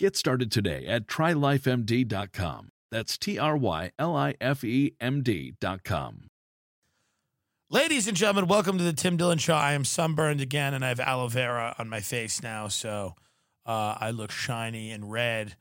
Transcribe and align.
Get 0.00 0.16
started 0.16 0.50
today 0.50 0.86
at 0.86 1.06
trylifemd.com. 1.06 2.70
That's 2.90 3.18
T 3.18 3.38
R 3.38 3.54
Y 3.54 3.90
L 3.98 4.16
I 4.16 4.34
F 4.40 4.64
E 4.64 4.94
M 4.98 5.22
D.com. 5.22 6.28
Ladies 7.68 8.08
and 8.08 8.16
gentlemen, 8.16 8.46
welcome 8.46 8.78
to 8.78 8.84
the 8.84 8.94
Tim 8.94 9.18
Dillon 9.18 9.36
Show. 9.36 9.52
I 9.52 9.74
am 9.74 9.84
sunburned 9.84 10.40
again, 10.40 10.72
and 10.72 10.82
I 10.82 10.88
have 10.88 11.00
aloe 11.00 11.28
vera 11.28 11.74
on 11.78 11.90
my 11.90 12.00
face 12.00 12.42
now, 12.42 12.68
so 12.68 13.14
uh, 13.66 13.96
I 14.00 14.12
look 14.12 14.30
shiny 14.30 14.90
and 14.90 15.12
red. 15.12 15.54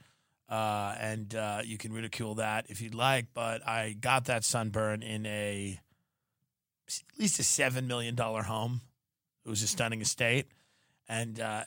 Uh, 0.48 0.96
and 0.98 1.36
uh, 1.36 1.60
you 1.66 1.78
can 1.78 1.92
ridicule 1.92 2.36
that 2.36 2.68
if 2.70 2.80
you'd 2.80 2.96
like, 2.96 3.26
but 3.34 3.68
I 3.68 3.98
got 4.00 4.24
that 4.26 4.46
sunburn 4.46 5.04
in 5.04 5.26
a 5.26 5.82
at 6.88 7.20
least 7.20 7.40
a 7.40 7.44
seven 7.44 7.88
million 7.88 8.16
dollar 8.16 8.44
home. 8.44 8.80
It 9.46 9.50
was 9.50 9.64
a 9.64 9.68
stunning 9.68 10.00
estate, 10.00 10.46
and 11.10 11.40
uh, 11.40 11.64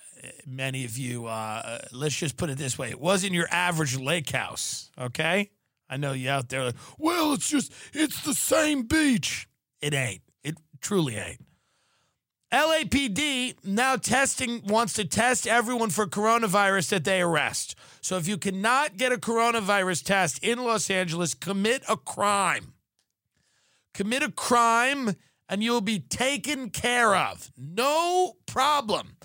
many 0.46 0.84
of 0.84 0.96
you, 0.96 1.26
uh, 1.26 1.80
let's 1.90 2.16
just 2.16 2.36
put 2.36 2.48
it 2.48 2.56
this 2.56 2.78
way: 2.78 2.90
it 2.90 3.00
wasn't 3.00 3.32
your 3.32 3.48
average 3.50 3.98
lake 3.98 4.30
house. 4.30 4.90
Okay, 4.98 5.50
I 5.90 5.96
know 5.96 6.12
you 6.12 6.30
out 6.30 6.48
there 6.48 6.64
like, 6.66 6.76
well, 6.96 7.34
it's 7.34 7.50
just 7.50 7.72
it's 7.92 8.22
the 8.22 8.34
same 8.34 8.84
beach. 8.84 9.48
It 9.80 9.92
ain't. 9.92 10.22
It 10.44 10.56
truly 10.80 11.16
ain't. 11.16 11.44
LAPD 12.52 13.64
now 13.64 13.96
testing 13.96 14.62
wants 14.66 14.92
to 14.94 15.06
test 15.06 15.46
everyone 15.46 15.88
for 15.88 16.06
coronavirus 16.06 16.90
that 16.90 17.04
they 17.04 17.22
arrest. 17.22 17.74
So 18.02 18.18
if 18.18 18.28
you 18.28 18.36
cannot 18.36 18.98
get 18.98 19.10
a 19.10 19.16
coronavirus 19.16 20.04
test 20.04 20.44
in 20.44 20.62
Los 20.62 20.90
Angeles, 20.90 21.34
commit 21.34 21.82
a 21.88 21.96
crime. 21.96 22.74
Commit 23.94 24.22
a 24.22 24.30
crime 24.30 25.16
and 25.48 25.62
you'll 25.62 25.80
be 25.80 25.98
taken 25.98 26.68
care 26.68 27.16
of. 27.16 27.50
No 27.56 28.34
problem. 28.46 29.16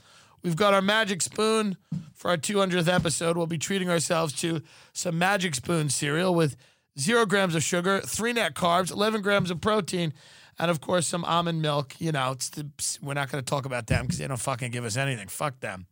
We've 0.47 0.55
got 0.55 0.73
our 0.73 0.81
magic 0.81 1.21
spoon 1.21 1.75
for 2.13 2.31
our 2.31 2.37
200th 2.37 2.87
episode. 2.87 3.35
We'll 3.35 3.47
be 3.47 3.57
treating 3.57 3.89
ourselves 3.89 4.31
to 4.39 4.61
some 4.93 5.19
magic 5.19 5.55
spoon 5.55 5.89
cereal 5.89 6.33
with 6.33 6.55
zero 6.97 7.25
grams 7.25 7.53
of 7.53 7.63
sugar, 7.63 7.99
three 7.99 8.31
net 8.31 8.53
carbs, 8.55 8.89
11 8.89 9.21
grams 9.23 9.51
of 9.51 9.59
protein, 9.59 10.13
and 10.57 10.71
of 10.71 10.79
course 10.79 11.05
some 11.05 11.25
almond 11.25 11.61
milk. 11.61 11.95
You 11.99 12.13
know, 12.13 12.31
it's 12.31 12.47
the, 12.47 12.65
we're 13.01 13.13
not 13.13 13.29
going 13.29 13.43
to 13.43 13.45
talk 13.45 13.65
about 13.65 13.87
them 13.87 14.05
because 14.05 14.19
they 14.19 14.27
don't 14.29 14.39
fucking 14.39 14.71
give 14.71 14.85
us 14.85 14.95
anything. 14.95 15.27
Fuck 15.27 15.59
them. 15.59 15.85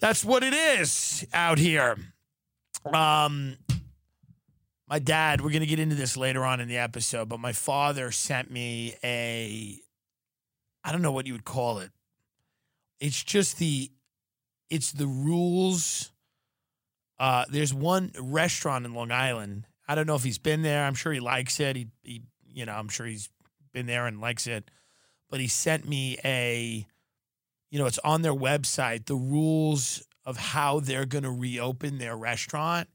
That's 0.00 0.22
what 0.22 0.42
it 0.42 0.52
is 0.52 1.26
out 1.32 1.56
here. 1.56 1.96
Um, 2.84 3.56
my 4.90 4.98
dad. 4.98 5.40
We're 5.40 5.52
going 5.52 5.60
to 5.60 5.66
get 5.66 5.78
into 5.78 5.96
this 5.96 6.18
later 6.18 6.44
on 6.44 6.60
in 6.60 6.68
the 6.68 6.76
episode, 6.76 7.30
but 7.30 7.40
my 7.40 7.52
father 7.52 8.10
sent 8.10 8.50
me 8.50 8.94
a. 9.02 9.80
I 10.84 10.92
don't 10.92 11.00
know 11.00 11.12
what 11.12 11.26
you 11.26 11.32
would 11.32 11.46
call 11.46 11.78
it. 11.78 11.92
It's 13.00 13.22
just 13.22 13.58
the, 13.58 13.90
it's 14.68 14.92
the 14.92 15.06
rules. 15.06 16.12
Uh, 17.18 17.44
there's 17.50 17.74
one 17.74 18.12
restaurant 18.18 18.84
in 18.84 18.94
Long 18.94 19.10
Island. 19.10 19.66
I 19.88 19.94
don't 19.94 20.06
know 20.06 20.14
if 20.14 20.22
he's 20.22 20.38
been 20.38 20.62
there. 20.62 20.84
I'm 20.84 20.94
sure 20.94 21.12
he 21.12 21.20
likes 21.20 21.58
it. 21.58 21.76
He, 21.76 21.88
he 22.02 22.22
you 22.46 22.66
know, 22.66 22.72
I'm 22.72 22.88
sure 22.88 23.06
he's 23.06 23.28
been 23.72 23.86
there 23.86 24.06
and 24.06 24.20
likes 24.20 24.46
it. 24.46 24.70
But 25.28 25.40
he 25.40 25.48
sent 25.48 25.88
me 25.88 26.18
a, 26.24 26.86
you 27.70 27.78
know, 27.78 27.86
it's 27.86 27.98
on 28.00 28.22
their 28.22 28.34
website, 28.34 29.06
the 29.06 29.14
rules 29.14 30.06
of 30.24 30.36
how 30.36 30.80
they're 30.80 31.06
going 31.06 31.24
to 31.24 31.30
reopen 31.30 31.98
their 31.98 32.16
restaurant. 32.16 32.88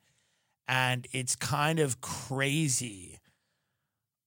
And 0.67 1.07
it's 1.11 1.35
kind 1.35 1.79
of 1.79 2.01
crazy. 2.01 3.19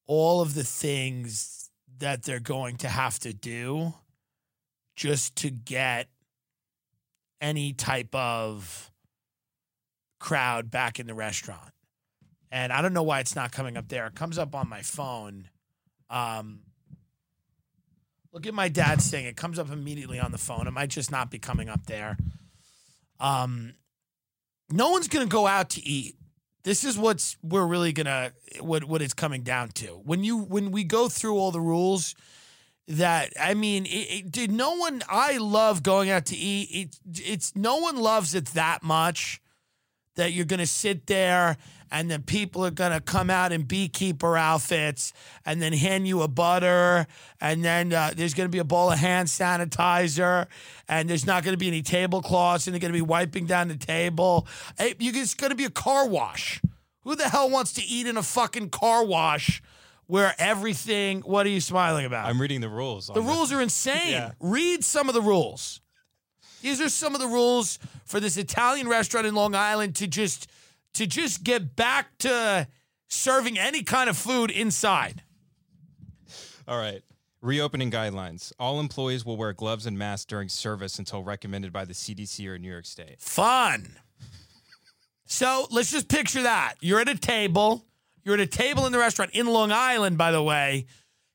All 0.06 0.40
of 0.40 0.54
the 0.54 0.64
things 0.64 1.70
that 1.98 2.22
they're 2.22 2.40
going 2.40 2.76
to 2.78 2.88
have 2.88 3.18
to 3.20 3.32
do 3.32 3.94
just 4.98 5.36
to 5.36 5.48
get 5.48 6.08
any 7.40 7.72
type 7.72 8.12
of 8.16 8.90
crowd 10.18 10.72
back 10.72 10.98
in 10.98 11.06
the 11.06 11.14
restaurant. 11.14 11.72
And 12.50 12.72
I 12.72 12.82
don't 12.82 12.92
know 12.92 13.04
why 13.04 13.20
it's 13.20 13.36
not 13.36 13.52
coming 13.52 13.76
up 13.76 13.86
there. 13.88 14.08
It 14.08 14.16
comes 14.16 14.38
up 14.38 14.56
on 14.56 14.68
my 14.68 14.82
phone. 14.82 15.48
Um, 16.10 16.62
look 18.32 18.44
at 18.48 18.54
my 18.54 18.68
dad's 18.68 19.08
thing. 19.08 19.24
It 19.26 19.36
comes 19.36 19.60
up 19.60 19.70
immediately 19.70 20.18
on 20.18 20.32
the 20.32 20.38
phone. 20.38 20.66
It 20.66 20.72
might 20.72 20.90
just 20.90 21.12
not 21.12 21.30
be 21.30 21.38
coming 21.38 21.68
up 21.68 21.86
there. 21.86 22.16
Um, 23.20 23.74
no 24.68 24.90
one's 24.90 25.06
going 25.06 25.24
to 25.24 25.30
go 25.30 25.46
out 25.46 25.70
to 25.70 25.86
eat. 25.86 26.16
This 26.64 26.82
is 26.82 26.98
what's 26.98 27.36
we're 27.40 27.64
really 27.64 27.92
gonna 27.92 28.32
what 28.60 28.84
what 28.84 29.00
it's 29.00 29.14
coming 29.14 29.42
down 29.42 29.68
to. 29.76 29.86
When 30.04 30.22
you 30.24 30.38
when 30.38 30.70
we 30.70 30.84
go 30.84 31.08
through 31.08 31.38
all 31.38 31.50
the 31.50 31.60
rules, 31.60 32.14
that 32.88 33.32
I 33.40 33.54
mean, 33.54 33.86
it, 33.86 33.88
it, 33.88 34.32
did 34.32 34.50
no 34.50 34.74
one? 34.74 35.02
I 35.08 35.36
love 35.36 35.82
going 35.82 36.10
out 36.10 36.26
to 36.26 36.36
eat. 36.36 36.68
It, 36.72 37.20
it's 37.20 37.54
no 37.54 37.76
one 37.76 37.96
loves 37.96 38.34
it 38.34 38.46
that 38.46 38.82
much 38.82 39.40
that 40.16 40.32
you're 40.32 40.46
going 40.46 40.58
to 40.58 40.66
sit 40.66 41.06
there 41.06 41.56
and 41.90 42.10
then 42.10 42.22
people 42.22 42.64
are 42.64 42.70
going 42.70 42.92
to 42.92 43.00
come 43.00 43.30
out 43.30 43.52
in 43.52 43.62
beekeeper 43.62 44.36
outfits 44.36 45.12
and 45.46 45.62
then 45.62 45.72
hand 45.72 46.06
you 46.06 46.22
a 46.22 46.28
butter 46.28 47.06
and 47.40 47.64
then 47.64 47.92
uh, 47.92 48.12
there's 48.14 48.34
going 48.34 48.46
to 48.46 48.52
be 48.52 48.58
a 48.58 48.64
bowl 48.64 48.90
of 48.90 48.98
hand 48.98 49.28
sanitizer 49.28 50.46
and 50.88 51.08
there's 51.08 51.24
not 51.24 51.44
going 51.44 51.54
to 51.54 51.58
be 51.58 51.68
any 51.68 51.82
tablecloths 51.82 52.66
and 52.66 52.74
they're 52.74 52.80
going 52.80 52.92
to 52.92 52.98
be 52.98 53.02
wiping 53.02 53.46
down 53.46 53.68
the 53.68 53.76
table 53.76 54.46
hey, 54.76 54.94
you, 54.98 55.12
it's 55.14 55.34
going 55.34 55.50
to 55.50 55.56
be 55.56 55.64
a 55.64 55.70
car 55.70 56.06
wash 56.06 56.60
who 57.02 57.14
the 57.14 57.28
hell 57.28 57.48
wants 57.48 57.72
to 57.72 57.82
eat 57.84 58.06
in 58.06 58.16
a 58.16 58.22
fucking 58.22 58.68
car 58.70 59.04
wash 59.04 59.62
where 60.08 60.34
everything 60.38 61.20
what 61.20 61.46
are 61.46 61.50
you 61.50 61.60
smiling 61.60 62.04
about 62.04 62.26
I'm 62.28 62.40
reading 62.40 62.60
the 62.60 62.68
rules. 62.68 63.06
the 63.06 63.22
rules 63.22 63.52
are 63.52 63.60
insane 63.68 64.10
Yeah. 64.10 64.32
read 64.40 64.82
some 64.84 65.08
of 65.08 65.14
the 65.14 65.22
rules 65.22 65.80
these 66.60 66.80
are 66.80 66.88
some 66.88 67.14
of 67.14 67.20
the 67.20 67.28
rules 67.28 67.78
for 68.04 68.18
this 68.18 68.36
Italian 68.36 68.88
restaurant 68.88 69.26
in 69.28 69.34
Long 69.36 69.54
Island 69.54 69.94
to 69.96 70.08
just 70.08 70.50
to 70.94 71.06
just 71.06 71.44
get 71.44 71.76
back 71.76 72.18
to 72.18 72.66
serving 73.06 73.56
any 73.58 73.84
kind 73.84 74.10
of 74.10 74.16
food 74.16 74.50
inside. 74.50 75.22
All 76.66 76.76
right. 76.76 77.02
Reopening 77.40 77.92
guidelines. 77.92 78.52
All 78.58 78.80
employees 78.80 79.24
will 79.24 79.36
wear 79.36 79.52
gloves 79.52 79.86
and 79.86 79.96
masks 79.96 80.24
during 80.24 80.48
service 80.48 80.98
until 80.98 81.22
recommended 81.22 81.72
by 81.72 81.84
the 81.84 81.94
CDC 81.94 82.44
or 82.48 82.58
New 82.58 82.68
York 82.70 82.86
State. 82.86 83.20
Fun. 83.20 83.94
So 85.26 85.66
let's 85.70 85.92
just 85.92 86.08
picture 86.08 86.42
that. 86.42 86.74
You're 86.80 86.98
at 87.00 87.08
a 87.08 87.16
table. 87.16 87.84
You're 88.28 88.34
at 88.34 88.40
a 88.40 88.46
table 88.46 88.84
in 88.84 88.92
the 88.92 88.98
restaurant 88.98 89.30
in 89.30 89.46
Long 89.46 89.72
Island, 89.72 90.18
by 90.18 90.32
the 90.32 90.42
way. 90.42 90.84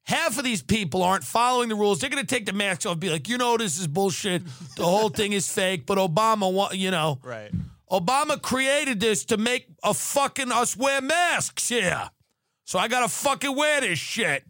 Half 0.03 0.37
of 0.37 0.43
these 0.43 0.61
people 0.61 1.01
aren't 1.01 1.23
following 1.23 1.67
the 1.67 1.73
rules. 1.73 1.97
They're 1.99 2.09
going 2.11 2.23
to 2.23 2.35
take 2.35 2.45
the 2.45 2.53
masks 2.53 2.85
off 2.85 2.91
and 2.91 3.01
be 3.01 3.09
like, 3.09 3.27
you 3.27 3.39
know, 3.39 3.57
this 3.57 3.79
is 3.79 3.87
bullshit. 3.87 4.43
The 4.75 4.85
whole 4.85 5.09
thing 5.09 5.33
is 5.33 5.51
fake. 5.51 5.87
But 5.87 5.97
Obama, 5.97 6.71
you 6.77 6.91
know, 6.91 7.17
Right. 7.23 7.49
Obama 7.91 8.39
created 8.39 8.99
this 8.99 9.25
to 9.25 9.37
make 9.37 9.65
a 9.83 9.95
fucking 9.95 10.51
us 10.51 10.77
wear 10.77 11.01
masks 11.01 11.67
here. 11.67 12.11
So 12.63 12.77
I 12.77 12.87
got 12.87 12.99
to 12.99 13.07
fucking 13.07 13.55
wear 13.55 13.81
this 13.81 13.97
shit. 13.97 14.43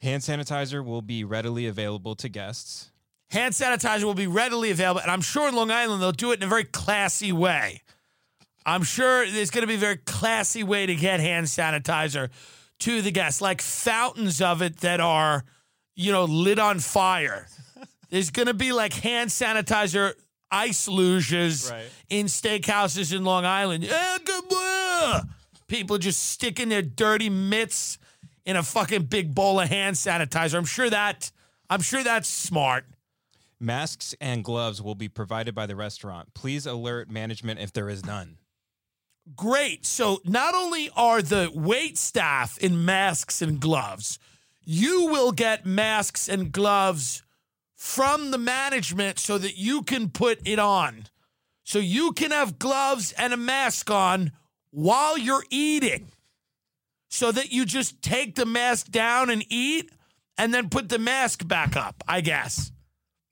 Hand 0.00 0.22
sanitizer 0.22 0.82
will 0.82 1.02
be 1.02 1.24
readily 1.24 1.66
available 1.66 2.14
to 2.16 2.30
guests. 2.30 2.90
Hand 3.30 3.52
sanitizer 3.52 4.04
will 4.04 4.14
be 4.14 4.26
readily 4.26 4.70
available. 4.70 5.02
And 5.02 5.10
I'm 5.10 5.20
sure 5.20 5.46
in 5.46 5.54
Long 5.54 5.70
Island, 5.70 6.00
they'll 6.00 6.12
do 6.12 6.32
it 6.32 6.40
in 6.40 6.44
a 6.44 6.48
very 6.48 6.64
classy 6.64 7.32
way. 7.32 7.82
I'm 8.68 8.82
sure 8.82 9.28
there's 9.30 9.50
going 9.50 9.62
to 9.62 9.66
be 9.66 9.74
a 9.76 9.78
very 9.78 9.96
classy 9.96 10.62
way 10.62 10.84
to 10.86 10.94
get 10.94 11.20
hand 11.20 11.46
sanitizer 11.46 12.28
to 12.80 13.00
the 13.02 13.10
guests, 13.10 13.40
like 13.40 13.62
fountains 13.62 14.42
of 14.42 14.60
it 14.62 14.78
that 14.78 15.00
are, 15.00 15.44
you 15.96 16.12
know, 16.12 16.24
lit 16.24 16.58
on 16.58 16.78
fire. 16.78 17.46
There's 18.10 18.30
going 18.30 18.46
to 18.46 18.54
be 18.54 18.72
like 18.72 18.92
hand 18.92 19.30
sanitizer 19.30 20.12
ice 20.50 20.86
luges 20.88 21.70
Right. 21.70 21.86
in 22.10 22.26
steakhouses 22.26 23.14
in 23.14 23.24
Long 23.24 23.44
Island. 23.44 23.84
Yeah, 23.84 24.18
good 24.24 24.48
boy. 24.48 25.20
People 25.66 25.98
just 25.98 26.28
sticking 26.30 26.68
their 26.68 26.82
dirty 26.82 27.28
mitts 27.30 27.98
in 28.44 28.56
a 28.56 28.62
fucking 28.62 29.04
big 29.04 29.34
bowl 29.34 29.60
of 29.60 29.68
hand 29.68 29.96
sanitizer. 29.96 30.54
I'm 30.56 30.64
sure 30.64 30.88
that 30.90 31.30
I'm 31.70 31.82
sure 31.82 32.02
that's 32.02 32.28
smart. 32.28 32.86
Masks 33.60 34.14
and 34.20 34.42
gloves 34.44 34.80
will 34.80 34.94
be 34.94 35.08
provided 35.08 35.54
by 35.54 35.66
the 35.66 35.76
restaurant. 35.76 36.32
Please 36.32 36.64
alert 36.64 37.10
management 37.10 37.60
if 37.60 37.72
there 37.72 37.90
is 37.90 38.04
none. 38.06 38.37
Great. 39.36 39.84
So 39.84 40.20
not 40.24 40.54
only 40.54 40.90
are 40.96 41.22
the 41.22 41.50
wait 41.54 41.98
staff 41.98 42.58
in 42.58 42.84
masks 42.84 43.42
and 43.42 43.60
gloves, 43.60 44.18
you 44.64 45.06
will 45.06 45.32
get 45.32 45.66
masks 45.66 46.28
and 46.28 46.52
gloves 46.52 47.22
from 47.74 48.30
the 48.30 48.38
management 48.38 49.18
so 49.18 49.38
that 49.38 49.56
you 49.56 49.82
can 49.82 50.10
put 50.10 50.40
it 50.46 50.58
on. 50.58 51.06
So 51.64 51.78
you 51.78 52.12
can 52.12 52.30
have 52.30 52.58
gloves 52.58 53.12
and 53.12 53.32
a 53.32 53.36
mask 53.36 53.90
on 53.90 54.32
while 54.70 55.18
you're 55.18 55.44
eating. 55.50 56.08
So 57.10 57.32
that 57.32 57.52
you 57.52 57.64
just 57.64 58.02
take 58.02 58.34
the 58.34 58.46
mask 58.46 58.90
down 58.90 59.30
and 59.30 59.44
eat 59.48 59.90
and 60.36 60.52
then 60.52 60.68
put 60.68 60.88
the 60.88 60.98
mask 60.98 61.46
back 61.46 61.76
up, 61.76 62.04
I 62.06 62.20
guess. 62.20 62.70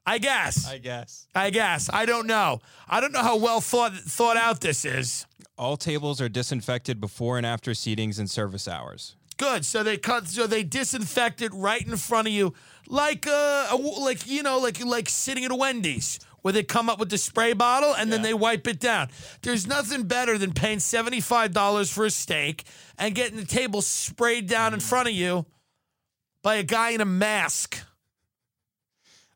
I 0.06 0.18
guess. 0.18 0.68
I 0.68 0.78
guess. 0.78 1.26
I 1.34 1.50
guess. 1.50 1.90
I 1.92 2.06
don't 2.06 2.26
know. 2.26 2.60
I 2.88 3.00
don't 3.00 3.12
know 3.12 3.22
how 3.22 3.36
well 3.36 3.60
thought 3.60 3.94
thought 3.94 4.36
out 4.36 4.60
this 4.60 4.84
is. 4.84 5.26
All 5.58 5.76
tables 5.76 6.20
are 6.20 6.28
disinfected 6.28 7.00
before 7.00 7.38
and 7.38 7.46
after 7.46 7.70
seatings 7.70 8.18
and 8.18 8.28
service 8.28 8.68
hours. 8.68 9.16
Good. 9.38 9.64
So 9.64 9.82
they 9.82 9.96
cut. 9.96 10.28
So 10.28 10.46
they 10.46 10.62
disinfect 10.62 11.42
it 11.42 11.52
right 11.54 11.86
in 11.86 11.96
front 11.96 12.26
of 12.28 12.32
you, 12.32 12.54
like 12.88 13.26
uh, 13.26 13.68
a, 13.70 13.76
like 13.76 14.26
you 14.26 14.42
know, 14.42 14.58
like 14.58 14.84
like 14.84 15.08
sitting 15.08 15.44
at 15.44 15.50
a 15.50 15.54
Wendy's, 15.54 16.20
where 16.40 16.52
they 16.52 16.62
come 16.62 16.88
up 16.88 16.98
with 16.98 17.10
the 17.10 17.18
spray 17.18 17.52
bottle 17.52 17.94
and 17.94 18.10
then 18.10 18.22
they 18.22 18.32
wipe 18.32 18.66
it 18.66 18.80
down. 18.80 19.08
There's 19.42 19.66
nothing 19.66 20.04
better 20.04 20.38
than 20.38 20.52
paying 20.52 20.78
seventy 20.78 21.20
five 21.20 21.52
dollars 21.52 21.90
for 21.90 22.06
a 22.06 22.10
steak 22.10 22.64
and 22.98 23.14
getting 23.14 23.36
the 23.36 23.44
table 23.44 23.82
sprayed 23.82 24.46
down 24.46 24.72
in 24.72 24.80
front 24.80 25.08
of 25.08 25.14
you 25.14 25.44
by 26.42 26.54
a 26.56 26.62
guy 26.62 26.90
in 26.90 27.00
a 27.00 27.06
mask. 27.06 27.80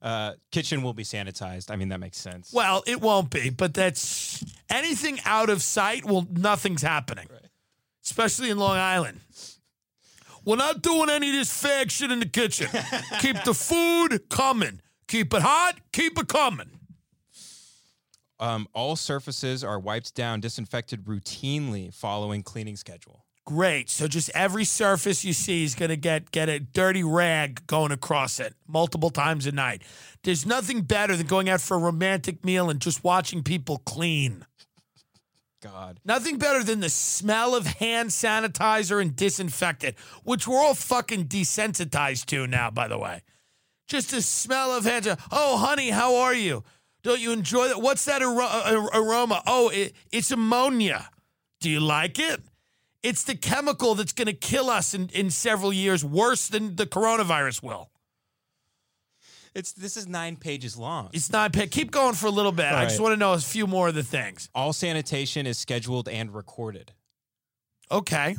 Uh, 0.02 0.32
kitchen 0.50 0.82
will 0.82 0.94
be 0.94 1.02
sanitized. 1.04 1.70
I 1.70 1.76
mean, 1.76 1.90
that 1.90 2.00
makes 2.00 2.16
sense. 2.18 2.52
Well, 2.52 2.82
it 2.86 3.00
won't 3.00 3.30
be, 3.30 3.50
but 3.50 3.74
that's 3.74 4.42
anything 4.70 5.18
out 5.26 5.50
of 5.50 5.62
sight. 5.62 6.06
Well, 6.06 6.26
nothing's 6.30 6.82
happening, 6.82 7.26
especially 8.02 8.48
in 8.48 8.58
Long 8.58 8.78
Island. 8.78 9.20
We're 10.44 10.56
not 10.56 10.80
doing 10.80 11.10
any 11.10 11.28
of 11.28 11.34
this 11.34 11.62
fag 11.62 11.90
shit 11.90 12.10
in 12.10 12.20
the 12.20 12.26
kitchen. 12.26 12.68
keep 13.20 13.44
the 13.44 13.52
food 13.52 14.28
coming. 14.30 14.80
Keep 15.06 15.34
it 15.34 15.42
hot. 15.42 15.74
Keep 15.92 16.18
it 16.18 16.28
coming. 16.28 16.70
Um, 18.38 18.66
all 18.72 18.96
surfaces 18.96 19.62
are 19.62 19.78
wiped 19.78 20.14
down, 20.14 20.40
disinfected 20.40 21.04
routinely 21.04 21.92
following 21.92 22.42
cleaning 22.42 22.76
schedule. 22.76 23.26
Great. 23.46 23.90
So 23.90 24.06
just 24.06 24.30
every 24.34 24.64
surface 24.64 25.24
you 25.24 25.32
see 25.32 25.64
is 25.64 25.74
gonna 25.74 25.96
get 25.96 26.30
get 26.30 26.48
a 26.48 26.60
dirty 26.60 27.02
rag 27.02 27.66
going 27.66 27.90
across 27.90 28.38
it 28.38 28.54
multiple 28.68 29.10
times 29.10 29.46
a 29.46 29.52
night. 29.52 29.82
There's 30.22 30.46
nothing 30.46 30.82
better 30.82 31.16
than 31.16 31.26
going 31.26 31.48
out 31.48 31.60
for 31.60 31.76
a 31.76 31.80
romantic 31.80 32.44
meal 32.44 32.70
and 32.70 32.80
just 32.80 33.02
watching 33.02 33.42
people 33.42 33.78
clean. 33.78 34.44
God. 35.62 36.00
Nothing 36.04 36.38
better 36.38 36.64
than 36.64 36.80
the 36.80 36.88
smell 36.88 37.54
of 37.54 37.66
hand 37.66 38.10
sanitizer 38.10 39.00
and 39.00 39.14
disinfectant, 39.14 39.98
which 40.24 40.46
we're 40.46 40.58
all 40.58 40.74
fucking 40.74 41.26
desensitized 41.26 42.26
to 42.26 42.46
now, 42.46 42.70
by 42.70 42.88
the 42.88 42.98
way. 42.98 43.22
Just 43.86 44.10
the 44.10 44.22
smell 44.22 44.74
of 44.74 44.84
hand. 44.84 45.08
Oh, 45.30 45.58
honey, 45.58 45.90
how 45.90 46.16
are 46.16 46.34
you? 46.34 46.64
Don't 47.02 47.20
you 47.20 47.32
enjoy 47.32 47.68
that? 47.68 47.82
What's 47.82 48.04
that 48.06 48.22
aro- 48.22 48.48
uh, 48.48 48.88
aroma? 48.94 49.42
Oh, 49.46 49.68
it, 49.70 49.94
it's 50.12 50.30
ammonia. 50.30 51.10
Do 51.60 51.68
you 51.68 51.80
like 51.80 52.18
it? 52.18 52.40
It's 53.02 53.24
the 53.24 53.34
chemical 53.34 53.94
that's 53.94 54.12
going 54.12 54.26
to 54.26 54.32
kill 54.32 54.68
us 54.68 54.92
in, 54.92 55.08
in 55.14 55.30
several 55.30 55.72
years, 55.72 56.04
worse 56.04 56.48
than 56.48 56.76
the 56.76 56.86
coronavirus 56.86 57.62
will. 57.62 57.90
It's 59.54 59.72
this 59.72 59.96
is 59.96 60.06
nine 60.06 60.36
pages 60.36 60.76
long. 60.76 61.10
It's 61.12 61.32
not. 61.32 61.52
Keep 61.52 61.90
going 61.90 62.14
for 62.14 62.26
a 62.26 62.30
little 62.30 62.52
bit. 62.52 62.66
I 62.66 62.84
just 62.84 62.98
right. 62.98 63.02
want 63.02 63.14
to 63.14 63.18
know 63.18 63.32
a 63.32 63.38
few 63.38 63.66
more 63.66 63.88
of 63.88 63.94
the 63.94 64.04
things. 64.04 64.48
All 64.54 64.72
sanitation 64.72 65.46
is 65.46 65.58
scheduled 65.58 66.08
and 66.08 66.32
recorded. 66.32 66.92
Okay. 67.90 68.36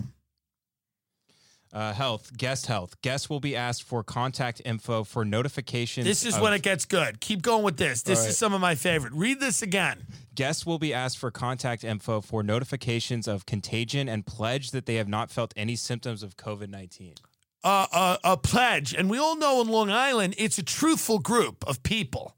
Uh, 1.74 1.94
health, 1.94 2.36
guest 2.38 2.68
health. 2.68 3.02
Guests 3.02 3.30
will 3.30 3.40
be 3.40 3.56
asked 3.56 3.84
for 3.84 4.04
contact 4.04 4.62
info 4.66 5.04
for 5.06 5.24
notifications. 5.24 6.06
This 6.06 6.26
is 6.26 6.36
of- 6.36 6.42
when 6.42 6.54
it 6.54 6.64
gets 6.64 6.86
good. 6.86 7.20
Keep 7.22 7.42
going 7.42 7.64
with 7.64 7.78
this. 7.78 8.02
This 8.04 8.20
All 8.22 8.28
is 8.28 8.38
some 8.38 8.54
of 8.54 8.62
my 8.62 8.76
favorite. 8.76 9.14
Read 9.14 9.40
this 9.40 9.62
again. 9.62 10.06
Guests 10.34 10.66
will 10.66 10.80
be 10.80 10.94
asked 10.94 11.18
for 11.18 11.30
contact 11.30 11.84
info 11.84 12.22
for 12.22 12.42
notifications 12.42 13.28
of 13.28 13.46
contagion 13.46 14.08
and 14.08 14.26
pledge 14.26 14.72
that 14.72 14.86
they 14.86 14.96
have 14.96 15.08
not 15.08 15.30
felt 15.30 15.54
any 15.58 15.76
symptoms 15.76 16.24
of 16.24 16.38
COVID 16.38 16.70
19. 16.70 17.16
uh, 17.64 17.88
a, 17.94 18.32
a 18.32 18.38
pledge, 18.38 18.94
and 18.94 19.10
we 19.10 19.18
all 19.18 19.36
know 19.36 19.62
in 19.62 19.68
Long 19.68 19.92
Island 19.92 20.36
it's 20.38 20.58
a 20.58 20.64
truthful 20.64 21.20
group 21.20 21.68
of 21.68 21.84
people. 21.84 22.36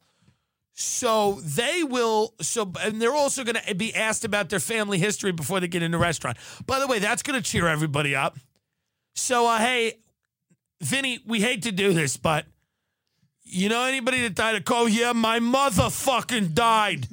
So 0.75 1.33
they 1.43 1.83
will. 1.83 2.33
So 2.41 2.71
and 2.81 2.99
they're 2.99 3.13
also 3.13 3.43
going 3.43 3.57
to 3.63 3.75
be 3.75 3.93
asked 3.93 4.25
about 4.25 4.49
their 4.49 4.59
family 4.59 4.97
history 4.97 5.31
before 5.31 5.59
they 5.59 5.67
get 5.67 5.83
in 5.83 5.91
the 5.91 5.99
restaurant. 5.99 6.37
By 6.65 6.79
the 6.79 6.87
way, 6.87 6.97
that's 6.99 7.21
going 7.21 7.39
to 7.39 7.47
cheer 7.47 7.67
everybody 7.67 8.15
up. 8.15 8.37
So 9.13 9.47
uh, 9.47 9.59
hey, 9.59 9.99
Vinny, 10.81 11.19
we 11.27 11.41
hate 11.41 11.61
to 11.63 11.71
do 11.71 11.93
this, 11.93 12.17
but 12.17 12.45
you 13.43 13.69
know 13.69 13.83
anybody 13.83 14.21
that 14.23 14.33
died 14.33 14.55
of 14.55 14.63
COVID? 14.63 14.89
Yeah, 14.91 15.13
my 15.13 15.39
mother 15.39 15.91
fucking 15.91 16.49
died 16.55 17.07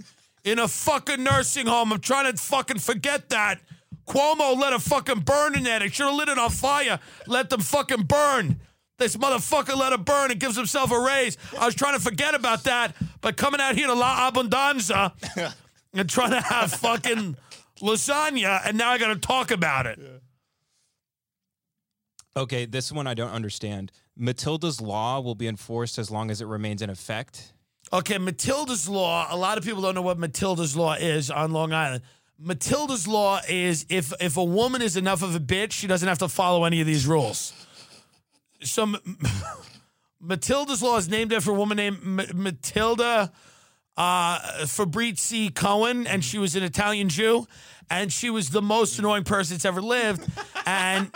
in 0.45 0.59
a 0.59 0.69
fucking 0.69 1.23
nursing 1.23 1.67
home. 1.67 1.93
I'm 1.93 2.01
trying 2.01 2.31
to 2.31 2.37
fucking 2.41 2.79
forget 2.79 3.29
that. 3.31 3.61
Cuomo 4.07 4.57
let 4.59 4.73
a 4.73 4.79
fucking 4.79 5.21
burn 5.21 5.57
in 5.57 5.63
there. 5.63 5.79
They 5.79 5.89
should 5.89 6.07
have 6.07 6.15
lit 6.15 6.29
it 6.29 6.39
on 6.39 6.51
fire. 6.51 6.99
Let 7.27 7.51
them 7.51 7.61
fucking 7.61 8.05
burn. 8.05 8.61
This 8.99 9.17
motherfucker 9.17 9.77
let 9.77 9.93
her 9.93 9.99
burn 9.99 10.31
and 10.31 10.39
gives 10.39 10.57
himself 10.57 10.91
a 10.93 11.01
raise. 11.01 11.39
I 11.59 11.65
was 11.65 11.75
trying 11.75 11.95
to 11.95 12.01
forget 12.01 12.35
about 12.35 12.65
that, 12.65 12.95
but 13.23 13.37
coming 13.37 13.61
out 13.61 13.75
here 13.75 13.87
to 13.87 13.95
La 13.95 14.31
Abundanza 14.31 15.13
and 15.95 16.09
trying 16.09 16.33
to 16.33 16.41
have 16.41 16.73
fucking 16.73 17.37
lasagna, 17.81 18.61
and 18.65 18.77
now 18.77 18.91
I 18.91 18.99
got 18.99 19.09
to 19.09 19.17
talk 19.17 19.51
about 19.51 19.87
it. 19.87 19.99
Okay, 22.37 22.67
this 22.67 22.93
one 22.93 23.07
I 23.07 23.15
don't 23.15 23.31
understand. 23.31 23.91
Matilda's 24.17 24.81
law 24.81 25.21
will 25.21 25.35
be 25.35 25.49
enforced 25.49 25.99
as 25.99 26.11
long 26.11 26.31
as 26.31 26.41
it 26.41 26.47
remains 26.47 26.83
in 26.83 26.91
effect. 26.91 27.55
Okay, 27.93 28.19
Matilda's 28.19 28.89
Law. 28.89 29.27
A 29.31 29.37
lot 29.37 29.59
of 29.59 29.65
people 29.65 29.83
don't 29.83 29.97
know 29.97 30.03
what 30.03 30.17
Matilda's 30.17 30.77
Law 30.77 30.95
is 30.95 31.29
on 31.29 31.51
Long 31.51 31.73
Island. 31.73 32.03
Matilda's 32.39 33.09
Law 33.09 33.41
is 33.49 33.85
if 33.89 34.13
if 34.21 34.37
a 34.37 34.45
woman 34.45 34.81
is 34.81 34.97
enough 34.97 35.23
of 35.23 35.35
a 35.35 35.41
bitch, 35.41 35.73
she 35.73 35.89
doesn't 35.89 36.09
have 36.09 36.19
to 36.19 36.29
follow 36.29 36.65
any 36.65 36.81
of 36.81 36.87
these 36.87 37.07
rules. 37.07 37.53
So 38.63 38.95
Matilda's 40.21 40.83
Law 40.83 40.99
is 40.99 41.09
named 41.09 41.33
after 41.33 41.51
a 41.51 41.55
woman 41.55 41.79
named 41.79 42.33
Matilda 42.33 43.33
uh, 43.97 44.39
Fabrizi 44.63 45.53
Cohen, 45.53 46.07
and 46.07 46.25
she 46.25 46.39
was 46.39 46.55
an 46.55 46.63
Italian 46.63 47.09
Jew, 47.09 47.47
and 47.91 48.13
she 48.13 48.31
was 48.31 48.51
the 48.51 48.63
most 48.63 49.01
annoying 49.01 49.25
person 49.25 49.55
that's 49.55 49.65
ever 49.65 49.83
lived. 49.83 50.27
And 50.65 51.11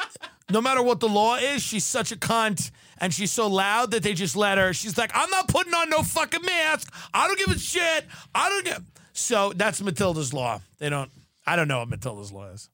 no 0.50 0.60
matter 0.60 0.82
what 0.82 0.98
the 0.98 1.08
law 1.08 1.36
is, 1.36 1.62
she's 1.62 1.84
such 1.84 2.10
a 2.10 2.16
cunt, 2.16 2.72
and 2.98 3.12
she's 3.12 3.32
so 3.32 3.48
loud 3.48 3.90
that 3.92 4.02
they 4.02 4.14
just 4.14 4.36
let 4.36 4.58
her. 4.58 4.72
She's 4.72 4.96
like, 4.98 5.10
"I'm 5.14 5.30
not 5.30 5.48
putting 5.48 5.74
on 5.74 5.90
no 5.90 6.02
fucking 6.02 6.42
mask. 6.42 6.92
I 7.12 7.26
don't 7.26 7.38
give 7.38 7.48
a 7.54 7.58
shit. 7.58 8.06
I 8.34 8.48
don't 8.48 8.64
give." 8.64 8.82
So 9.12 9.52
that's 9.54 9.80
Matilda's 9.82 10.32
Law. 10.32 10.60
They 10.78 10.88
don't. 10.88 11.10
I 11.46 11.56
don't 11.56 11.68
know 11.68 11.80
what 11.80 11.88
Matilda's 11.88 12.32
Law 12.32 12.46
is. 12.50 12.68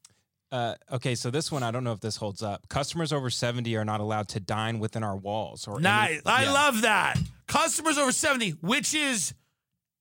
Uh, 0.53 0.75
okay, 0.93 1.15
so 1.15 1.31
this 1.31 1.53
one 1.53 1.63
I 1.63 1.71
don't 1.71 1.85
know 1.85 1.93
if 1.93 2.01
this 2.01 2.17
holds 2.17 2.43
up. 2.43 2.69
Customers 2.69 3.13
over 3.13 3.31
70 3.31 3.77
are 3.77 3.85
not 3.85 4.01
allowed 4.01 4.29
to 4.31 4.41
dine 4.41 4.81
within 4.81 5.05
our 5.05 5.17
walls 5.17 5.69
or 5.69 5.79
any- 5.79 5.87
I 6.27 6.43
Yeah. 6.43 6.51
love 6.51 6.81
that. 6.83 7.19
Customers 7.47 7.97
over 7.99 8.11
70, 8.11 8.51
which 8.61 8.93
is 8.93 9.33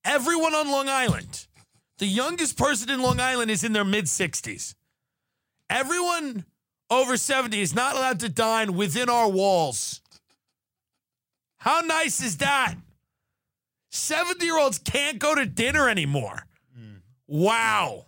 everyone 0.04 0.56
on 0.56 0.72
Long 0.72 0.90
Island. 0.90 1.46
The 2.00 2.08
youngest 2.08 2.58
person 2.58 2.90
in 2.90 3.00
Long 3.02 3.20
Island 3.20 3.52
is 3.52 3.64
in 3.64 3.74
their 3.74 3.86
mid 3.86 4.06
60s. 4.06 4.74
Everyone 5.70 6.46
over 6.90 7.18
70 7.18 7.62
is 7.62 7.76
not 7.76 7.96
allowed 7.96 8.20
to 8.22 8.30
dine 8.30 8.74
within 8.74 9.10
our 9.10 9.30
walls. 9.30 10.02
How 11.60 11.82
nice 11.82 12.22
is 12.22 12.38
that? 12.38 12.76
70 13.92 14.46
year 14.46 14.58
olds 14.58 14.80
can't 14.80 15.20
go 15.20 15.36
to 15.36 15.46
dinner 15.46 15.90
anymore. 15.90 16.46
Mm. 16.78 17.02
Wow. 17.28 18.06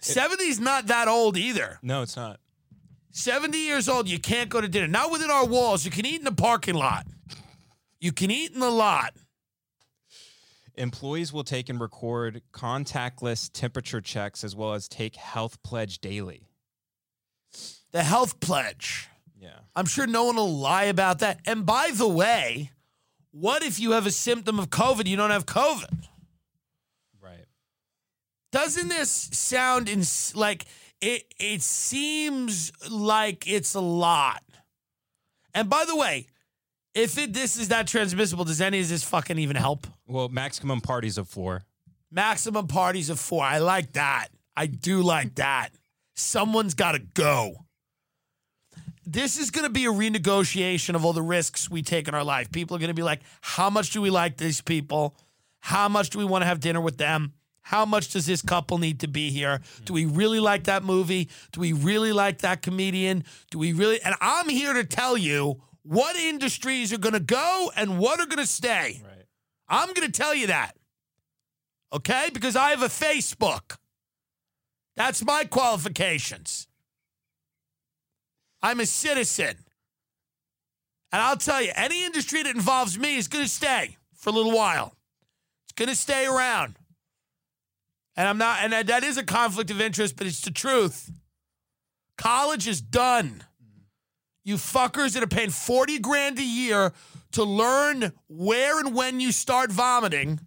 70 0.00 0.44
is 0.44 0.60
not 0.60 0.86
that 0.86 1.08
old 1.08 1.36
either. 1.36 1.78
No, 1.82 2.02
it's 2.02 2.16
not. 2.16 2.40
70 3.10 3.58
years 3.58 3.88
old, 3.88 4.08
you 4.08 4.18
can't 4.18 4.48
go 4.48 4.60
to 4.60 4.68
dinner. 4.68 4.86
Not 4.86 5.10
within 5.10 5.30
our 5.30 5.44
walls. 5.44 5.84
You 5.84 5.90
can 5.90 6.06
eat 6.06 6.18
in 6.18 6.24
the 6.24 6.32
parking 6.32 6.74
lot. 6.74 7.06
You 8.00 8.12
can 8.12 8.30
eat 8.30 8.52
in 8.52 8.60
the 8.60 8.70
lot. 8.70 9.14
Employees 10.76 11.32
will 11.32 11.42
take 11.42 11.68
and 11.68 11.80
record 11.80 12.42
contactless 12.52 13.50
temperature 13.52 14.00
checks 14.00 14.44
as 14.44 14.54
well 14.54 14.74
as 14.74 14.88
take 14.88 15.16
health 15.16 15.60
pledge 15.64 15.98
daily. 15.98 16.46
The 17.90 18.04
health 18.04 18.38
pledge. 18.38 19.08
I'm 19.78 19.86
sure 19.86 20.08
no 20.08 20.24
one 20.24 20.34
will 20.34 20.56
lie 20.56 20.86
about 20.86 21.20
that. 21.20 21.38
And 21.46 21.64
by 21.64 21.92
the 21.94 22.08
way, 22.08 22.72
what 23.30 23.62
if 23.62 23.78
you 23.78 23.92
have 23.92 24.06
a 24.06 24.10
symptom 24.10 24.58
of 24.58 24.70
COVID? 24.70 25.06
You 25.06 25.16
don't 25.16 25.30
have 25.30 25.46
COVID. 25.46 26.08
Right. 27.22 27.46
Doesn't 28.50 28.88
this 28.88 29.08
sound 29.08 29.88
in 29.88 30.02
like 30.34 30.64
it? 31.00 31.32
It 31.38 31.62
seems 31.62 32.72
like 32.90 33.46
it's 33.46 33.74
a 33.74 33.80
lot. 33.80 34.42
And 35.54 35.70
by 35.70 35.84
the 35.84 35.94
way, 35.94 36.26
if 36.92 37.16
it 37.16 37.32
this 37.32 37.56
is 37.56 37.70
not 37.70 37.86
transmissible, 37.86 38.44
does 38.44 38.60
any 38.60 38.80
of 38.80 38.88
this 38.88 39.04
fucking 39.04 39.38
even 39.38 39.54
help? 39.54 39.86
Well, 40.08 40.28
maximum 40.28 40.80
parties 40.80 41.18
of 41.18 41.28
four. 41.28 41.62
Maximum 42.10 42.66
parties 42.66 43.10
of 43.10 43.20
four. 43.20 43.44
I 43.44 43.58
like 43.58 43.92
that. 43.92 44.30
I 44.56 44.66
do 44.66 45.02
like 45.02 45.36
that. 45.36 45.68
Someone's 46.16 46.74
got 46.74 46.92
to 46.92 46.98
go. 46.98 47.67
This 49.10 49.38
is 49.38 49.50
going 49.50 49.64
to 49.64 49.72
be 49.72 49.86
a 49.86 49.90
renegotiation 49.90 50.94
of 50.94 51.02
all 51.02 51.14
the 51.14 51.22
risks 51.22 51.70
we 51.70 51.80
take 51.80 52.08
in 52.08 52.14
our 52.14 52.22
life. 52.22 52.52
People 52.52 52.76
are 52.76 52.78
going 52.78 52.88
to 52.88 52.94
be 52.94 53.02
like, 53.02 53.22
how 53.40 53.70
much 53.70 53.90
do 53.90 54.02
we 54.02 54.10
like 54.10 54.36
these 54.36 54.60
people? 54.60 55.16
How 55.60 55.88
much 55.88 56.10
do 56.10 56.18
we 56.18 56.26
want 56.26 56.42
to 56.42 56.46
have 56.46 56.60
dinner 56.60 56.82
with 56.82 56.98
them? 56.98 57.32
How 57.62 57.86
much 57.86 58.12
does 58.12 58.26
this 58.26 58.42
couple 58.42 58.76
need 58.76 59.00
to 59.00 59.08
be 59.08 59.30
here? 59.30 59.62
Do 59.86 59.94
we 59.94 60.04
really 60.04 60.40
like 60.40 60.64
that 60.64 60.84
movie? 60.84 61.30
Do 61.52 61.60
we 61.60 61.72
really 61.72 62.12
like 62.12 62.40
that 62.40 62.60
comedian? 62.60 63.24
Do 63.50 63.58
we 63.58 63.72
really? 63.72 63.98
And 64.02 64.14
I'm 64.20 64.50
here 64.50 64.74
to 64.74 64.84
tell 64.84 65.16
you 65.16 65.62
what 65.84 66.14
industries 66.14 66.92
are 66.92 66.98
going 66.98 67.14
to 67.14 67.20
go 67.20 67.72
and 67.76 67.98
what 67.98 68.20
are 68.20 68.26
going 68.26 68.38
to 68.38 68.46
stay. 68.46 69.00
Right. 69.02 69.24
I'm 69.68 69.94
going 69.94 70.06
to 70.06 70.12
tell 70.12 70.34
you 70.34 70.48
that. 70.48 70.72
Okay? 71.94 72.28
Because 72.30 72.56
I 72.56 72.70
have 72.70 72.82
a 72.82 72.88
Facebook. 72.88 73.78
That's 74.96 75.24
my 75.24 75.44
qualifications. 75.44 76.67
I'm 78.62 78.80
a 78.80 78.86
citizen. 78.86 79.56
And 81.12 81.22
I'll 81.22 81.36
tell 81.36 81.62
you, 81.62 81.72
any 81.74 82.04
industry 82.04 82.42
that 82.42 82.54
involves 82.54 82.98
me 82.98 83.16
is 83.16 83.28
going 83.28 83.44
to 83.44 83.50
stay 83.50 83.96
for 84.14 84.30
a 84.30 84.32
little 84.32 84.52
while. 84.52 84.94
It's 85.64 85.72
going 85.74 85.88
to 85.88 85.94
stay 85.94 86.26
around. 86.26 86.76
And 88.16 88.28
I'm 88.28 88.38
not, 88.38 88.58
and 88.62 88.88
that 88.88 89.04
is 89.04 89.16
a 89.16 89.22
conflict 89.22 89.70
of 89.70 89.80
interest, 89.80 90.16
but 90.16 90.26
it's 90.26 90.40
the 90.40 90.50
truth. 90.50 91.10
College 92.16 92.66
is 92.66 92.80
done. 92.80 93.44
You 94.44 94.56
fuckers 94.56 95.14
that 95.14 95.22
are 95.22 95.28
paying 95.28 95.50
40 95.50 96.00
grand 96.00 96.38
a 96.38 96.44
year 96.44 96.92
to 97.32 97.44
learn 97.44 98.12
where 98.28 98.80
and 98.80 98.94
when 98.94 99.20
you 99.20 99.30
start 99.30 99.70
vomiting, 99.70 100.40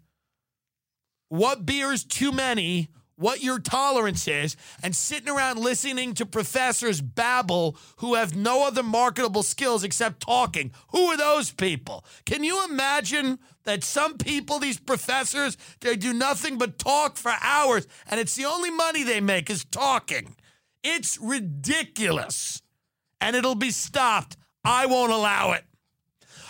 what 1.29 1.65
beer 1.65 1.93
is 1.93 2.03
too 2.03 2.31
many, 2.31 2.89
what 3.21 3.41
your 3.43 3.59
tolerance 3.59 4.27
is, 4.27 4.57
and 4.83 4.95
sitting 4.95 5.29
around 5.29 5.59
listening 5.59 6.13
to 6.15 6.25
professors 6.25 6.99
babble 7.01 7.77
who 7.97 8.15
have 8.15 8.35
no 8.35 8.65
other 8.65 8.83
marketable 8.83 9.43
skills 9.43 9.83
except 9.83 10.19
talking. 10.19 10.71
Who 10.89 11.05
are 11.05 11.17
those 11.17 11.51
people? 11.51 12.03
Can 12.25 12.43
you 12.43 12.65
imagine 12.65 13.39
that 13.63 13.83
some 13.83 14.17
people, 14.17 14.59
these 14.59 14.79
professors, 14.79 15.55
they 15.81 15.95
do 15.95 16.13
nothing 16.13 16.57
but 16.57 16.79
talk 16.79 17.15
for 17.15 17.33
hours, 17.41 17.87
and 18.09 18.19
it's 18.19 18.35
the 18.35 18.45
only 18.45 18.71
money 18.71 19.03
they 19.03 19.21
make 19.21 19.49
is 19.49 19.63
talking? 19.63 20.35
It's 20.83 21.19
ridiculous. 21.21 22.61
And 23.19 23.35
it'll 23.35 23.55
be 23.55 23.69
stopped. 23.69 24.35
I 24.65 24.87
won't 24.87 25.11
allow 25.11 25.51
it. 25.51 25.63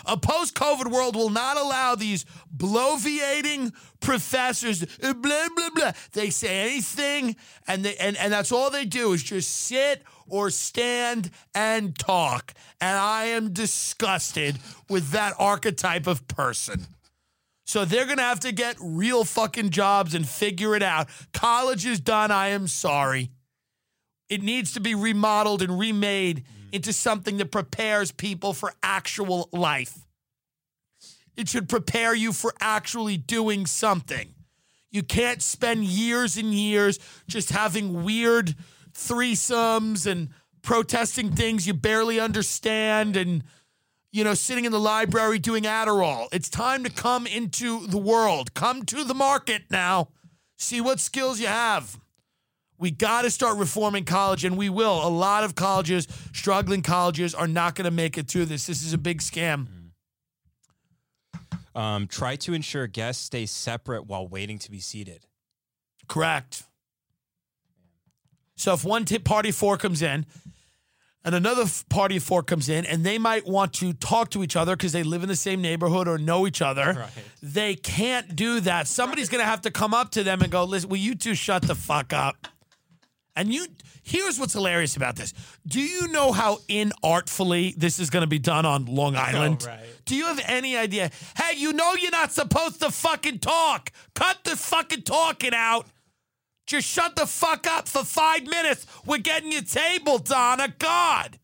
A 0.06 0.16
post 0.16 0.54
COVID 0.54 0.90
world 0.90 1.16
will 1.16 1.30
not 1.30 1.56
allow 1.56 1.94
these 1.94 2.24
bloviating 2.54 3.72
professors, 4.00 4.84
blah, 4.84 5.12
blah, 5.14 5.70
blah. 5.74 5.92
They 6.12 6.30
say 6.30 6.70
anything, 6.70 7.36
and, 7.66 7.84
they, 7.84 7.96
and, 7.96 8.16
and 8.16 8.32
that's 8.32 8.52
all 8.52 8.70
they 8.70 8.84
do 8.84 9.12
is 9.12 9.22
just 9.22 9.50
sit 9.50 10.02
or 10.28 10.50
stand 10.50 11.30
and 11.54 11.98
talk. 11.98 12.54
And 12.80 12.98
I 12.98 13.26
am 13.26 13.52
disgusted 13.52 14.58
with 14.88 15.10
that 15.10 15.34
archetype 15.38 16.06
of 16.06 16.26
person. 16.28 16.86
So 17.64 17.84
they're 17.84 18.06
going 18.06 18.18
to 18.18 18.24
have 18.24 18.40
to 18.40 18.52
get 18.52 18.76
real 18.80 19.24
fucking 19.24 19.70
jobs 19.70 20.14
and 20.14 20.28
figure 20.28 20.74
it 20.74 20.82
out. 20.82 21.08
College 21.32 21.86
is 21.86 22.00
done. 22.00 22.30
I 22.30 22.48
am 22.48 22.66
sorry. 22.66 23.30
It 24.28 24.42
needs 24.42 24.72
to 24.72 24.80
be 24.80 24.94
remodeled 24.94 25.62
and 25.62 25.78
remade 25.78 26.44
into 26.72 26.92
something 26.92 27.36
that 27.36 27.52
prepares 27.52 28.10
people 28.10 28.52
for 28.52 28.72
actual 28.82 29.48
life. 29.52 29.98
It 31.36 31.48
should 31.48 31.68
prepare 31.68 32.14
you 32.14 32.32
for 32.32 32.52
actually 32.60 33.16
doing 33.16 33.66
something. 33.66 34.34
You 34.90 35.02
can't 35.02 35.42
spend 35.42 35.84
years 35.84 36.36
and 36.36 36.52
years 36.52 36.98
just 37.26 37.50
having 37.50 38.04
weird 38.04 38.54
threesomes 38.92 40.06
and 40.06 40.28
protesting 40.62 41.32
things 41.32 41.66
you 41.66 41.74
barely 41.74 42.20
understand 42.20 43.16
and 43.16 43.42
you 44.12 44.22
know 44.22 44.34
sitting 44.34 44.66
in 44.66 44.72
the 44.72 44.78
library 44.80 45.38
doing 45.38 45.64
Adderall. 45.64 46.28
It's 46.32 46.50
time 46.50 46.84
to 46.84 46.90
come 46.90 47.26
into 47.26 47.86
the 47.86 47.98
world. 47.98 48.52
Come 48.52 48.84
to 48.86 49.04
the 49.04 49.14
market 49.14 49.62
now. 49.70 50.08
See 50.58 50.80
what 50.80 51.00
skills 51.00 51.40
you 51.40 51.46
have. 51.46 51.98
We 52.82 52.90
got 52.90 53.22
to 53.22 53.30
start 53.30 53.58
reforming 53.58 54.04
college, 54.04 54.44
and 54.44 54.56
we 54.56 54.68
will. 54.68 55.06
A 55.06 55.08
lot 55.08 55.44
of 55.44 55.54
colleges, 55.54 56.08
struggling 56.32 56.82
colleges, 56.82 57.32
are 57.32 57.46
not 57.46 57.76
going 57.76 57.84
to 57.84 57.92
make 57.92 58.18
it 58.18 58.26
through 58.26 58.46
this. 58.46 58.66
This 58.66 58.82
is 58.82 58.92
a 58.92 58.98
big 58.98 59.20
scam. 59.20 59.68
Um, 61.76 62.08
try 62.08 62.34
to 62.34 62.52
ensure 62.54 62.88
guests 62.88 63.22
stay 63.24 63.46
separate 63.46 64.08
while 64.08 64.26
waiting 64.26 64.58
to 64.58 64.70
be 64.70 64.80
seated. 64.80 65.26
Correct. 66.08 66.64
So 68.56 68.74
if 68.74 68.84
one 68.84 69.04
t- 69.04 69.20
party 69.20 69.52
four 69.52 69.76
comes 69.76 70.02
in 70.02 70.26
and 71.24 71.36
another 71.36 71.62
f- 71.62 71.84
party 71.88 72.16
of 72.16 72.24
four 72.24 72.42
comes 72.42 72.68
in 72.68 72.84
and 72.84 73.04
they 73.04 73.16
might 73.16 73.46
want 73.46 73.74
to 73.74 73.92
talk 73.92 74.30
to 74.30 74.42
each 74.42 74.56
other 74.56 74.74
because 74.74 74.90
they 74.90 75.04
live 75.04 75.22
in 75.22 75.28
the 75.28 75.36
same 75.36 75.62
neighborhood 75.62 76.08
or 76.08 76.18
know 76.18 76.48
each 76.48 76.60
other, 76.60 76.94
Right. 76.98 77.10
they 77.42 77.76
can't 77.76 78.34
do 78.34 78.58
that. 78.58 78.88
Somebody's 78.88 79.28
going 79.28 79.40
to 79.40 79.46
have 79.48 79.60
to 79.62 79.70
come 79.70 79.94
up 79.94 80.10
to 80.10 80.24
them 80.24 80.42
and 80.42 80.50
go, 80.50 80.64
listen, 80.64 80.90
will 80.90 80.96
you 80.98 81.14
two 81.14 81.36
shut 81.36 81.62
the 81.62 81.76
fuck 81.76 82.12
up? 82.12 82.48
And 83.34 83.52
you, 83.52 83.66
here's 84.02 84.38
what's 84.38 84.52
hilarious 84.52 84.96
about 84.96 85.16
this. 85.16 85.32
Do 85.66 85.80
you 85.80 86.08
know 86.08 86.32
how 86.32 86.56
inartfully 86.68 87.74
this 87.76 87.98
is 87.98 88.10
going 88.10 88.22
to 88.22 88.26
be 88.26 88.38
done 88.38 88.66
on 88.66 88.84
Long 88.84 89.16
Island? 89.16 89.64
right. 89.64 89.80
Do 90.04 90.16
you 90.16 90.26
have 90.26 90.40
any 90.46 90.76
idea? 90.76 91.10
Hey, 91.36 91.56
you 91.56 91.72
know 91.72 91.94
you're 91.94 92.10
not 92.10 92.32
supposed 92.32 92.80
to 92.82 92.90
fucking 92.90 93.38
talk. 93.38 93.90
Cut 94.14 94.38
the 94.44 94.56
fucking 94.56 95.02
talking 95.02 95.54
out. 95.54 95.86
Just 96.66 96.86
shut 96.86 97.16
the 97.16 97.26
fuck 97.26 97.66
up 97.66 97.88
for 97.88 98.04
five 98.04 98.46
minutes. 98.46 98.86
We're 99.06 99.18
getting 99.18 99.52
your 99.52 99.62
table, 99.62 100.18
Donna. 100.18 100.72
God. 100.78 101.38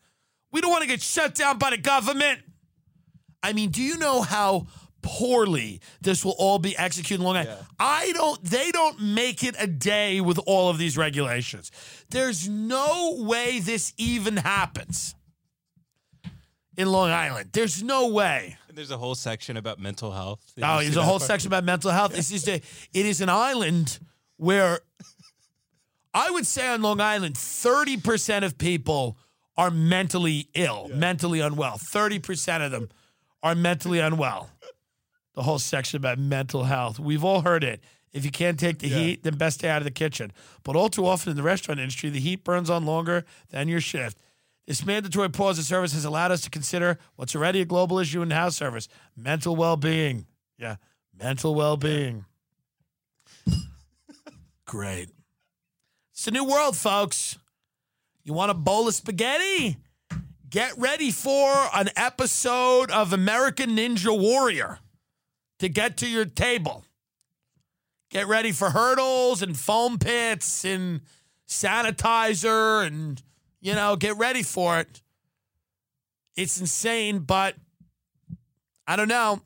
We 0.52 0.60
don't 0.60 0.70
want 0.70 0.82
to 0.82 0.88
get 0.88 1.02
shut 1.02 1.34
down 1.34 1.58
by 1.58 1.70
the 1.70 1.78
government. 1.78 2.40
I 3.42 3.52
mean, 3.52 3.70
do 3.70 3.82
you 3.82 3.96
know 3.98 4.22
how 4.22 4.66
poorly 5.02 5.80
this 6.00 6.24
will 6.24 6.34
all 6.38 6.58
be 6.58 6.76
executed 6.76 7.20
in 7.20 7.26
Long 7.26 7.36
Island? 7.36 7.58
I 7.78 8.12
don't, 8.12 8.42
they 8.42 8.70
don't 8.70 9.00
make 9.00 9.42
it 9.44 9.54
a 9.58 9.66
day 9.66 10.20
with 10.20 10.38
all 10.46 10.68
of 10.68 10.78
these 10.78 10.96
regulations. 10.96 11.70
There's 12.10 12.48
no 12.48 13.16
way 13.18 13.60
this 13.60 13.92
even 13.96 14.36
happens 14.36 15.14
in 16.76 16.90
Long 16.90 17.10
Island. 17.10 17.50
There's 17.52 17.82
no 17.82 18.08
way. 18.08 18.56
There's 18.72 18.90
a 18.92 18.96
whole 18.96 19.16
section 19.16 19.56
about 19.56 19.80
mental 19.80 20.12
health. 20.12 20.40
Oh, 20.62 20.80
there's 20.80 20.96
a 20.96 21.02
whole 21.02 21.18
part? 21.18 21.28
section 21.28 21.48
about 21.48 21.64
mental 21.64 21.90
health. 21.90 22.14
This 22.14 22.30
is 22.30 22.46
a, 22.46 22.54
it 22.54 23.06
is 23.06 23.20
an 23.20 23.28
island 23.28 23.98
where 24.36 24.80
I 26.14 26.30
would 26.30 26.46
say 26.46 26.68
on 26.68 26.82
Long 26.82 27.00
Island, 27.00 27.34
30% 27.34 28.44
of 28.44 28.56
people 28.56 29.18
are 29.56 29.70
mentally 29.70 30.48
ill, 30.54 30.88
mentally 30.94 31.40
unwell. 31.40 31.78
30% 31.78 32.64
of 32.64 32.70
them 32.70 32.88
are 33.42 33.54
mentally 33.54 33.98
unwell. 33.98 34.48
The 35.38 35.44
whole 35.44 35.60
section 35.60 35.98
about 35.98 36.18
mental 36.18 36.64
health. 36.64 36.98
We've 36.98 37.22
all 37.22 37.42
heard 37.42 37.62
it. 37.62 37.80
If 38.12 38.24
you 38.24 38.30
can't 38.32 38.58
take 38.58 38.80
the 38.80 38.88
heat, 38.88 39.22
then 39.22 39.36
best 39.36 39.60
stay 39.60 39.68
out 39.68 39.80
of 39.80 39.84
the 39.84 39.92
kitchen. 39.92 40.32
But 40.64 40.74
all 40.74 40.88
too 40.88 41.06
often 41.06 41.30
in 41.30 41.36
the 41.36 41.44
restaurant 41.44 41.78
industry, 41.78 42.10
the 42.10 42.18
heat 42.18 42.42
burns 42.42 42.68
on 42.68 42.84
longer 42.84 43.24
than 43.50 43.68
your 43.68 43.80
shift. 43.80 44.18
This 44.66 44.84
mandatory 44.84 45.28
pause 45.28 45.56
of 45.60 45.64
service 45.64 45.92
has 45.92 46.04
allowed 46.04 46.32
us 46.32 46.40
to 46.40 46.50
consider 46.50 46.98
what's 47.14 47.36
already 47.36 47.60
a 47.60 47.64
global 47.64 48.00
issue 48.00 48.20
in 48.20 48.32
house 48.32 48.56
service 48.56 48.88
mental 49.16 49.54
well 49.54 49.76
being. 49.76 50.26
Yeah, 50.58 50.74
mental 51.16 51.54
well 51.54 51.76
being. 51.76 52.24
Great. 54.64 55.08
It's 56.14 56.26
a 56.26 56.32
new 56.32 56.42
world, 56.42 56.76
folks. 56.76 57.38
You 58.24 58.32
want 58.32 58.50
a 58.50 58.54
bowl 58.54 58.88
of 58.88 58.94
spaghetti? 58.94 59.76
Get 60.50 60.76
ready 60.76 61.12
for 61.12 61.68
an 61.76 61.90
episode 61.94 62.90
of 62.90 63.12
American 63.12 63.76
Ninja 63.76 64.18
Warrior 64.18 64.80
to 65.58 65.68
get 65.68 65.96
to 65.98 66.08
your 66.08 66.24
table. 66.24 66.84
Get 68.10 68.26
ready 68.26 68.52
for 68.52 68.70
hurdles 68.70 69.42
and 69.42 69.56
foam 69.56 69.98
pits 69.98 70.64
and 70.64 71.02
sanitizer 71.46 72.86
and, 72.86 73.22
you 73.60 73.74
know, 73.74 73.96
get 73.96 74.16
ready 74.16 74.42
for 74.42 74.78
it. 74.80 75.02
It's 76.36 76.60
insane, 76.60 77.20
but 77.20 77.56
I 78.86 78.96
don't 78.96 79.08
know. 79.08 79.42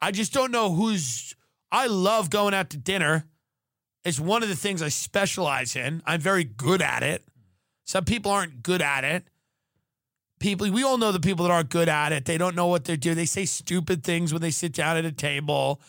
I 0.00 0.12
just 0.12 0.32
don't 0.32 0.50
know 0.50 0.72
who's. 0.72 1.34
I 1.70 1.86
love 1.86 2.30
going 2.30 2.54
out 2.54 2.70
to 2.70 2.76
dinner. 2.76 3.26
It's 4.04 4.18
one 4.18 4.42
of 4.42 4.48
the 4.48 4.56
things 4.56 4.80
I 4.80 4.88
specialize 4.88 5.76
in. 5.76 6.02
I'm 6.06 6.20
very 6.20 6.44
good 6.44 6.80
at 6.80 7.02
it. 7.02 7.22
Some 7.84 8.04
people 8.04 8.30
aren't 8.30 8.62
good 8.62 8.80
at 8.80 9.04
it. 9.04 9.24
People, 10.40 10.70
we 10.70 10.82
all 10.82 10.96
know 10.96 11.12
the 11.12 11.20
people 11.20 11.44
that 11.44 11.52
aren't 11.52 11.68
good 11.68 11.88
at 11.88 12.12
it. 12.12 12.24
They 12.24 12.38
don't 12.38 12.56
know 12.56 12.66
what 12.66 12.84
they're 12.84 12.96
doing. 12.96 13.16
They 13.16 13.26
say 13.26 13.44
stupid 13.44 14.02
things 14.02 14.32
when 14.32 14.42
they 14.42 14.50
sit 14.50 14.72
down 14.72 14.96
at 14.96 15.04
a 15.04 15.12
table. 15.12 15.80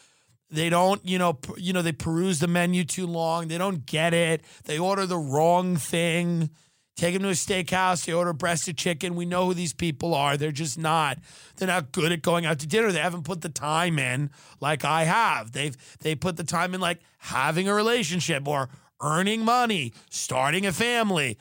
They 0.50 0.70
don't, 0.70 1.03
you 1.08 1.17
know, 1.17 1.34
per, 1.34 1.58
you 1.58 1.72
know, 1.72 1.81
they 1.81 1.93
peruse 1.93 2.39
the 2.39 2.48
menu 2.48 2.84
too 2.84 3.08
long. 3.08 3.48
They 3.48 3.58
don't 3.58 3.86
get 3.86 4.13
it. 4.13 4.43
They 4.65 4.77
order 4.77 5.05
the 5.05 5.17
wrong 5.17 5.77
thing. 5.77 6.50
Take 6.98 7.13
them 7.13 7.24
to 7.24 7.29
a 7.29 7.31
steakhouse. 7.31 8.05
They 8.05 8.12
order 8.12 8.34
breasted 8.34 8.77
chicken. 8.77 9.15
We 9.15 9.25
know 9.25 9.46
who 9.46 9.53
these 9.53 9.74
people 9.74 10.13
are. 10.13 10.36
They're 10.36 10.51
just 10.51 10.77
not. 10.77 11.17
They're 11.55 11.70
not 11.70 11.93
good 11.93 12.12
at 12.12 12.22
going 12.22 12.46
out 12.46 12.60
to 12.60 12.67
dinner. 12.67 12.91
They 12.91 13.00
haven't 13.00 13.24
put 13.24 13.41
the 13.41 13.50
time 13.50 13.98
in 13.98 14.29
like 14.60 14.84
I 14.84 15.05
have. 15.05 15.53
They've 15.53 15.75
they 16.01 16.15
put 16.15 16.36
the 16.36 16.43
time 16.43 16.74
in 16.74 16.81
like 16.81 17.00
having 17.20 17.70
a 17.70 17.74
relationship 17.74 18.46
or 18.46 18.70
earning 19.01 19.46
money, 19.46 19.93
starting 20.10 20.65
a 20.65 20.74
family. 20.74 21.38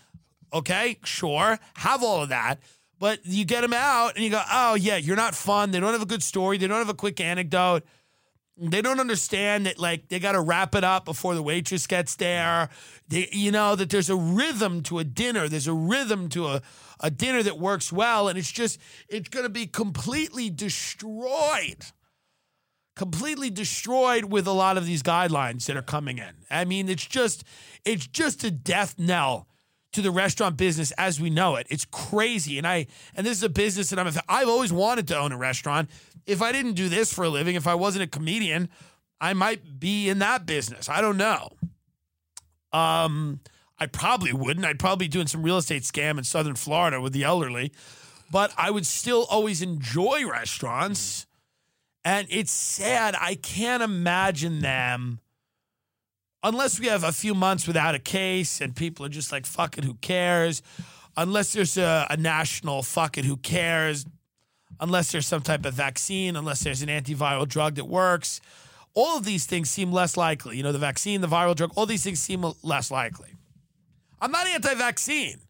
Okay, 0.52 0.98
sure, 1.04 1.58
have 1.74 2.02
all 2.02 2.22
of 2.22 2.28
that. 2.28 2.60
But 3.00 3.20
you 3.24 3.46
get 3.46 3.62
them 3.62 3.72
out 3.72 4.14
and 4.14 4.22
you 4.22 4.30
go, 4.30 4.42
oh, 4.52 4.74
yeah, 4.74 4.98
you're 4.98 5.16
not 5.16 5.34
fun. 5.34 5.70
They 5.70 5.80
don't 5.80 5.92
have 5.92 6.02
a 6.02 6.06
good 6.06 6.22
story. 6.22 6.58
They 6.58 6.66
don't 6.66 6.78
have 6.78 6.90
a 6.90 6.94
quick 6.94 7.18
anecdote. 7.18 7.82
They 8.58 8.82
don't 8.82 9.00
understand 9.00 9.64
that, 9.64 9.78
like, 9.78 10.08
they 10.08 10.18
got 10.18 10.32
to 10.32 10.40
wrap 10.42 10.74
it 10.74 10.84
up 10.84 11.06
before 11.06 11.34
the 11.34 11.42
waitress 11.42 11.86
gets 11.86 12.14
there. 12.16 12.68
They, 13.08 13.26
you 13.32 13.50
know, 13.50 13.74
that 13.74 13.88
there's 13.88 14.10
a 14.10 14.16
rhythm 14.16 14.82
to 14.82 14.98
a 14.98 15.04
dinner. 15.04 15.48
There's 15.48 15.66
a 15.66 15.72
rhythm 15.72 16.28
to 16.30 16.48
a, 16.48 16.62
a 17.00 17.10
dinner 17.10 17.42
that 17.42 17.58
works 17.58 17.90
well. 17.90 18.28
And 18.28 18.38
it's 18.38 18.52
just, 18.52 18.78
it's 19.08 19.30
going 19.30 19.44
to 19.44 19.50
be 19.50 19.66
completely 19.66 20.50
destroyed 20.50 21.86
completely 22.96 23.48
destroyed 23.48 24.26
with 24.26 24.46
a 24.46 24.52
lot 24.52 24.76
of 24.76 24.84
these 24.84 25.02
guidelines 25.02 25.64
that 25.64 25.74
are 25.74 25.80
coming 25.80 26.18
in. 26.18 26.34
I 26.50 26.66
mean, 26.66 26.90
it's 26.90 27.06
just 27.06 27.44
it's 27.82 28.06
just 28.06 28.44
a 28.44 28.50
death 28.50 28.98
knell 28.98 29.46
to 29.92 30.02
the 30.02 30.10
restaurant 30.10 30.56
business 30.56 30.92
as 30.92 31.20
we 31.20 31.30
know 31.30 31.56
it. 31.56 31.66
It's 31.70 31.84
crazy, 31.84 32.58
and 32.58 32.66
I 32.66 32.86
and 33.14 33.26
this 33.26 33.38
is 33.38 33.42
a 33.42 33.48
business 33.48 33.90
that 33.90 33.98
I'm. 33.98 34.12
I've 34.28 34.48
always 34.48 34.72
wanted 34.72 35.08
to 35.08 35.18
own 35.18 35.32
a 35.32 35.36
restaurant. 35.36 35.90
If 36.26 36.42
I 36.42 36.52
didn't 36.52 36.74
do 36.74 36.88
this 36.88 37.12
for 37.12 37.24
a 37.24 37.28
living, 37.28 37.56
if 37.56 37.66
I 37.66 37.74
wasn't 37.74 38.04
a 38.04 38.06
comedian, 38.06 38.68
I 39.20 39.32
might 39.32 39.80
be 39.80 40.08
in 40.08 40.18
that 40.20 40.46
business. 40.46 40.88
I 40.88 41.00
don't 41.00 41.16
know. 41.16 41.50
Um, 42.72 43.40
I 43.78 43.86
probably 43.86 44.32
wouldn't. 44.32 44.64
I'd 44.64 44.78
probably 44.78 45.06
be 45.06 45.10
doing 45.10 45.26
some 45.26 45.42
real 45.42 45.58
estate 45.58 45.82
scam 45.82 46.18
in 46.18 46.24
Southern 46.24 46.54
Florida 46.54 47.00
with 47.00 47.12
the 47.12 47.24
elderly, 47.24 47.72
but 48.30 48.52
I 48.56 48.70
would 48.70 48.86
still 48.86 49.26
always 49.30 49.62
enjoy 49.62 50.28
restaurants. 50.28 51.26
And 52.04 52.26
it's 52.30 52.52
sad. 52.52 53.14
I 53.20 53.34
can't 53.34 53.82
imagine 53.82 54.60
them 54.60 55.20
unless 56.42 56.80
we 56.80 56.86
have 56.86 57.04
a 57.04 57.12
few 57.12 57.34
months 57.34 57.66
without 57.66 57.94
a 57.94 57.98
case 57.98 58.60
and 58.60 58.74
people 58.74 59.04
are 59.06 59.10
just 59.10 59.32
like, 59.32 59.46
fuck 59.46 59.78
it, 59.78 59.84
who 59.84 59.94
cares? 59.94 60.62
Unless 61.16 61.52
there's 61.52 61.76
a, 61.76 62.06
a 62.10 62.16
national 62.16 62.82
fuck 62.82 63.18
it, 63.18 63.24
who 63.24 63.36
cares? 63.36 64.06
Unless 64.78 65.12
there's 65.12 65.26
some 65.26 65.42
type 65.42 65.66
of 65.66 65.74
vaccine, 65.74 66.36
unless 66.36 66.60
there's 66.60 66.82
an 66.82 66.88
antiviral 66.88 67.46
drug 67.46 67.74
that 67.74 67.84
works. 67.84 68.40
All 68.94 69.18
of 69.18 69.24
these 69.24 69.44
things 69.46 69.68
seem 69.68 69.92
less 69.92 70.16
likely. 70.16 70.56
You 70.56 70.62
know, 70.62 70.72
the 70.72 70.78
vaccine, 70.78 71.20
the 71.20 71.26
viral 71.26 71.54
drug, 71.54 71.72
all 71.76 71.86
these 71.86 72.02
things 72.02 72.20
seem 72.20 72.44
less 72.62 72.90
likely. 72.90 73.34
I'm 74.20 74.32
not 74.32 74.46
anti 74.46 74.74
vaccine. 74.74 75.40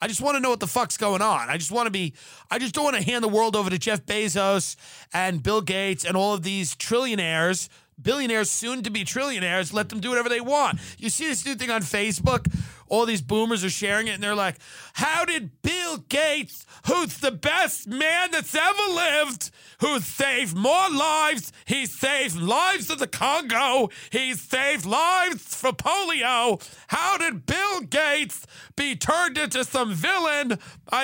I 0.00 0.06
just 0.06 0.20
want 0.20 0.36
to 0.36 0.40
know 0.40 0.50
what 0.50 0.60
the 0.60 0.68
fuck's 0.68 0.96
going 0.96 1.22
on. 1.22 1.48
I 1.48 1.56
just 1.56 1.72
want 1.72 1.86
to 1.86 1.90
be, 1.90 2.14
I 2.50 2.58
just 2.58 2.74
don't 2.74 2.84
want 2.84 2.96
to 2.96 3.02
hand 3.02 3.24
the 3.24 3.28
world 3.28 3.56
over 3.56 3.68
to 3.68 3.78
Jeff 3.78 4.06
Bezos 4.06 4.76
and 5.12 5.42
Bill 5.42 5.60
Gates 5.60 6.04
and 6.04 6.16
all 6.16 6.34
of 6.34 6.42
these 6.42 6.76
trillionaires, 6.76 7.68
billionaires, 8.02 8.50
soon 8.50 8.82
to 8.82 8.90
be 8.90 9.04
trillionaires. 9.04 9.72
Let 9.72 9.88
them 9.88 10.00
do 10.00 10.10
whatever 10.10 10.28
they 10.28 10.40
want. 10.40 10.80
You 10.98 11.10
see 11.10 11.26
this 11.28 11.44
new 11.44 11.54
thing 11.54 11.70
on 11.70 11.82
Facebook? 11.82 12.46
All 12.88 13.04
these 13.04 13.22
boomers 13.22 13.64
are 13.64 13.70
sharing 13.70 14.06
it 14.06 14.12
and 14.12 14.22
they're 14.22 14.34
like, 14.34 14.56
How 14.94 15.24
did 15.24 15.62
Bill 15.62 15.98
Gates, 16.08 16.64
who's 16.86 17.18
the 17.18 17.30
best 17.30 17.86
man 17.86 18.30
that's 18.30 18.54
ever 18.54 18.92
lived, 18.92 19.50
who 19.80 20.00
saved 20.00 20.56
more 20.56 20.88
lives, 20.90 21.52
he 21.66 21.86
saved 21.86 22.36
lives 22.36 22.90
of 22.90 22.98
the 22.98 23.06
Congo, 23.06 23.90
he 24.10 24.34
saved 24.34 24.86
lives 24.86 25.54
for 25.54 25.72
polio. 25.72 26.62
How 26.88 27.18
did 27.18 27.46
Bill 27.46 27.80
Gates 27.82 28.46
be 28.76 28.96
turned 28.96 29.38
into 29.38 29.64
some 29.64 29.92
villain 29.92 30.58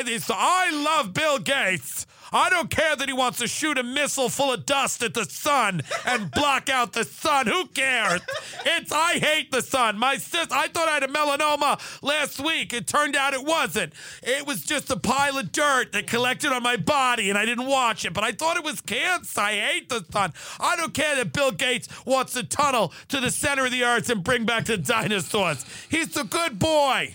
these? 0.05 0.31
I 0.31 0.71
love 0.71 1.13
Bill 1.13 1.39
Gates. 1.39 2.07
I 2.35 2.51
don't 2.51 2.69
care 2.69 2.97
that 2.97 3.09
he 3.09 3.15
wants 3.15 3.39
to 3.39 3.47
shoot 3.47 3.79
a 3.79 3.85
missile 3.85 4.29
full 4.29 4.53
of 4.53 4.67
dust 4.67 5.05
at 5.05 5.15
the 5.15 5.25
sun 5.25 5.83
and 6.05 6.33
block 6.33 6.69
out 6.69 6.93
the 6.93 7.05
sun. 7.05 7.47
Who 7.47 7.67
cares? 7.67 8.23
It's 8.67 8.91
I 8.91 9.21
hate 9.21 9.53
the 9.53 9.63
sun. 9.63 9.99
My 9.99 10.17
sis, 10.17 10.49
I 10.51 10.67
thought 10.67 10.89
I 10.89 10.95
had 10.95 11.05
a 11.05 11.09
melanoma 11.09 11.81
last 12.03 12.41
week. 12.41 12.73
It 12.73 12.89
turned 12.89 13.15
out 13.15 13.35
it 13.35 13.45
wasn't. 13.45 13.93
It 14.21 14.49
was 14.49 14.63
just 14.63 14.91
a 14.91 14.97
pile 14.97 15.39
of 15.39 15.53
dirt 15.53 15.93
that 15.93 16.09
collected 16.09 16.51
on 16.51 16.65
my 16.65 16.77
body, 16.77 17.31
and 17.31 17.39
I 17.39 17.45
didn't 17.45 17.67
watch 17.67 18.05
it. 18.05 18.13
But 18.13 18.25
I 18.25 18.33
thought 18.33 18.57
it 18.57 18.65
was 18.65 18.81
cancer. 18.81 19.41
I 19.41 19.53
hate 19.53 19.89
the 19.89 20.05
sun. 20.11 20.33
I 20.59 20.75
don't 20.75 20.93
care 20.93 21.15
that 21.15 21.33
Bill 21.33 21.53
Gates 21.53 21.89
wants 22.05 22.33
to 22.33 22.43
tunnel 22.43 22.93
to 23.09 23.21
the 23.21 23.31
center 23.31 23.65
of 23.65 23.71
the 23.71 23.85
earth 23.85 24.11
and 24.11 24.25
bring 24.25 24.45
back 24.45 24.65
the 24.65 24.77
dinosaurs. 24.77 25.65
He's 25.89 26.09
the 26.09 26.25
good 26.25 26.59
boy. 26.59 27.15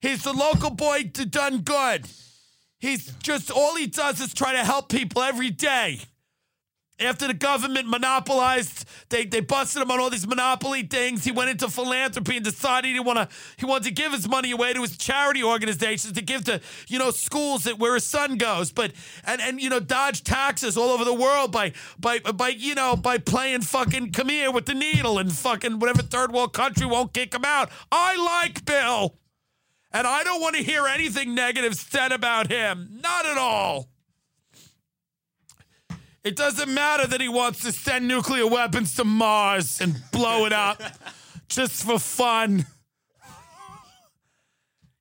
He's 0.00 0.22
the 0.22 0.32
local 0.32 0.70
boy 0.70 1.10
to 1.14 1.26
done 1.26 1.62
good. 1.62 2.06
He's 2.84 3.06
just 3.22 3.50
all 3.50 3.76
he 3.76 3.86
does 3.86 4.20
is 4.20 4.34
try 4.34 4.52
to 4.52 4.62
help 4.62 4.90
people 4.90 5.22
every 5.22 5.48
day. 5.48 6.00
After 7.00 7.26
the 7.26 7.32
government 7.32 7.88
monopolized, 7.88 8.86
they, 9.08 9.24
they 9.24 9.40
busted 9.40 9.80
him 9.80 9.90
on 9.90 10.00
all 10.00 10.10
these 10.10 10.26
monopoly 10.26 10.82
things. 10.82 11.24
He 11.24 11.32
went 11.32 11.48
into 11.48 11.70
philanthropy 11.70 12.36
and 12.36 12.44
decided 12.44 12.88
he 12.88 13.00
want 13.00 13.18
to 13.18 13.28
he 13.56 13.64
wanted 13.64 13.84
to 13.84 13.90
give 13.90 14.12
his 14.12 14.28
money 14.28 14.50
away 14.50 14.74
to 14.74 14.82
his 14.82 14.98
charity 14.98 15.42
organizations 15.42 16.12
to 16.12 16.20
give 16.20 16.44
to 16.44 16.60
you 16.86 16.98
know 16.98 17.10
schools 17.10 17.64
that 17.64 17.78
where 17.78 17.94
his 17.94 18.04
son 18.04 18.36
goes. 18.36 18.70
But 18.70 18.92
and 19.24 19.40
and 19.40 19.62
you 19.62 19.70
know 19.70 19.80
dodge 19.80 20.22
taxes 20.22 20.76
all 20.76 20.90
over 20.90 21.06
the 21.06 21.14
world 21.14 21.52
by 21.52 21.72
by 21.98 22.18
by 22.18 22.48
you 22.48 22.74
know 22.74 22.96
by 22.96 23.16
playing 23.16 23.62
fucking 23.62 24.12
come 24.12 24.28
here 24.28 24.52
with 24.52 24.66
the 24.66 24.74
needle 24.74 25.18
and 25.18 25.32
fucking 25.32 25.78
whatever 25.78 26.02
third 26.02 26.32
world 26.32 26.52
country 26.52 26.84
won't 26.84 27.14
kick 27.14 27.34
him 27.34 27.46
out. 27.46 27.70
I 27.90 28.14
like 28.44 28.66
Bill. 28.66 29.16
And 29.94 30.08
I 30.08 30.24
don't 30.24 30.40
want 30.40 30.56
to 30.56 30.62
hear 30.62 30.88
anything 30.88 31.36
negative 31.36 31.76
said 31.76 32.10
about 32.10 32.50
him. 32.50 32.98
Not 33.00 33.26
at 33.26 33.38
all. 33.38 33.88
It 36.24 36.34
doesn't 36.34 36.72
matter 36.72 37.06
that 37.06 37.20
he 37.20 37.28
wants 37.28 37.60
to 37.60 37.70
send 37.70 38.08
nuclear 38.08 38.46
weapons 38.46 38.96
to 38.96 39.04
Mars 39.04 39.80
and 39.80 39.94
blow 40.10 40.46
it 40.46 40.52
up 40.52 40.82
just 41.48 41.84
for 41.84 42.00
fun. 42.00 42.66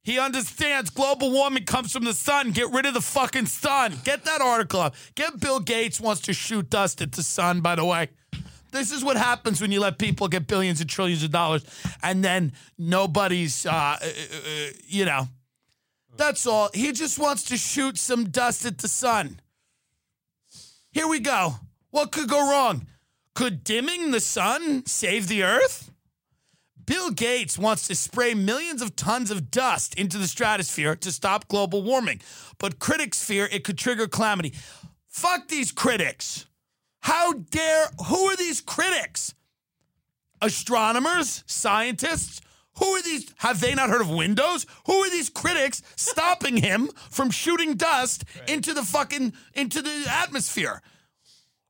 He 0.03 0.19
understands 0.19 0.91
global 0.91 1.32
warming 1.32 1.65
comes 1.65 1.91
from 1.91 2.03
the 2.03 2.13
sun. 2.13 2.51
Get 2.51 2.71
rid 2.71 2.86
of 2.86 2.93
the 2.93 3.01
fucking 3.01 3.47
sun. 3.47 3.95
Get 4.03 4.25
that 4.25 4.41
article 4.41 4.82
up. 4.82 4.95
Get 5.15 5.39
Bill 5.39 5.60
Gates 5.60 5.99
wants 5.99 6.21
to 6.23 6.34
shoot 6.34 6.69
dust 6.69 7.01
at 7.01 7.13
the 7.13 7.23
sun, 7.23 7.62
by 7.62 7.75
the 7.75 7.86
way. 7.86 8.10
This 8.74 8.92
is 8.92 9.04
what 9.04 9.18
happens 9.18 9.62
when 9.62 9.72
you 9.72 9.80
let 9.80 10.00
people 10.00 10.28
get 10.28 10.48
billions 10.48 10.82
and 10.82 10.90
trillions 10.90 11.24
of 11.24 11.30
dollars 11.30 11.64
and 12.02 12.24
then 12.24 12.54
nobody's, 12.78 13.68
uh, 13.68 13.72
uh, 13.72 13.98
uh, 14.02 14.70
you 14.88 15.06
know, 15.06 15.28
that's 16.18 16.48
all. 16.48 16.70
He 16.74 16.92
just 16.92 17.20
wants 17.20 17.44
to 17.44 17.58
shoot 17.58 18.00
some 18.00 18.26
dust 18.26 18.66
at 18.66 18.80
the 18.80 18.88
sun. 18.88 19.40
Here 20.92 21.08
we 21.08 21.20
go. 21.20 21.56
What 21.92 22.12
could 22.12 22.28
go 22.28 22.50
wrong? 22.52 22.88
Could 23.36 23.64
dimming 23.64 24.10
the 24.10 24.20
sun 24.20 24.86
save 24.88 25.28
the 25.28 25.44
earth? 25.44 25.92
Bill 26.86 27.12
Gates 27.12 27.58
wants 27.58 27.88
to 27.88 27.96
spray 27.96 28.34
millions 28.34 28.82
of 28.82 28.96
tons 28.96 29.30
of 29.30 29.52
dust 29.52 29.94
into 30.00 30.18
the 30.18 30.28
stratosphere 30.28 30.96
to 30.98 31.12
stop 31.12 31.48
global 31.48 31.84
warming, 31.84 32.22
but 32.58 32.80
critics 32.80 33.24
fear 33.24 33.48
it 33.52 33.64
could 33.64 33.78
trigger 33.78 34.08
calamity. 34.08 34.54
Fuck 35.08 35.48
these 35.48 35.72
critics. 35.72 36.48
How 37.04 37.34
dare, 37.34 37.89
who 38.08 38.30
are 38.30 38.38
these 38.38 38.62
critics? 38.62 39.36
Astronomers, 40.42 41.44
scientists? 41.48 42.39
Who 42.80 42.86
are 42.86 43.02
these? 43.02 43.30
Have 43.39 43.60
they 43.60 43.76
not 43.76 43.89
heard 43.89 44.00
of 44.00 44.10
Windows? 44.10 44.66
Who 44.86 44.94
are 44.94 45.10
these 45.10 45.30
critics 45.30 45.84
stopping 45.98 46.56
him 46.56 46.89
from 47.12 47.30
shooting 47.30 47.74
dust 47.74 48.24
into 48.48 48.74
the 48.74 48.84
fucking 48.84 49.34
into 49.54 49.82
the 49.82 50.06
atmosphere? 50.08 50.82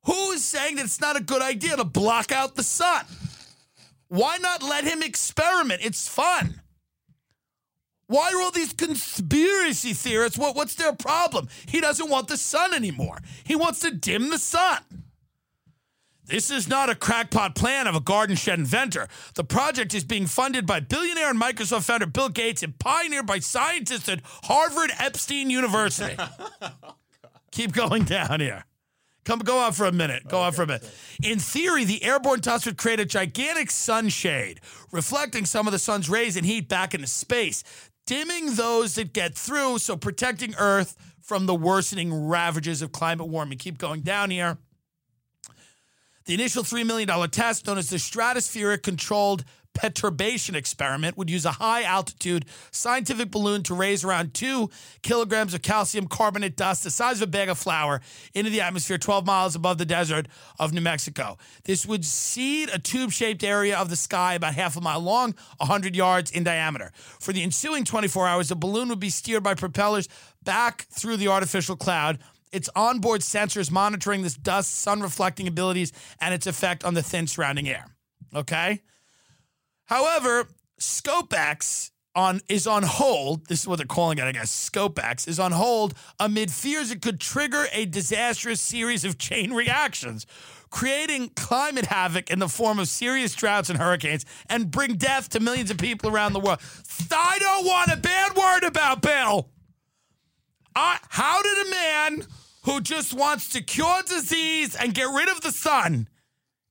Who 0.06 0.32
is 0.32 0.46
saying 0.46 0.76
that 0.76 0.86
it's 0.86 1.02
not 1.02 1.17
a 1.17 1.24
good 1.24 1.41
idea 1.41 1.78
to 1.78 1.84
block 1.84 2.32
out 2.32 2.56
the 2.56 2.63
sun? 2.63 3.04
Why 4.10 4.38
not 4.38 4.62
let 4.62 4.84
him 4.84 5.02
experiment? 5.02 5.82
It's 5.84 6.08
fun. 6.08 6.62
Why 8.06 8.32
are 8.34 8.41
all 8.41 8.52
these 8.52 8.74
conspiracy 8.74 9.93
theorists? 9.93 10.38
What, 10.38 10.56
what's 10.56 10.76
their 10.76 10.93
problem? 10.93 11.48
He 11.67 11.82
doesn't 11.82 12.10
want 12.10 12.28
the 12.28 12.38
sun 12.38 12.76
anymore. 12.76 13.17
He 13.43 13.56
wants 13.56 13.80
to 13.80 13.89
dim 13.89 14.30
the 14.30 14.38
sun. 14.38 14.78
This 16.25 16.49
is 16.49 16.67
not 16.69 16.89
a 16.89 16.95
crackpot 16.95 17.53
plan 17.53 17.86
of 17.86 17.95
a 17.95 17.99
garden 17.99 18.36
shed 18.36 18.57
inventor. 18.57 19.07
The 19.36 19.43
project 19.43 19.93
is 19.93 20.05
being 20.05 20.25
funded 20.25 20.65
by 20.65 20.79
billionaire 20.79 21.29
and 21.29 21.41
Microsoft 21.41 21.83
founder 21.83 22.05
Bill 22.05 22.29
Gates 22.29 22.63
and 22.63 22.77
pioneered 22.79 23.25
by 23.25 23.39
scientists 23.39 24.07
at 24.07 24.21
Harvard 24.43 24.91
Epstein 24.99 25.49
University. 25.49 26.15
Oh, 26.62 26.95
Keep 27.51 27.73
going 27.73 28.03
down 28.03 28.39
here. 28.39 28.65
Come 29.25 29.39
go 29.39 29.59
on 29.59 29.73
for 29.73 29.86
a 29.86 29.91
minute. 29.91 30.27
Go 30.27 30.41
on 30.41 30.53
for 30.53 30.63
a 30.63 30.67
minute. 30.67 30.89
In 31.21 31.39
theory, 31.39 31.83
the 31.86 32.03
airborne 32.03 32.39
dust 32.39 32.65
would 32.65 32.77
create 32.77 32.99
a 32.99 33.05
gigantic 33.05 33.69
sunshade, 33.69 34.59
reflecting 34.91 35.45
some 35.45 35.67
of 35.67 35.71
the 35.71 35.79
sun's 35.79 36.09
rays 36.09 36.36
and 36.36 36.45
heat 36.45 36.67
back 36.67 36.93
into 36.93 37.07
space, 37.07 37.63
dimming 38.07 38.55
those 38.55 38.95
that 38.95 39.13
get 39.13 39.36
through, 39.36 39.77
so 39.77 39.95
protecting 39.95 40.55
Earth 40.57 40.95
from 41.21 41.45
the 41.45 41.55
worsening 41.55 42.27
ravages 42.27 42.81
of 42.81 42.91
climate 42.91 43.27
warming. 43.27 43.57
Keep 43.57 43.77
going 43.77 44.01
down 44.01 44.29
here. 44.29 44.57
The 46.25 46.33
initial 46.33 46.63
$3 46.63 46.86
million 46.86 47.29
test, 47.29 47.67
known 47.67 47.77
as 47.77 47.89
the 47.89 47.97
Stratospheric 47.97 48.81
Controlled 48.81 49.43
Perturbation 49.73 50.55
Experiment, 50.55 51.17
would 51.17 51.29
use 51.29 51.43
a 51.43 51.51
high 51.51 51.83
altitude 51.83 52.45
scientific 52.71 53.29
balloon 53.29 53.62
to 53.63 53.73
raise 53.73 54.05
around 54.05 54.33
two 54.33 54.69
kilograms 55.01 55.53
of 55.53 55.62
calcium 55.62 56.07
carbonate 56.07 56.55
dust, 56.55 56.86
the 56.86 56.91
size 56.91 57.21
of 57.21 57.27
a 57.27 57.31
bag 57.31 57.49
of 57.49 57.57
flour, 57.57 57.99
into 58.33 58.49
the 58.49 58.62
atmosphere 58.62 58.97
12 58.97 59.25
miles 59.25 59.53
above 59.53 59.77
the 59.79 59.86
desert 59.86 60.29
of 60.59 60.71
New 60.71 60.79
Mexico. 60.79 61.38
This 61.65 61.86
would 61.86 62.05
seed 62.05 62.69
a 62.69 62.79
tube 62.79 63.12
shaped 63.12 63.43
area 63.43 63.77
of 63.77 63.89
the 63.89 63.97
sky 63.97 64.36
about 64.36 64.53
half 64.53 64.77
a 64.77 64.81
mile 64.81 65.01
long, 65.01 65.36
100 65.57 65.93
yards 65.93 66.31
in 66.31 66.45
diameter. 66.45 66.93
For 67.19 67.33
the 67.33 67.43
ensuing 67.43 67.83
24 67.83 68.27
hours, 68.29 68.47
the 68.47 68.55
balloon 68.55 68.88
would 68.88 68.99
be 69.01 69.09
steered 69.09 69.43
by 69.43 69.55
propellers 69.55 70.07
back 70.41 70.86
through 70.89 71.17
the 71.17 71.27
artificial 71.27 71.75
cloud 71.75 72.19
its 72.54 72.70
onboard 72.76 73.22
sensors 73.22 73.70
monitoring 73.72 74.22
this 74.22 74.36
dust, 74.36 74.80
sun 74.80 75.02
reflecting 75.02 75.48
abilities, 75.48 75.92
and 76.22 76.34
its 76.34 76.48
effect 76.48 76.86
on 76.86 76.94
the 76.94 77.04
thin 77.04 77.28
surrounding 77.28 77.68
air. 77.68 77.88
Okay? 78.34 78.82
However, 79.86 80.48
ScopeX 80.80 81.92
on 82.16 82.42
is 82.48 82.68
on 82.68 82.84
hold. 82.84 83.48
This 83.48 83.62
is 83.62 83.68
what 83.68 83.78
they're 83.78 83.88
calling 83.88 84.20
it, 84.20 84.24
I 84.24 84.32
guess. 84.32 84.70
ScopeX 84.70 85.28
is 85.28 85.39
on 85.39 85.52
hold 85.52 85.96
amid 86.20 86.52
fears 86.52 86.92
it 86.92 87.02
could 87.02 87.20
trigger 87.20 87.66
a 87.72 87.86
disastrous 87.86 88.62
series 88.62 89.04
of 89.04 89.18
chain 89.18 89.52
reactions, 89.52 90.26
creating 90.70 91.30
climate 91.36 91.88
havoc 91.88 92.30
in 92.30 92.39
the 92.39 92.48
form 92.48 92.80
of 92.80 92.88
serious 92.88 93.34
droughts 93.34 93.70
and 93.70 93.80
hurricanes, 93.80 94.26
and 94.48 94.70
bring 94.70 94.96
death 94.96 95.30
to 95.30 95.39
millions 95.39 95.72
of 95.72 95.78
people 95.78 96.10
around 96.10 96.34
the 96.34 96.39
world. 96.39 96.60
I 97.12 97.39
don't 97.39 97.66
want 97.66 97.92
a 97.92 97.98
bad 97.98 98.36
word 98.36 98.63
about 98.63 99.02
Bill. 99.02 99.50
I, 100.76 101.00
how 101.10 101.42
did 101.42 101.68
a 101.68 101.70
man 101.70 102.28
who 102.63 102.82
just 102.82 103.13
wants 103.13 103.49
to 103.49 103.62
cure 103.62 104.02
disease 104.08 104.76
and 104.76 104.93
get 104.93 105.08
rid 105.08 105.30
of 105.30 105.41
the 105.41 105.52
sun 105.52 106.08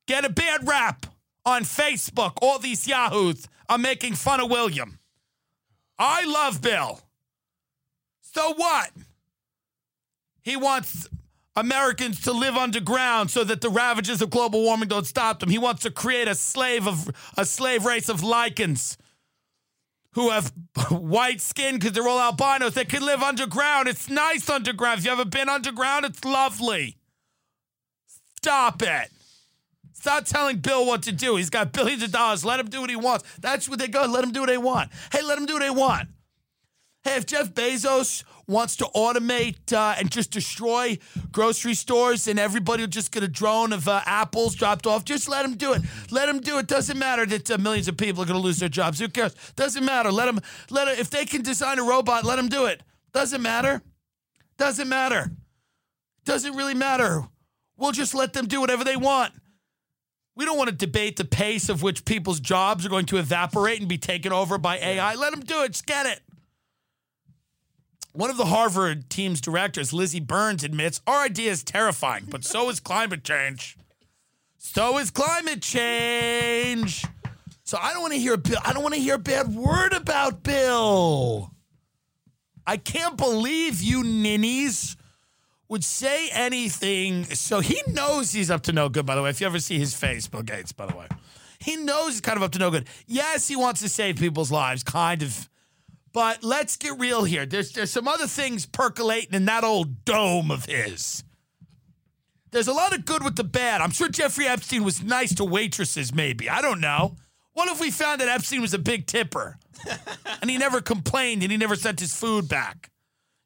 get 0.06 0.24
a 0.24 0.30
bad 0.30 0.66
rap 0.66 1.06
on 1.44 1.62
Facebook? 1.62 2.34
All 2.42 2.58
these 2.58 2.86
yahoos 2.86 3.46
are 3.68 3.78
making 3.78 4.14
fun 4.14 4.40
of 4.40 4.50
William. 4.50 4.98
I 5.98 6.24
love 6.24 6.60
Bill. 6.60 7.00
So 8.20 8.54
what? 8.54 8.90
He 10.42 10.56
wants 10.56 11.08
Americans 11.54 12.22
to 12.22 12.32
live 12.32 12.56
underground 12.56 13.30
so 13.30 13.44
that 13.44 13.60
the 13.60 13.68
ravages 13.68 14.22
of 14.22 14.30
global 14.30 14.62
warming 14.62 14.88
don't 14.88 15.06
stop 15.06 15.40
them. 15.40 15.50
He 15.50 15.58
wants 15.58 15.82
to 15.82 15.90
create 15.90 16.28
a 16.28 16.34
slave 16.34 16.88
of 16.88 17.10
a 17.36 17.44
slave 17.44 17.84
race 17.84 18.08
of 18.08 18.22
lichens 18.22 18.96
who 20.14 20.30
have 20.30 20.52
white 20.90 21.40
skin 21.40 21.76
because 21.76 21.92
they're 21.92 22.06
all 22.06 22.18
albinos. 22.20 22.74
They 22.74 22.84
can 22.84 23.04
live 23.04 23.22
underground. 23.22 23.88
It's 23.88 24.08
nice 24.08 24.48
underground. 24.48 25.00
If 25.00 25.06
you 25.06 25.12
ever 25.12 25.24
been 25.24 25.48
underground, 25.48 26.04
it's 26.04 26.24
lovely. 26.24 26.96
Stop 28.36 28.82
it. 28.82 29.08
Stop 29.92 30.24
telling 30.24 30.58
Bill 30.58 30.84
what 30.84 31.02
to 31.04 31.12
do. 31.12 31.36
He's 31.36 31.50
got 31.50 31.72
billions 31.72 32.02
of 32.02 32.10
dollars. 32.10 32.44
Let 32.44 32.58
him 32.58 32.66
do 32.66 32.80
what 32.80 32.90
he 32.90 32.96
wants. 32.96 33.24
That's 33.38 33.68
what 33.68 33.78
they 33.78 33.86
go. 33.86 34.04
Let 34.04 34.24
him 34.24 34.32
do 34.32 34.40
what 34.40 34.48
they 34.48 34.58
want. 34.58 34.90
Hey, 35.12 35.22
let 35.22 35.38
him 35.38 35.46
do 35.46 35.54
what 35.54 35.62
they 35.62 35.70
want. 35.70 36.08
Hey, 37.04 37.16
if 37.16 37.26
Jeff 37.26 37.52
Bezos 37.52 38.22
wants 38.46 38.76
to 38.76 38.84
automate 38.94 39.72
uh, 39.72 39.96
and 39.98 40.08
just 40.08 40.30
destroy 40.30 40.98
grocery 41.32 41.74
stores 41.74 42.28
and 42.28 42.38
everybody 42.38 42.84
will 42.84 42.88
just 42.88 43.10
get 43.10 43.24
a 43.24 43.28
drone 43.28 43.72
of 43.72 43.88
uh, 43.88 44.02
apples 44.06 44.54
dropped 44.54 44.86
off, 44.86 45.04
just 45.04 45.28
let 45.28 45.44
him 45.44 45.56
do 45.56 45.72
it. 45.72 45.82
Let 46.12 46.28
him 46.28 46.38
do 46.40 46.58
it. 46.58 46.68
Doesn't 46.68 46.98
matter 46.98 47.26
that 47.26 47.50
uh, 47.50 47.58
millions 47.58 47.88
of 47.88 47.96
people 47.96 48.22
are 48.22 48.26
going 48.26 48.38
to 48.38 48.44
lose 48.44 48.58
their 48.58 48.68
jobs. 48.68 49.00
Who 49.00 49.08
cares? 49.08 49.34
Doesn't 49.56 49.84
matter. 49.84 50.12
Let 50.12 50.28
him. 50.28 50.38
Let 50.70 50.86
him, 50.86 50.94
if 50.98 51.10
they 51.10 51.24
can 51.24 51.42
design 51.42 51.80
a 51.80 51.82
robot, 51.82 52.24
let 52.24 52.38
him 52.38 52.48
do 52.48 52.66
it. 52.66 52.82
Doesn't 53.12 53.42
matter. 53.42 53.82
Doesn't 54.56 54.88
matter. 54.88 55.32
Doesn't 56.24 56.54
really 56.54 56.74
matter. 56.74 57.24
We'll 57.76 57.90
just 57.90 58.14
let 58.14 58.32
them 58.32 58.46
do 58.46 58.60
whatever 58.60 58.84
they 58.84 58.96
want. 58.96 59.32
We 60.36 60.44
don't 60.44 60.56
want 60.56 60.70
to 60.70 60.76
debate 60.76 61.16
the 61.16 61.24
pace 61.24 61.68
of 61.68 61.82
which 61.82 62.04
people's 62.04 62.38
jobs 62.38 62.86
are 62.86 62.88
going 62.88 63.06
to 63.06 63.16
evaporate 63.16 63.80
and 63.80 63.88
be 63.88 63.98
taken 63.98 64.32
over 64.32 64.56
by 64.56 64.78
AI. 64.78 65.14
Let 65.14 65.32
them 65.32 65.40
do 65.40 65.64
it. 65.64 65.72
Just 65.72 65.86
get 65.86 66.06
it. 66.06 66.20
One 68.14 68.28
of 68.28 68.36
the 68.36 68.44
Harvard 68.44 69.08
team's 69.08 69.40
directors, 69.40 69.94
Lizzie 69.94 70.20
Burns, 70.20 70.64
admits 70.64 71.00
our 71.06 71.24
idea 71.24 71.50
is 71.50 71.64
terrifying, 71.64 72.26
but 72.28 72.44
so 72.44 72.68
is 72.68 72.78
climate 72.78 73.24
change. 73.24 73.78
So 74.58 74.98
is 74.98 75.10
climate 75.10 75.62
change. 75.62 77.06
So 77.64 77.78
I 77.80 77.94
don't 77.94 78.02
want 78.02 78.12
to 78.12 78.18
hear 78.18 78.36
Bill. 78.36 78.58
I 78.62 78.74
don't 78.74 78.82
want 78.82 78.94
to 78.94 79.00
hear 79.00 79.14
a 79.14 79.18
bad 79.18 79.54
word 79.54 79.94
about 79.94 80.42
Bill. 80.42 81.50
I 82.66 82.76
can't 82.76 83.16
believe 83.16 83.80
you 83.80 84.04
ninnies 84.04 84.96
would 85.68 85.82
say 85.82 86.28
anything. 86.32 87.24
So 87.24 87.60
he 87.60 87.82
knows 87.88 88.32
he's 88.32 88.50
up 88.50 88.62
to 88.64 88.72
no 88.72 88.90
good, 88.90 89.06
by 89.06 89.14
the 89.14 89.22
way. 89.22 89.30
If 89.30 89.40
you 89.40 89.46
ever 89.46 89.58
see 89.58 89.78
his 89.78 89.94
face, 89.94 90.28
Bill 90.28 90.42
Gates, 90.42 90.70
by 90.70 90.84
the 90.84 90.94
way, 90.94 91.06
he 91.58 91.76
knows 91.76 92.12
he's 92.12 92.20
kind 92.20 92.36
of 92.36 92.42
up 92.42 92.52
to 92.52 92.58
no 92.58 92.70
good. 92.70 92.88
Yes, 93.06 93.48
he 93.48 93.56
wants 93.56 93.80
to 93.80 93.88
save 93.88 94.16
people's 94.16 94.52
lives, 94.52 94.82
kind 94.82 95.22
of. 95.22 95.48
But 96.12 96.44
let's 96.44 96.76
get 96.76 96.98
real 96.98 97.24
here. 97.24 97.46
There's 97.46 97.72
there's 97.72 97.90
some 97.90 98.06
other 98.06 98.26
things 98.26 98.66
percolating 98.66 99.32
in 99.32 99.46
that 99.46 99.64
old 99.64 100.04
dome 100.04 100.50
of 100.50 100.66
his. 100.66 101.24
There's 102.50 102.68
a 102.68 102.72
lot 102.74 102.94
of 102.94 103.06
good 103.06 103.24
with 103.24 103.36
the 103.36 103.44
bad. 103.44 103.80
I'm 103.80 103.92
sure 103.92 104.08
Jeffrey 104.08 104.46
Epstein 104.46 104.84
was 104.84 105.02
nice 105.02 105.34
to 105.36 105.44
waitresses, 105.44 106.14
maybe. 106.14 106.50
I 106.50 106.60
don't 106.60 106.80
know. 106.80 107.16
What 107.54 107.70
if 107.70 107.80
we 107.80 107.90
found 107.90 108.20
that 108.20 108.28
Epstein 108.28 108.60
was 108.60 108.74
a 108.74 108.78
big 108.78 109.06
tipper 109.06 109.58
and 110.40 110.50
he 110.50 110.58
never 110.58 110.82
complained 110.82 111.42
and 111.42 111.50
he 111.50 111.56
never 111.56 111.76
sent 111.76 112.00
his 112.00 112.14
food 112.14 112.48
back? 112.48 112.90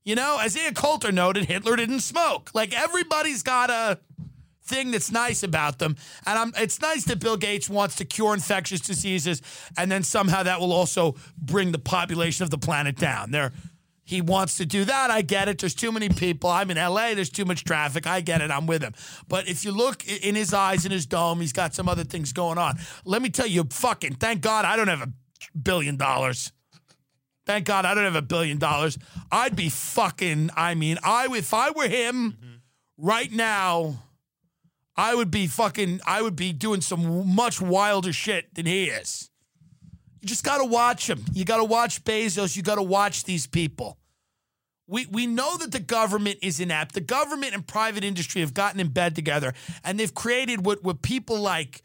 You 0.04 0.16
know, 0.16 0.38
Isaiah 0.38 0.72
Coulter 0.72 1.12
noted 1.12 1.44
Hitler 1.44 1.76
didn't 1.76 2.00
smoke. 2.00 2.50
Like 2.52 2.72
everybody's 2.72 3.42
got 3.42 3.70
a 3.70 3.98
thing 4.66 4.90
that's 4.90 5.10
nice 5.10 5.42
about 5.42 5.78
them. 5.78 5.96
And 6.26 6.38
I'm, 6.38 6.52
it's 6.56 6.80
nice 6.80 7.04
that 7.04 7.20
Bill 7.20 7.36
Gates 7.36 7.68
wants 7.68 7.96
to 7.96 8.04
cure 8.04 8.34
infectious 8.34 8.80
diseases, 8.80 9.42
and 9.76 9.90
then 9.90 10.02
somehow 10.02 10.42
that 10.42 10.60
will 10.60 10.72
also 10.72 11.14
bring 11.38 11.72
the 11.72 11.78
population 11.78 12.44
of 12.44 12.50
the 12.50 12.58
planet 12.58 12.96
down. 12.96 13.30
There, 13.30 13.52
he 14.06 14.20
wants 14.20 14.56
to 14.58 14.66
do 14.66 14.84
that. 14.84 15.10
I 15.10 15.22
get 15.22 15.48
it. 15.48 15.58
There's 15.58 15.74
too 15.74 15.90
many 15.90 16.08
people. 16.08 16.48
I'm 16.48 16.70
in 16.70 16.76
LA. 16.76 17.14
There's 17.14 17.28
too 17.28 17.44
much 17.44 17.64
traffic. 17.64 18.06
I 18.06 18.20
get 18.20 18.40
it. 18.40 18.52
I'm 18.52 18.66
with 18.66 18.80
him. 18.80 18.94
But 19.28 19.48
if 19.48 19.64
you 19.64 19.72
look 19.72 20.06
in 20.06 20.36
his 20.36 20.54
eyes, 20.54 20.86
in 20.86 20.92
his 20.92 21.06
dome, 21.06 21.40
he's 21.40 21.52
got 21.52 21.74
some 21.74 21.88
other 21.88 22.04
things 22.04 22.32
going 22.32 22.56
on. 22.56 22.78
Let 23.04 23.20
me 23.20 23.30
tell 23.30 23.48
you, 23.48 23.64
fucking 23.68 24.14
thank 24.14 24.42
God 24.42 24.64
I 24.64 24.76
don't 24.76 24.86
have 24.86 25.02
a 25.02 25.12
billion 25.58 25.96
dollars. 25.96 26.52
Thank 27.46 27.66
God 27.66 27.84
I 27.84 27.94
don't 27.94 28.04
have 28.04 28.16
a 28.16 28.22
billion 28.22 28.58
dollars. 28.58 28.96
I'd 29.32 29.56
be 29.56 29.68
fucking. 29.68 30.50
I 30.56 30.76
mean, 30.76 30.98
I 31.02 31.26
if 31.32 31.52
I 31.52 31.70
were 31.70 31.88
him 31.88 32.32
mm-hmm. 32.32 33.06
right 33.06 33.32
now. 33.32 34.02
I 34.96 35.14
would 35.14 35.30
be 35.30 35.46
fucking, 35.46 36.00
I 36.06 36.22
would 36.22 36.36
be 36.36 36.52
doing 36.52 36.80
some 36.80 37.34
much 37.34 37.60
wilder 37.60 38.12
shit 38.12 38.54
than 38.54 38.66
he 38.66 38.86
is. 38.86 39.30
You 40.20 40.28
just 40.28 40.44
got 40.44 40.58
to 40.58 40.64
watch 40.64 41.08
him. 41.08 41.24
You 41.32 41.44
got 41.44 41.58
to 41.58 41.64
watch 41.64 42.02
Bezos. 42.02 42.56
You 42.56 42.62
got 42.62 42.76
to 42.76 42.82
watch 42.82 43.24
these 43.24 43.46
people. 43.46 43.98
We, 44.88 45.06
we 45.06 45.26
know 45.26 45.56
that 45.58 45.72
the 45.72 45.80
government 45.80 46.38
is 46.42 46.60
inept. 46.60 46.94
The 46.94 47.00
government 47.00 47.54
and 47.54 47.66
private 47.66 48.04
industry 48.04 48.40
have 48.40 48.54
gotten 48.54 48.80
in 48.80 48.88
bed 48.88 49.14
together 49.14 49.52
and 49.84 49.98
they've 49.98 50.14
created 50.14 50.64
what, 50.64 50.82
what 50.82 51.02
people 51.02 51.40
like 51.40 51.82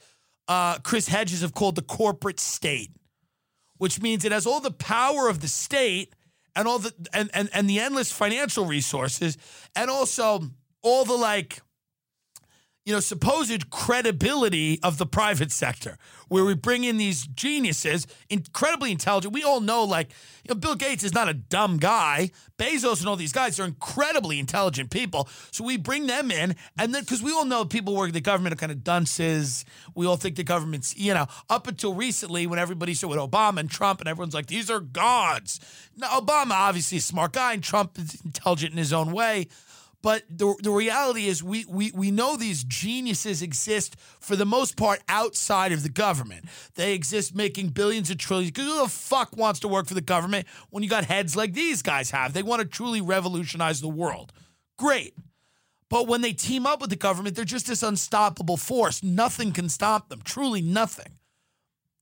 uh, 0.47 0.79
Chris 0.79 1.07
Hedges 1.07 1.41
have 1.41 1.53
called 1.53 1.75
the 1.75 1.81
corporate 1.81 2.39
state, 2.39 2.91
which 3.77 4.01
means 4.01 4.23
it 4.23 4.31
has 4.31 4.45
all 4.45 4.59
the 4.59 4.71
power 4.71 5.29
of 5.29 5.39
the 5.39 5.47
state 5.47 6.13
and 6.55 6.67
all 6.67 6.79
the 6.79 6.93
and, 7.13 7.29
and, 7.33 7.49
and 7.53 7.69
the 7.69 7.79
endless 7.79 8.11
financial 8.11 8.65
resources 8.65 9.37
and 9.75 9.89
also 9.89 10.41
all 10.81 11.05
the 11.05 11.15
like 11.15 11.61
you 12.83 12.93
know, 12.93 12.99
supposed 12.99 13.69
credibility 13.69 14.79
of 14.81 14.97
the 14.97 15.05
private 15.05 15.51
sector, 15.51 15.97
where 16.29 16.43
we 16.43 16.55
bring 16.55 16.83
in 16.83 16.97
these 16.97 17.27
geniuses, 17.27 18.07
incredibly 18.29 18.91
intelligent. 18.91 19.33
We 19.33 19.43
all 19.43 19.61
know, 19.61 19.83
like, 19.83 20.09
you 20.43 20.53
know, 20.53 20.59
Bill 20.59 20.73
Gates 20.75 21.03
is 21.03 21.13
not 21.13 21.29
a 21.29 21.33
dumb 21.33 21.77
guy. 21.77 22.31
Bezos 22.57 22.99
and 22.99 23.07
all 23.07 23.15
these 23.15 23.33
guys 23.33 23.59
are 23.59 23.65
incredibly 23.65 24.39
intelligent 24.39 24.89
people. 24.89 25.29
So 25.51 25.63
we 25.63 25.77
bring 25.77 26.07
them 26.07 26.31
in, 26.31 26.55
and 26.77 26.93
then 26.93 27.03
because 27.03 27.21
we 27.21 27.31
all 27.31 27.45
know 27.45 27.65
people 27.65 27.95
working 27.95 28.13
the 28.13 28.21
government 28.21 28.53
are 28.53 28.57
kind 28.57 28.71
of 28.71 28.83
dunces. 28.83 29.63
We 29.93 30.07
all 30.07 30.17
think 30.17 30.35
the 30.35 30.43
government's, 30.43 30.97
you 30.97 31.13
know, 31.13 31.27
up 31.49 31.67
until 31.67 31.93
recently 31.93 32.47
when 32.47 32.57
everybody 32.57 32.95
said 32.95 33.09
with 33.09 33.19
Obama 33.19 33.59
and 33.59 33.69
Trump, 33.69 33.99
and 33.99 34.09
everyone's 34.09 34.33
like, 34.33 34.47
these 34.47 34.71
are 34.71 34.79
gods. 34.79 35.59
Now, 35.95 36.19
Obama 36.19 36.53
obviously 36.53 36.97
a 36.97 37.01
smart 37.01 37.33
guy, 37.33 37.53
and 37.53 37.63
Trump 37.63 37.99
is 37.99 38.19
intelligent 38.25 38.71
in 38.71 38.79
his 38.79 38.91
own 38.91 39.11
way. 39.11 39.49
But 40.01 40.23
the, 40.29 40.55
the 40.61 40.71
reality 40.71 41.27
is, 41.27 41.43
we, 41.43 41.65
we, 41.65 41.91
we 41.93 42.09
know 42.09 42.35
these 42.35 42.63
geniuses 42.63 43.41
exist 43.41 43.95
for 44.19 44.35
the 44.35 44.45
most 44.45 44.75
part 44.75 44.99
outside 45.07 45.71
of 45.71 45.83
the 45.83 45.89
government. 45.89 46.45
They 46.75 46.93
exist 46.93 47.35
making 47.35 47.69
billions 47.69 48.09
of 48.09 48.17
trillions. 48.17 48.51
Because 48.51 48.65
who 48.65 48.81
the 48.81 48.89
fuck 48.89 49.37
wants 49.37 49.59
to 49.59 49.67
work 49.67 49.87
for 49.87 49.93
the 49.93 50.01
government 50.01 50.47
when 50.71 50.81
you 50.81 50.89
got 50.89 51.05
heads 51.05 51.35
like 51.35 51.53
these 51.53 51.81
guys 51.81 52.11
have? 52.11 52.33
They 52.33 52.43
want 52.43 52.61
to 52.61 52.67
truly 52.67 53.01
revolutionize 53.01 53.79
the 53.79 53.87
world. 53.87 54.33
Great. 54.77 55.15
But 55.89 56.07
when 56.07 56.21
they 56.21 56.33
team 56.33 56.65
up 56.65 56.81
with 56.81 56.89
the 56.89 56.95
government, 56.95 57.35
they're 57.35 57.45
just 57.45 57.67
this 57.67 57.83
unstoppable 57.83 58.57
force. 58.57 59.03
Nothing 59.03 59.51
can 59.51 59.69
stop 59.69 60.09
them. 60.09 60.21
Truly 60.23 60.61
nothing. 60.61 61.19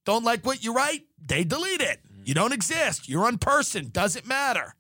Don't 0.05 0.23
like 0.23 0.45
what 0.45 0.63
you 0.63 0.73
write? 0.73 1.01
They 1.25 1.43
delete 1.43 1.81
it. 1.81 1.99
You 2.23 2.33
don't 2.33 2.53
exist. 2.53 3.09
You're 3.09 3.29
unperson. 3.29 3.91
Doesn't 3.91 4.27
matter. 4.27 4.75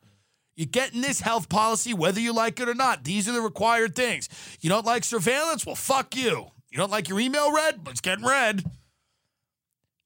You 0.59 0.65
get 0.65 0.93
in 0.93 0.99
this 0.99 1.21
health 1.21 1.47
policy 1.47 1.93
whether 1.93 2.19
you 2.19 2.33
like 2.33 2.59
it 2.59 2.67
or 2.67 2.75
not. 2.75 3.05
These 3.05 3.29
are 3.29 3.31
the 3.31 3.39
required 3.39 3.95
things. 3.95 4.27
You 4.59 4.69
don't 4.69 4.85
like 4.85 5.05
surveillance? 5.05 5.65
Well, 5.65 5.75
fuck 5.75 6.17
you. 6.17 6.47
You 6.69 6.77
don't 6.77 6.91
like 6.91 7.07
your 7.07 7.21
email 7.21 7.53
read? 7.53 7.79
It's 7.87 8.01
getting 8.01 8.25
read. 8.25 8.65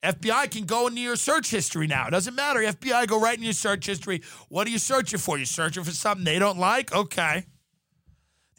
FBI 0.03 0.51
can 0.51 0.65
go 0.65 0.85
into 0.85 1.01
your 1.01 1.15
search 1.15 1.49
history 1.49 1.87
now. 1.87 2.05
It 2.05 2.11
doesn't 2.11 2.35
matter. 2.35 2.59
FBI 2.59 3.07
go 3.07 3.19
right 3.19 3.35
in 3.35 3.43
your 3.43 3.53
search 3.53 3.87
history. 3.87 4.21
What 4.47 4.67
are 4.67 4.69
you 4.69 4.77
searching 4.77 5.17
for? 5.17 5.37
You're 5.37 5.47
searching 5.47 5.83
for 5.83 5.89
something 5.89 6.23
they 6.23 6.37
don't 6.37 6.59
like? 6.59 6.93
Okay. 6.93 7.47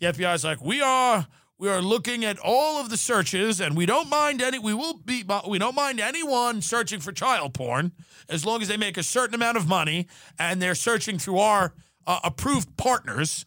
The 0.01 0.07
FBI 0.07 0.35
is 0.35 0.43
like, 0.43 0.61
we 0.61 0.83
are 0.83 1.29
we 1.65 1.71
are 1.71 1.81
looking 1.81 2.27
at 2.27 2.39
all 2.45 2.79
of 2.79 2.91
the 2.91 2.97
searches, 2.99 3.59
and 3.59 3.75
we 3.75 3.87
don't 3.87 4.11
mind 4.11 4.43
any. 4.43 4.59
We 4.59 4.75
will 4.75 4.99
be. 4.99 5.25
We 5.49 5.59
don't 5.59 5.75
mind 5.75 5.99
anyone 5.99 6.61
searching 6.61 7.01
for 7.01 7.11
child 7.11 7.55
porn 7.55 7.93
as 8.29 8.45
long 8.45 8.61
as 8.61 8.69
they 8.69 8.77
make 8.77 8.99
a 8.99 9.03
certain 9.03 9.35
amount 9.35 9.57
of 9.57 9.67
money 9.67 10.07
and 10.39 10.61
they're 10.61 10.75
searching 10.75 11.19
through 11.19 11.39
our 11.39 11.73
uh, 12.07 12.21
approved 12.23 12.77
partners. 12.77 13.47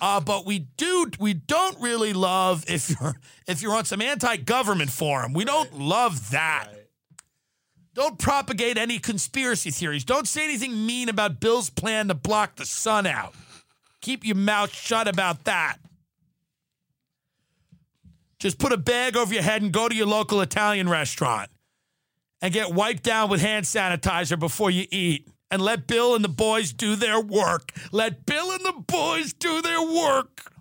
Uh, 0.00 0.18
but 0.18 0.44
we 0.44 0.58
do. 0.76 1.06
We 1.20 1.34
don't 1.34 1.80
really 1.80 2.12
love 2.12 2.64
if 2.66 2.90
you're 2.90 3.14
if 3.46 3.62
you're 3.62 3.76
on 3.76 3.84
some 3.84 4.02
anti-government 4.02 4.90
forum. 4.90 5.32
We 5.32 5.44
don't 5.44 5.78
love 5.78 6.32
that. 6.32 6.66
Don't 7.94 8.18
propagate 8.18 8.76
any 8.76 8.98
conspiracy 8.98 9.70
theories. 9.70 10.04
Don't 10.04 10.26
say 10.26 10.42
anything 10.42 10.84
mean 10.84 11.08
about 11.08 11.38
Bill's 11.38 11.70
plan 11.70 12.08
to 12.08 12.14
block 12.14 12.56
the 12.56 12.66
sun 12.66 13.06
out. 13.06 13.36
Keep 14.00 14.24
your 14.24 14.34
mouth 14.34 14.74
shut 14.74 15.06
about 15.06 15.44
that. 15.44 15.76
Just 18.42 18.58
put 18.58 18.72
a 18.72 18.76
bag 18.76 19.16
over 19.16 19.32
your 19.32 19.44
head 19.44 19.62
and 19.62 19.70
go 19.70 19.88
to 19.88 19.94
your 19.94 20.08
local 20.08 20.40
Italian 20.40 20.88
restaurant 20.88 21.48
and 22.40 22.52
get 22.52 22.74
wiped 22.74 23.04
down 23.04 23.30
with 23.30 23.40
hand 23.40 23.64
sanitizer 23.64 24.36
before 24.36 24.68
you 24.68 24.84
eat. 24.90 25.28
And 25.48 25.62
let 25.62 25.86
Bill 25.86 26.16
and 26.16 26.24
the 26.24 26.28
boys 26.28 26.72
do 26.72 26.96
their 26.96 27.20
work. 27.20 27.70
Let 27.92 28.26
Bill 28.26 28.50
and 28.50 28.64
the 28.64 28.72
boys 28.72 29.32
do 29.32 29.62
their 29.62 29.80
work. 29.80 30.52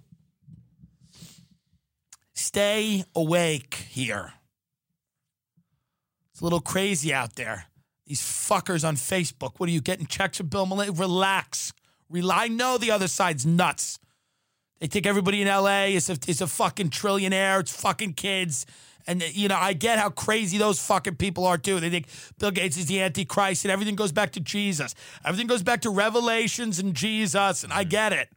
Stay 2.36 3.04
awake 3.16 3.74
here. 3.90 4.34
It's 6.34 6.42
a 6.42 6.44
little 6.44 6.62
crazy 6.62 7.12
out 7.12 7.36
there. 7.36 7.66
These 8.06 8.22
fuckers 8.22 8.88
on 8.88 8.96
Facebook. 8.96 9.54
What 9.58 9.70
are 9.70 9.72
you 9.72 9.82
getting 9.82 10.06
checks 10.06 10.38
from 10.38 10.50
Bill 10.50 10.68
Malay? 10.68 10.92
Relax. 10.92 11.74
Rely. 12.12 12.44
I 12.44 12.48
know 12.48 12.78
the 12.78 12.92
other 12.92 13.08
side's 13.08 13.44
nuts. 13.44 13.98
They 14.82 14.88
think 14.88 15.06
everybody 15.06 15.44
in 15.44 15.48
LA 15.48 15.84
is 15.84 16.10
a, 16.10 16.18
is 16.28 16.42
a 16.42 16.48
fucking 16.48 16.90
trillionaire. 16.90 17.60
It's 17.60 17.72
fucking 17.72 18.14
kids. 18.14 18.66
And, 19.06 19.22
you 19.36 19.48
know, 19.48 19.56
I 19.56 19.74
get 19.74 20.00
how 20.00 20.10
crazy 20.10 20.58
those 20.58 20.82
fucking 20.82 21.18
people 21.18 21.46
are, 21.46 21.60
too. 21.60 21.80
They 21.80 21.92
think 21.92 22.08
Bill 22.40 22.50
Gates 22.50 22.78
is 22.78 22.88
the 22.88 23.00
Antichrist 23.00 23.64
and 23.64 23.72
everything 23.72 23.96
goes 23.96 24.12
back 24.12 24.32
to 24.32 24.40
Jesus. 24.40 24.96
Everything 25.24 25.46
goes 25.46 25.62
back 25.62 25.82
to 25.82 25.92
Revelations 25.92 26.80
and 26.80 26.96
Jesus. 26.96 27.64
And 27.64 27.72
I 27.72 27.84
get 27.84 28.12
it. 28.12 28.30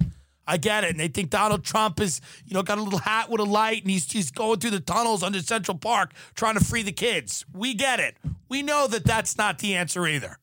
I 0.46 0.58
get 0.58 0.84
it. 0.84 0.90
And 0.90 1.00
they 1.00 1.08
think 1.08 1.30
Donald 1.30 1.64
Trump 1.64 1.98
is, 1.98 2.20
you 2.44 2.52
know, 2.52 2.62
got 2.62 2.76
a 2.76 2.82
little 2.82 2.98
hat 2.98 3.30
with 3.30 3.40
a 3.40 3.44
light 3.44 3.80
and 3.80 3.90
he's, 3.90 4.12
he's 4.12 4.30
going 4.30 4.60
through 4.60 4.72
the 4.72 4.80
tunnels 4.80 5.22
under 5.22 5.40
Central 5.40 5.78
Park 5.78 6.12
trying 6.34 6.58
to 6.58 6.64
free 6.64 6.82
the 6.82 6.92
kids. 6.92 7.46
We 7.54 7.72
get 7.72 8.00
it. 8.00 8.16
We 8.50 8.62
know 8.62 8.86
that 8.86 9.06
that's 9.06 9.38
not 9.38 9.60
the 9.60 9.74
answer 9.74 10.06
either. 10.06 10.38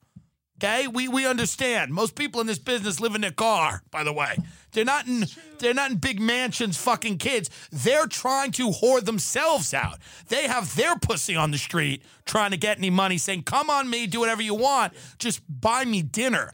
Okay? 0.62 0.88
We, 0.88 1.08
we 1.08 1.26
understand. 1.26 1.92
Most 1.92 2.14
people 2.16 2.40
in 2.40 2.46
this 2.46 2.60
business 2.60 3.00
live 3.00 3.16
in 3.16 3.22
their 3.22 3.32
car, 3.32 3.82
by 3.90 4.04
the 4.04 4.14
way. 4.14 4.38
They're 4.74 4.86
not 4.86 5.08
in 5.08 5.26
they're 5.58 5.74
not 5.74 5.92
in 5.92 5.98
big 5.98 6.22
mansions 6.22 6.78
fucking 6.78 7.18
kids. 7.18 7.50
They're 7.72 8.06
trying 8.06 8.52
to 8.52 8.70
whore 8.70 9.04
themselves 9.04 9.74
out. 9.74 9.98
They 10.28 10.48
have 10.48 10.76
their 10.76 10.96
pussy 10.96 11.36
on 11.36 11.52
the 11.52 11.58
street 11.58 12.04
trying 12.26 12.52
to 12.52 12.58
get 12.58 12.78
any 12.78 12.90
money 12.90 13.18
saying, 13.18 13.44
"Come 13.44 13.70
on 13.70 13.90
me, 13.90 14.08
do 14.08 14.20
whatever 14.20 14.42
you 14.42 14.54
want. 14.54 14.94
Just 15.18 15.42
buy 15.50 15.84
me 15.84 16.04
dinner." 16.04 16.52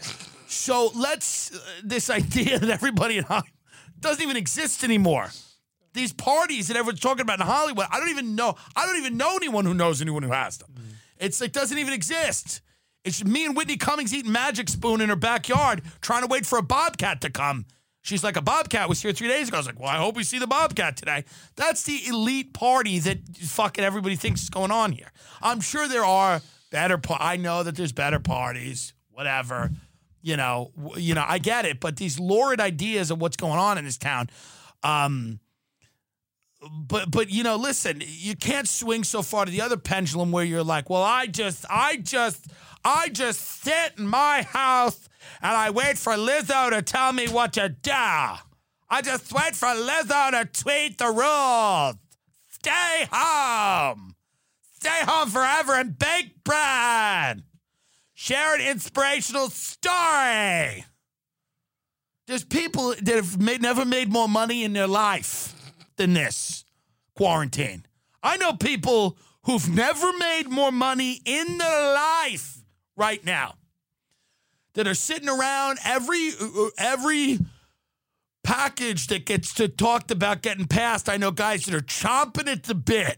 So, 0.48 0.92
let's 0.96 1.54
uh, 1.54 1.60
this 1.84 2.10
idea 2.10 2.58
that 2.58 2.70
everybody 2.70 3.18
in 3.18 3.26
Hollywood 3.26 3.52
doesn't 4.00 4.24
even 4.24 4.38
exist 4.38 4.84
anymore. 4.84 5.30
These 5.94 6.14
parties 6.14 6.70
that 6.70 6.78
everyone's 6.78 7.02
talking 7.02 7.22
about 7.22 7.40
in 7.40 7.46
Hollywood, 7.46 7.88
I 7.92 8.00
don't 8.00 8.10
even 8.10 8.36
know. 8.36 8.56
I 8.76 8.86
don't 8.86 8.98
even 8.98 9.18
know 9.18 9.36
anyone 9.36 9.66
who 9.66 9.74
knows 9.74 10.02
anyone 10.02 10.24
who 10.24 10.32
has 10.32 10.58
them. 10.58 10.74
It's 11.20 11.40
like 11.40 11.52
doesn't 11.52 11.78
even 11.78 11.94
exist. 11.94 12.62
It's 13.08 13.24
me 13.24 13.46
and 13.46 13.56
Whitney 13.56 13.78
Cummings 13.78 14.14
eating 14.14 14.34
Magic 14.34 14.68
Spoon 14.68 15.00
in 15.00 15.08
her 15.08 15.16
backyard, 15.16 15.82
trying 16.02 16.24
to 16.24 16.28
wait 16.28 16.46
for 16.46 16.58
a 16.58 16.62
bobcat 16.62 17.22
to 17.22 17.30
come. 17.30 17.66
She's 18.02 18.22
like, 18.22 18.36
a 18.36 18.42
bobcat 18.42 18.90
was 18.90 19.02
here 19.02 19.14
three 19.14 19.30
days 19.30 19.48
ago. 19.48 19.56
I 19.56 19.60
was 19.62 19.66
like, 19.66 19.80
well, 19.80 19.88
I 19.88 19.96
hope 19.96 20.18
we 20.18 20.26
see 20.26 20.40
the 20.40 20.48
bobcat 20.48 20.98
today. 20.98 21.24
That's 21.56 21.84
the 21.84 22.02
elite 22.06 22.54
party 22.54 23.00
that 23.00 23.20
fucking 23.38 23.82
everybody 23.82 24.18
thinks 24.18 24.44
is 24.44 24.50
going 24.50 24.72
on 24.72 24.92
here. 24.92 25.10
I'm 25.42 25.62
sure 25.62 25.88
there 25.88 26.04
are 26.04 26.42
better. 26.70 27.00
I 27.18 27.38
know 27.38 27.64
that 27.64 27.78
there's 27.78 27.94
better 27.94 28.20
parties. 28.20 28.92
Whatever, 29.12 29.72
you 30.22 30.36
know. 30.36 30.74
You 30.98 31.16
know, 31.16 31.24
I 31.26 31.38
get 31.40 31.64
it. 31.64 31.80
But 31.80 31.96
these 31.96 32.20
lurid 32.20 32.60
ideas 32.60 33.10
of 33.10 33.22
what's 33.22 33.38
going 33.38 33.58
on 33.58 33.78
in 33.78 33.86
this 33.86 33.98
town. 33.98 34.30
Um, 34.84 35.40
but 36.62 37.12
but 37.12 37.30
you 37.30 37.44
know, 37.44 37.56
listen, 37.56 38.02
you 38.06 38.36
can't 38.36 38.68
swing 38.68 39.04
so 39.04 39.22
far 39.22 39.46
to 39.46 39.52
the 39.52 39.62
other 39.62 39.78
pendulum 39.78 40.32
where 40.32 40.44
you're 40.44 40.64
like, 40.64 40.90
well, 40.90 41.04
I 41.04 41.28
just, 41.28 41.66
I 41.70 41.98
just, 41.98 42.48
I 42.84 43.10
just 43.10 43.64
sit 43.64 43.94
in 43.98 44.08
my 44.08 44.42
house 44.44 45.08
and 45.42 45.56
I 45.56 45.70
wait 45.70 45.98
for 45.98 46.14
Lizzo 46.14 46.72
to 46.72 46.82
tell 46.82 47.14
me 47.14 47.28
what 47.28 47.54
to 47.54 47.70
do. 47.70 47.92
I 47.92 49.02
just 49.04 49.32
wait 49.34 49.56
for 49.56 49.68
Lizzo 49.68 50.32
to 50.32 50.64
tweet 50.64 50.98
the 50.98 51.08
rules. 51.08 51.96
Stay 52.50 53.08
home. 53.12 54.16
Stay 54.74 55.02
home 55.04 55.30
forever 55.30 55.74
and 55.74 55.98
bake 55.98 56.44
bread. 56.44 57.44
Share 58.14 58.56
an 58.56 58.62
inspirational 58.62 59.50
story. 59.50 60.86
There's 62.26 62.44
people 62.44 62.96
that 63.02 63.16
have 63.16 63.40
made, 63.40 63.62
never 63.62 63.86
made 63.86 64.12
more 64.12 64.28
money 64.28 64.64
in 64.64 64.74
their 64.74 64.88
life 64.88 65.54
than 65.98 66.14
this 66.14 66.66
quarantine. 67.16 67.86
I 68.24 68.38
know 68.38 68.54
people 68.54 69.18
who've 69.44 69.70
never 69.70 70.12
made 70.18 70.50
more 70.50 70.72
money 70.72 71.22
in 71.26 71.58
their 71.58 71.94
life 71.94 72.60
right 72.96 73.24
now 73.26 73.56
that 74.74 74.88
are 74.88 74.94
sitting 74.94 75.30
around 75.30 75.80
every 75.84 76.32
every 76.78 77.40
package 78.44 79.08
that 79.08 79.26
gets 79.26 79.54
to 79.56 79.68
talked 79.68 80.12
about 80.12 80.42
getting 80.42 80.68
passed. 80.68 81.10
I 81.10 81.18
know 81.18 81.32
guys 81.32 81.66
that 81.66 81.74
are 81.74 81.82
chomping 81.82 82.48
at 82.48 82.64
the 82.64 82.76
bit, 82.76 83.18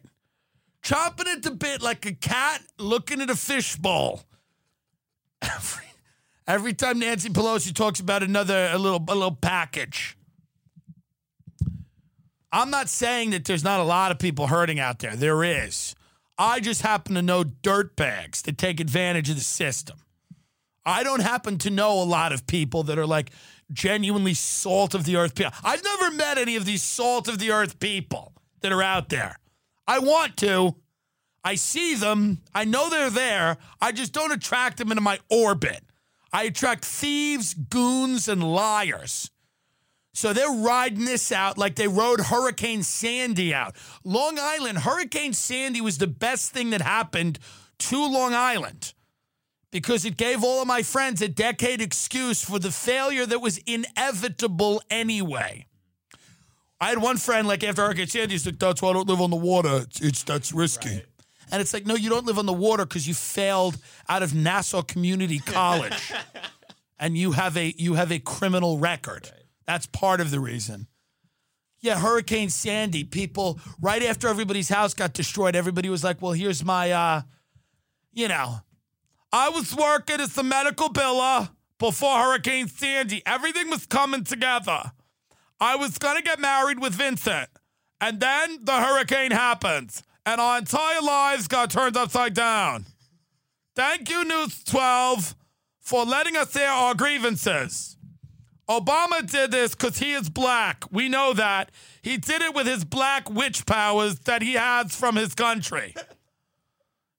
chomping 0.84 1.28
at 1.28 1.44
the 1.44 1.52
bit 1.52 1.82
like 1.82 2.06
a 2.06 2.14
cat 2.14 2.62
looking 2.78 3.22
at 3.22 3.30
a 3.30 3.36
fishbowl. 3.36 4.24
Every 5.42 5.86
every 6.48 6.74
time 6.74 7.00
Nancy 7.00 7.30
Pelosi 7.30 7.74
talks 7.74 8.02
about 8.02 8.24
another 8.24 8.70
a 8.74 8.78
little 8.78 9.02
a 9.08 9.14
little 9.14 9.36
package. 9.36 10.18
I'm 12.52 12.70
not 12.70 12.90
saying 12.90 13.32
that 13.32 13.46
there's 13.46 13.64
not 13.64 13.80
a 13.80 13.84
lot 13.84 14.12
of 14.12 14.20
people 14.20 14.48
hurting 14.48 14.80
out 14.80 15.00
there. 15.00 15.16
There 15.16 15.44
is. 15.44 15.96
I 16.38 16.60
just 16.60 16.82
happen 16.82 17.16
to 17.16 17.22
know 17.22 17.44
dirtbags 17.44 18.42
that 18.44 18.58
take 18.58 18.80
advantage 18.80 19.30
of 19.30 19.36
the 19.36 19.42
system. 19.42 20.00
I 20.86 21.04
don't 21.04 21.22
happen 21.22 21.58
to 21.60 21.70
know 21.70 22.02
a 22.02 22.06
lot 22.06 22.32
of 22.32 22.48
people 22.48 22.84
that 22.84 22.98
are 22.98 23.06
like 23.06 23.32
genuinely 23.72 24.34
salt 24.34 24.96
of 24.96 25.04
the 25.04 25.18
earth 25.18 25.36
people. 25.36 25.52
I've 25.64 25.84
never 25.84 26.12
met 26.12 26.38
any 26.38 26.56
of 26.56 26.66
these 26.66 26.82
salt 26.82 27.28
of 27.28 27.40
the 27.40 27.52
earth 27.52 27.80
people 27.80 28.34
that 28.62 28.72
are 28.72 28.82
out 28.82 29.10
there. 29.10 29.38
I 29.88 30.00
want 30.00 30.38
to. 30.38 30.76
I 31.44 31.56
see 31.56 31.96
them. 31.96 32.42
I 32.54 32.66
know 32.66 32.90
they're 32.90 33.10
there. 33.10 33.58
I 33.82 33.92
just 33.92 34.14
don't 34.14 34.32
attract 34.32 34.78
them 34.78 34.92
into 34.92 35.02
my 35.02 35.20
orbit. 35.30 35.82
I 36.32 36.44
attract 36.44 36.86
thieves, 36.86 37.54
goons, 37.54 38.28
and 38.28 38.44
liars. 38.44 39.32
So 40.14 40.34
they're 40.34 40.50
riding 40.52 41.06
this 41.06 41.32
out 41.32 41.58
like 41.58 41.76
they 41.76 41.88
rode 41.88 42.20
Hurricane 42.20 42.84
Sandy 42.84 43.54
out. 43.54 43.76
Long 44.04 44.38
Island, 44.40 44.80
Hurricane 44.80 45.34
Sandy 45.34 45.82
was 45.82 45.98
the 45.98 46.08
best 46.08 46.52
thing 46.52 46.72
that 46.72 46.82
happened 46.82 47.40
to 47.80 47.98
Long 47.98 48.34
Island 48.34 48.94
because 49.72 50.06
it 50.06 50.18
gave 50.18 50.44
all 50.44 50.62
of 50.62 50.68
my 50.68 50.82
friends 50.82 51.22
a 51.22 51.28
decade 51.28 51.82
excuse 51.82 52.44
for 52.44 52.60
the 52.60 52.72
failure 52.72 53.26
that 53.26 53.40
was 53.40 53.60
inevitable 53.60 54.82
anyway. 54.90 55.66
I 56.82 56.90
had 56.90 56.98
one 57.02 57.18
friend 57.18 57.48
like 57.48 57.64
after 57.64 57.84
Hurricane 57.84 58.08
Sandy, 58.08 58.34
he's 58.34 58.46
like, 58.46 58.58
"That's 58.58 58.82
why 58.82 58.90
I 58.90 58.94
don't 58.94 59.08
live 59.08 59.22
on 59.22 59.30
the 59.30 59.36
water. 59.36 59.82
It's, 59.84 60.02
it's 60.02 60.24
that's 60.24 60.54
risky." 60.54 61.04
And 61.52 61.62
it's 61.62 61.74
like, 61.74 61.86
no, 61.86 61.96
you 61.96 62.10
don't 62.10 62.26
live 62.26 62.38
on 62.38 62.46
the 62.46 62.54
water 62.54 62.86
because 62.86 63.08
you 63.08 63.14
failed 63.14 63.78
out 64.08 64.22
of 64.22 64.36
Nassau 64.36 64.84
Community 64.84 65.40
College, 65.40 66.14
and 67.00 67.18
you 67.18 67.32
have 67.32 67.58
a 67.58 67.74
you 67.78 67.96
have 67.96 68.12
a 68.12 68.20
criminal 68.20 68.78
record. 68.78 69.30
That's 69.70 69.86
part 69.86 70.20
of 70.20 70.32
the 70.32 70.40
reason. 70.40 70.88
Yeah, 71.80 72.00
Hurricane 72.00 72.50
Sandy. 72.50 73.04
People 73.04 73.60
right 73.80 74.02
after 74.02 74.28
everybody's 74.28 74.68
house 74.68 74.96
got 74.96 75.14
destroyed, 75.14 75.56
everybody 75.56 75.90
was 75.90 76.04
like, 76.04 76.24
"Well, 76.24 76.32
here's 76.32 76.66
my, 76.66 76.90
uh, 76.92 77.22
you 78.12 78.28
know, 78.28 78.62
I 79.32 79.50
was 79.50 79.76
working 79.76 80.22
as 80.22 80.34
the 80.34 80.42
medical 80.42 80.90
biller 80.90 81.52
before 81.78 82.18
Hurricane 82.18 82.68
Sandy. 82.68 83.22
Everything 83.28 83.70
was 83.70 83.86
coming 83.86 84.24
together. 84.24 84.92
I 85.60 85.76
was 85.76 86.00
gonna 86.00 86.24
get 86.24 86.40
married 86.40 86.80
with 86.80 86.96
Vincent, 86.96 87.50
and 88.02 88.20
then 88.20 88.66
the 88.66 88.82
hurricane 88.82 89.30
happens, 89.30 90.02
and 90.26 90.42
our 90.42 90.58
entire 90.58 91.02
lives 91.04 91.48
got 91.48 91.70
turned 91.70 91.96
upside 91.96 92.34
down. 92.34 92.88
Thank 93.76 94.10
you, 94.10 94.26
News 94.26 94.64
12, 94.64 95.36
for 95.80 96.06
letting 96.06 96.36
us 96.36 96.56
air 96.56 96.72
our 96.72 96.96
grievances. 96.96 97.99
Obama 98.70 99.30
did 99.30 99.52
this 99.52 99.74
because 99.74 99.98
he 99.98 100.14
is 100.14 100.30
black. 100.30 100.84
We 100.92 101.10
know 101.10 101.34
that. 101.34 101.72
He 102.02 102.18
did 102.18 102.42
it 102.42 102.54
with 102.54 102.68
his 102.68 102.86
black 102.86 103.30
witch 103.30 103.66
powers 103.66 104.20
that 104.20 104.44
he 104.44 104.54
has 104.54 104.96
from 104.96 105.16
his 105.16 105.34
country. 105.34 105.96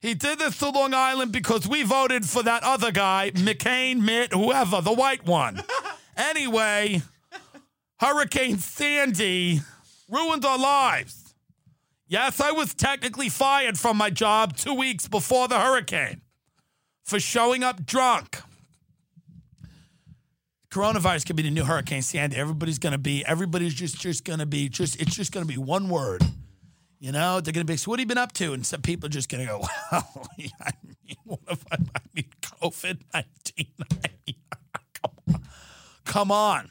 He 0.03 0.15
did 0.15 0.39
this 0.39 0.57
to 0.61 0.71
Long 0.71 0.95
Island 0.95 1.31
because 1.31 1.69
we 1.69 1.83
voted 1.83 2.25
for 2.25 2.43
that 2.43 2.63
other 2.63 2.91
guy, 2.91 3.33
McCain, 3.35 4.01
Mitt, 4.01 4.33
whoever, 4.33 4.81
the 4.81 4.95
white 4.95 5.27
one. 5.27 5.63
Anyway, 6.17 7.01
Hurricane 7.99 8.59
Sandy 8.59 9.61
ruined 10.09 10.45
our 10.45 10.59
lives. 10.59 11.35
Yes, 12.07 12.41
I 12.41 12.51
was 12.51 12.75
technically 12.75 13.31
fired 13.31 13.79
from 13.79 13.97
my 13.97 14.11
job 14.11 14.57
two 14.57 14.75
weeks 14.75 15.09
before 15.09 15.49
the 15.49 15.59
hurricane 15.59 16.21
for 17.05 17.19
showing 17.19 17.63
up 17.65 17.87
drunk. 17.87 18.43
Coronavirus 20.71 21.27
could 21.27 21.35
be 21.37 21.43
the 21.43 21.51
new 21.51 21.65
Hurricane 21.65 22.03
Sandy. 22.03 22.37
Everybody's 22.37 22.79
gonna 22.79 22.97
be, 22.99 23.25
everybody's 23.27 23.75
just 23.75 23.99
just 24.01 24.25
gonna 24.25 24.47
be 24.47 24.69
just 24.69 25.01
it's 25.01 25.17
just 25.17 25.33
gonna 25.33 25.47
be 25.47 25.59
one 25.59 25.89
word. 25.89 26.23
You 27.01 27.11
know, 27.11 27.41
they're 27.41 27.53
gonna 27.53 27.65
be 27.65 27.77
so 27.77 27.91
what 27.91 27.99
have 27.99 28.05
you 28.05 28.09
been 28.09 28.19
up 28.19 28.33
to? 28.35 28.53
And 28.53 28.65
some 28.65 28.81
people 28.81 29.07
are 29.07 29.11
just 29.11 29.29
gonna 29.29 29.47
go, 29.47 29.61
Well, 29.93 30.29
I 30.61 30.73
mean, 30.87 31.17
what 31.25 31.41
if 31.51 31.65
I, 31.73 31.77
I 31.77 32.01
mean 32.15 32.27
COVID 32.43 33.01
nineteen? 33.13 33.67
Come 35.03 35.11
on. 35.35 35.43
Come 36.05 36.31
on. 36.31 36.71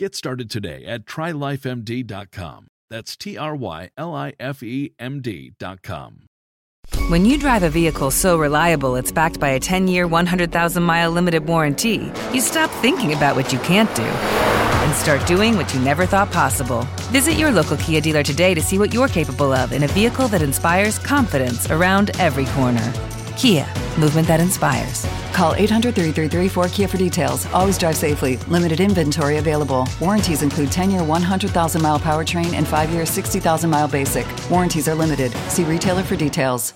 Get 0.00 0.14
started 0.14 0.48
today 0.48 0.86
at 0.86 1.04
trylifemd.com. 1.04 2.68
That's 2.88 3.18
T 3.18 3.36
R 3.36 3.54
Y 3.54 3.90
L 3.98 4.14
I 4.14 4.32
F 4.40 4.62
E 4.62 4.94
M 4.98 5.20
D.com. 5.20 6.22
When 7.10 7.26
you 7.26 7.38
drive 7.38 7.64
a 7.64 7.68
vehicle 7.68 8.10
so 8.10 8.38
reliable 8.38 8.96
it's 8.96 9.12
backed 9.12 9.38
by 9.38 9.50
a 9.50 9.60
10 9.60 9.88
year, 9.88 10.06
100,000 10.06 10.82
mile 10.82 11.10
limited 11.10 11.46
warranty, 11.46 12.10
you 12.32 12.40
stop 12.40 12.70
thinking 12.80 13.12
about 13.12 13.36
what 13.36 13.52
you 13.52 13.58
can't 13.58 13.94
do 13.94 14.02
and 14.02 14.94
start 14.94 15.26
doing 15.26 15.56
what 15.56 15.74
you 15.74 15.80
never 15.80 16.06
thought 16.06 16.32
possible. 16.32 16.88
Visit 17.12 17.34
your 17.34 17.50
local 17.50 17.76
Kia 17.76 18.00
dealer 18.00 18.22
today 18.22 18.54
to 18.54 18.62
see 18.62 18.78
what 18.78 18.94
you're 18.94 19.06
capable 19.06 19.52
of 19.52 19.72
in 19.74 19.82
a 19.82 19.88
vehicle 19.88 20.28
that 20.28 20.40
inspires 20.40 20.98
confidence 20.98 21.70
around 21.70 22.10
every 22.18 22.46
corner. 22.46 22.90
Kia, 23.40 23.66
movement 23.98 24.28
that 24.28 24.38
inspires. 24.38 25.06
Call 25.32 25.54
800 25.54 25.94
333 25.94 26.62
4KIA 26.62 26.90
for 26.90 26.98
details. 26.98 27.46
Always 27.54 27.78
drive 27.78 27.96
safely. 27.96 28.36
Limited 28.48 28.80
inventory 28.80 29.38
available. 29.38 29.88
Warranties 29.98 30.42
include 30.42 30.70
10 30.70 30.90
year 30.90 31.02
100,000 31.02 31.80
mile 31.80 31.98
powertrain 31.98 32.52
and 32.52 32.68
5 32.68 32.90
year 32.90 33.06
60,000 33.06 33.70
mile 33.70 33.88
basic. 33.88 34.26
Warranties 34.50 34.88
are 34.88 34.94
limited. 34.94 35.32
See 35.48 35.64
retailer 35.64 36.02
for 36.02 36.16
details. 36.16 36.74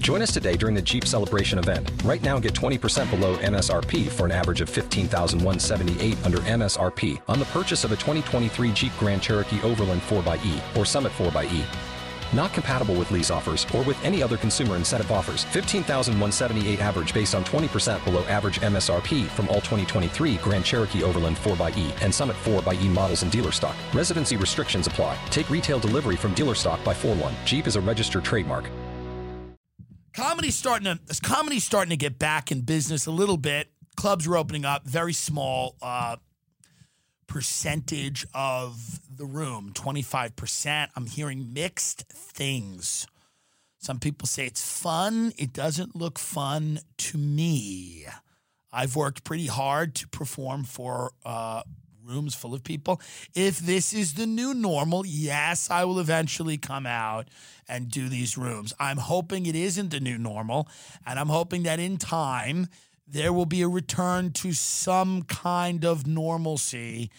Join 0.00 0.22
us 0.22 0.32
today 0.32 0.56
during 0.56 0.74
the 0.74 0.82
Jeep 0.82 1.06
Celebration 1.06 1.56
event. 1.60 1.88
Right 2.02 2.22
now, 2.22 2.40
get 2.40 2.52
20% 2.52 3.08
below 3.08 3.36
MSRP 3.36 4.08
for 4.08 4.26
an 4.26 4.32
average 4.32 4.60
of 4.60 4.68
15178 4.68 6.16
under 6.26 6.38
MSRP 6.38 7.22
on 7.28 7.38
the 7.38 7.44
purchase 7.46 7.84
of 7.84 7.92
a 7.92 7.96
2023 7.96 8.72
Jeep 8.72 8.92
Grand 8.98 9.22
Cherokee 9.22 9.62
Overland 9.62 10.02
4xE 10.02 10.76
or 10.76 10.84
Summit 10.84 11.12
4xE. 11.12 11.95
Not 12.36 12.52
compatible 12.52 12.94
with 12.94 13.10
lease 13.10 13.30
offers 13.30 13.66
or 13.74 13.82
with 13.82 13.96
any 14.04 14.22
other 14.22 14.36
consumer 14.36 14.76
incentive 14.76 15.10
offers. 15.10 15.44
15,178 15.44 16.80
average 16.82 17.14
based 17.14 17.34
on 17.34 17.42
20% 17.44 18.04
below 18.04 18.24
average 18.26 18.60
MSRP 18.60 19.24
from 19.28 19.48
all 19.48 19.62
2023 19.62 20.36
Grand 20.36 20.62
Cherokee 20.62 21.02
Overland 21.02 21.38
4xE 21.38 22.02
and 22.02 22.14
Summit 22.14 22.36
4xE 22.44 22.88
models 22.90 23.22
in 23.22 23.30
dealer 23.30 23.52
stock. 23.52 23.74
Residency 23.94 24.36
restrictions 24.36 24.86
apply. 24.86 25.16
Take 25.30 25.48
retail 25.48 25.78
delivery 25.78 26.16
from 26.16 26.34
dealer 26.34 26.54
stock 26.54 26.84
by 26.84 26.92
4 26.92 27.14
1. 27.16 27.34
Jeep 27.46 27.66
is 27.66 27.76
a 27.76 27.80
registered 27.80 28.22
trademark. 28.22 28.68
Comedy's 30.12 30.56
starting 30.56 30.84
to 30.84 31.20
comedy's 31.22 31.64
starting 31.64 31.90
to 31.90 31.96
get 31.96 32.18
back 32.18 32.52
in 32.52 32.60
business 32.60 33.06
a 33.06 33.10
little 33.10 33.38
bit. 33.38 33.68
Clubs 33.96 34.26
are 34.26 34.36
opening 34.36 34.66
up, 34.66 34.86
very 34.86 35.14
small 35.14 35.76
uh, 35.80 36.16
percentage 37.26 38.26
of 38.34 39.00
the 39.16 39.26
room, 39.26 39.72
25%. 39.74 40.88
I'm 40.94 41.06
hearing 41.06 41.52
mixed 41.52 42.04
things. 42.08 43.06
Some 43.78 43.98
people 43.98 44.26
say 44.26 44.46
it's 44.46 44.62
fun. 44.62 45.32
It 45.38 45.52
doesn't 45.52 45.94
look 45.94 46.18
fun 46.18 46.80
to 46.98 47.18
me. 47.18 48.06
I've 48.72 48.96
worked 48.96 49.24
pretty 49.24 49.46
hard 49.46 49.94
to 49.96 50.08
perform 50.08 50.64
for 50.64 51.12
uh, 51.24 51.62
rooms 52.04 52.34
full 52.34 52.54
of 52.54 52.64
people. 52.64 53.00
If 53.34 53.58
this 53.58 53.92
is 53.92 54.14
the 54.14 54.26
new 54.26 54.54
normal, 54.54 55.04
yes, 55.06 55.70
I 55.70 55.84
will 55.84 55.98
eventually 55.98 56.58
come 56.58 56.86
out 56.86 57.28
and 57.68 57.90
do 57.90 58.08
these 58.08 58.36
rooms. 58.36 58.72
I'm 58.78 58.98
hoping 58.98 59.46
it 59.46 59.56
isn't 59.56 59.90
the 59.90 60.00
new 60.00 60.18
normal, 60.18 60.68
and 61.06 61.18
I'm 61.18 61.28
hoping 61.28 61.64
that 61.64 61.80
in 61.80 61.96
time 61.96 62.68
there 63.06 63.32
will 63.32 63.46
be 63.46 63.62
a 63.62 63.68
return 63.68 64.32
to 64.32 64.52
some 64.52 65.22
kind 65.22 65.84
of 65.84 66.06
normalcy 66.06 67.10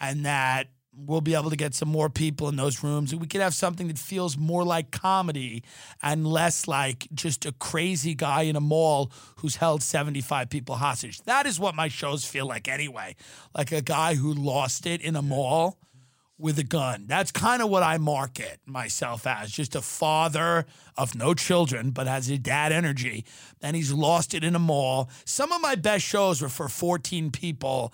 and 0.00 0.24
that 0.24 0.68
we'll 1.06 1.20
be 1.20 1.34
able 1.34 1.50
to 1.50 1.56
get 1.56 1.74
some 1.74 1.88
more 1.88 2.10
people 2.10 2.48
in 2.48 2.56
those 2.56 2.82
rooms 2.82 3.12
and 3.12 3.20
we 3.20 3.26
could 3.26 3.40
have 3.40 3.54
something 3.54 3.88
that 3.88 3.98
feels 3.98 4.36
more 4.36 4.64
like 4.64 4.90
comedy 4.90 5.62
and 6.02 6.26
less 6.26 6.66
like 6.66 7.06
just 7.14 7.46
a 7.46 7.52
crazy 7.52 8.14
guy 8.14 8.42
in 8.42 8.56
a 8.56 8.60
mall 8.60 9.10
who's 9.36 9.56
held 9.56 9.82
75 9.82 10.50
people 10.50 10.76
hostage. 10.76 11.20
That 11.22 11.46
is 11.46 11.60
what 11.60 11.74
my 11.74 11.88
shows 11.88 12.24
feel 12.24 12.46
like 12.46 12.68
anyway. 12.68 13.16
Like 13.54 13.72
a 13.72 13.82
guy 13.82 14.14
who 14.14 14.32
lost 14.32 14.86
it 14.86 15.00
in 15.00 15.14
a 15.16 15.22
mall 15.22 15.78
with 16.38 16.58
a 16.58 16.64
gun. 16.64 17.04
That's 17.08 17.32
kind 17.32 17.60
of 17.60 17.68
what 17.68 17.82
I 17.82 17.98
market 17.98 18.60
myself 18.64 19.26
as 19.26 19.50
just 19.50 19.74
a 19.74 19.82
father 19.82 20.66
of 20.96 21.16
no 21.16 21.34
children, 21.34 21.90
but 21.90 22.06
has 22.06 22.30
a 22.30 22.38
dad 22.38 22.70
energy. 22.70 23.24
And 23.60 23.74
he's 23.74 23.92
lost 23.92 24.34
it 24.34 24.44
in 24.44 24.54
a 24.54 24.60
mall. 24.60 25.10
Some 25.24 25.50
of 25.50 25.60
my 25.60 25.74
best 25.74 26.04
shows 26.04 26.40
were 26.40 26.48
for 26.48 26.68
14 26.68 27.32
people 27.32 27.92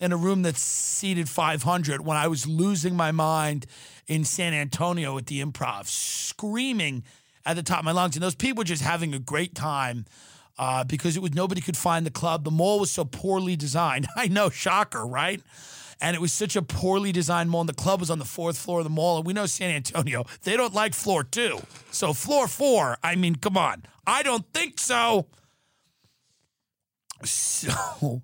in 0.00 0.12
a 0.12 0.16
room 0.16 0.42
that's 0.42 0.60
seated 0.60 1.28
500 1.28 2.04
when 2.04 2.16
I 2.16 2.28
was 2.28 2.46
losing 2.46 2.96
my 2.96 3.12
mind 3.12 3.66
in 4.06 4.24
San 4.24 4.52
Antonio 4.52 5.16
at 5.18 5.26
the 5.26 5.42
improv, 5.42 5.86
screaming 5.86 7.04
at 7.44 7.56
the 7.56 7.62
top 7.62 7.80
of 7.80 7.84
my 7.84 7.92
lungs. 7.92 8.16
And 8.16 8.22
those 8.22 8.34
people 8.34 8.60
were 8.60 8.64
just 8.64 8.82
having 8.82 9.14
a 9.14 9.18
great 9.18 9.54
time. 9.54 10.04
Uh, 10.58 10.82
because 10.84 11.18
it 11.18 11.20
was 11.20 11.34
nobody 11.34 11.60
could 11.60 11.76
find 11.76 12.06
the 12.06 12.10
club. 12.10 12.42
The 12.42 12.50
mall 12.50 12.80
was 12.80 12.90
so 12.90 13.04
poorly 13.04 13.56
designed. 13.56 14.06
I 14.16 14.28
know, 14.28 14.48
shocker, 14.48 15.06
right? 15.06 15.42
and 16.00 16.14
it 16.14 16.20
was 16.20 16.32
such 16.32 16.56
a 16.56 16.62
poorly 16.62 17.12
designed 17.12 17.50
mall. 17.50 17.60
And 17.62 17.68
the 17.68 17.74
club 17.74 18.00
was 18.00 18.10
on 18.10 18.18
the 18.18 18.24
fourth 18.24 18.56
floor 18.56 18.78
of 18.78 18.84
the 18.84 18.90
mall, 18.90 19.18
and 19.18 19.26
we 19.26 19.32
know 19.32 19.46
San 19.46 19.70
Antonio 19.70 20.24
they 20.42 20.56
don't 20.56 20.74
like 20.74 20.94
floor 20.94 21.24
two, 21.24 21.60
so 21.90 22.12
floor 22.12 22.48
four. 22.48 22.96
I 23.02 23.16
mean, 23.16 23.36
come 23.36 23.56
on, 23.56 23.84
I 24.06 24.22
don't 24.22 24.46
think 24.52 24.78
so. 24.78 25.26
So. 27.24 28.22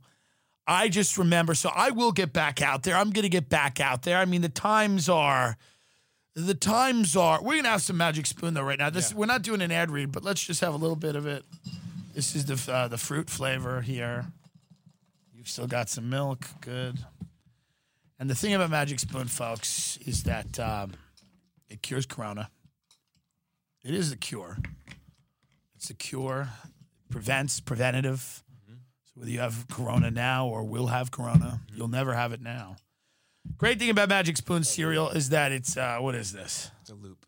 I 0.66 0.88
just 0.88 1.18
remember, 1.18 1.54
so 1.54 1.70
I 1.74 1.90
will 1.90 2.12
get 2.12 2.32
back 2.32 2.62
out 2.62 2.82
there. 2.84 2.96
I'm 2.96 3.10
going 3.10 3.24
to 3.24 3.28
get 3.28 3.48
back 3.48 3.80
out 3.80 4.02
there. 4.02 4.18
I 4.18 4.24
mean, 4.24 4.42
the 4.42 4.48
times 4.48 5.08
are, 5.08 5.56
the 6.36 6.54
times 6.54 7.16
are. 7.16 7.40
We're 7.42 7.52
going 7.54 7.64
to 7.64 7.70
have 7.70 7.82
some 7.82 7.96
magic 7.96 8.26
spoon 8.26 8.54
though 8.54 8.62
right 8.62 8.78
now. 8.78 8.88
This 8.90 9.10
Yeah. 9.10 9.18
we're 9.18 9.26
not 9.26 9.42
doing 9.42 9.60
an 9.60 9.72
ad 9.72 9.90
read, 9.90 10.12
but 10.12 10.22
let's 10.22 10.42
just 10.44 10.60
have 10.60 10.72
a 10.72 10.76
little 10.76 10.96
bit 10.96 11.16
of 11.16 11.26
it. 11.26 11.44
This 12.14 12.36
is 12.36 12.44
the 12.44 12.72
uh, 12.72 12.88
the 12.88 12.98
fruit 12.98 13.28
flavor 13.28 13.80
here. 13.80 14.26
You've 15.34 15.48
still 15.48 15.66
got 15.66 15.88
some 15.88 16.08
milk, 16.08 16.46
good. 16.60 16.98
And 18.20 18.30
the 18.30 18.34
thing 18.36 18.54
about 18.54 18.70
Magic 18.70 19.00
Spoon, 19.00 19.26
folks, 19.26 19.98
is 20.06 20.22
that 20.24 20.60
um, 20.60 20.92
it 21.68 21.82
cures 21.82 22.06
Corona. 22.06 22.50
It 23.82 23.94
is 23.94 24.12
a 24.12 24.16
cure. 24.16 24.58
It's 25.74 25.90
a 25.90 25.94
cure. 25.94 26.50
Prevents, 27.10 27.58
preventative. 27.58 28.44
So 29.14 29.20
whether 29.20 29.30
you 29.30 29.40
have 29.40 29.66
Corona 29.68 30.10
now 30.10 30.46
or 30.46 30.64
will 30.64 30.86
have 30.86 31.10
Corona, 31.10 31.60
you'll 31.74 31.88
never 31.88 32.14
have 32.14 32.32
it 32.32 32.40
now. 32.40 32.76
Great 33.58 33.78
thing 33.78 33.90
about 33.90 34.08
Magic 34.08 34.36
Spoon 34.36 34.64
cereal 34.64 35.10
is 35.10 35.28
that 35.30 35.52
it's 35.52 35.76
uh, 35.76 35.98
what 35.98 36.14
is 36.14 36.32
this? 36.32 36.70
It's 36.80 36.90
a 36.90 36.94
loop. 36.94 37.26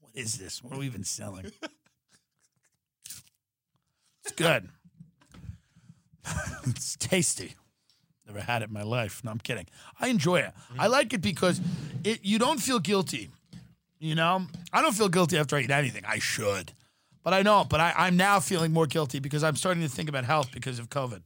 What 0.00 0.12
is 0.14 0.38
this? 0.38 0.62
What 0.62 0.72
are 0.72 0.78
we 0.78 0.86
even 0.86 1.04
selling? 1.04 1.52
it's 4.24 4.32
good. 4.34 4.70
it's 6.66 6.96
tasty. 6.96 7.54
Never 8.26 8.40
had 8.40 8.62
it 8.62 8.68
in 8.68 8.74
my 8.74 8.82
life. 8.82 9.22
No, 9.22 9.30
I'm 9.30 9.38
kidding. 9.38 9.66
I 10.00 10.08
enjoy 10.08 10.40
it. 10.40 10.52
I 10.78 10.88
like 10.88 11.12
it 11.12 11.20
because 11.20 11.60
it 12.02 12.24
you 12.24 12.38
don't 12.38 12.58
feel 12.58 12.80
guilty. 12.80 13.30
You 13.98 14.14
know, 14.14 14.46
I 14.72 14.82
don't 14.82 14.94
feel 14.94 15.08
guilty 15.08 15.38
after 15.38 15.56
I 15.56 15.60
eat 15.60 15.70
anything. 15.70 16.04
I 16.06 16.18
should, 16.18 16.72
but 17.26 17.34
I 17.34 17.42
don't. 17.42 17.68
But 17.68 17.80
I, 17.80 17.92
I'm 17.96 18.16
now 18.16 18.38
feeling 18.38 18.72
more 18.72 18.86
guilty 18.86 19.18
because 19.18 19.42
I'm 19.42 19.56
starting 19.56 19.82
to 19.82 19.88
think 19.88 20.08
about 20.08 20.24
health 20.24 20.52
because 20.52 20.78
of 20.78 20.88
COVID. 20.88 21.22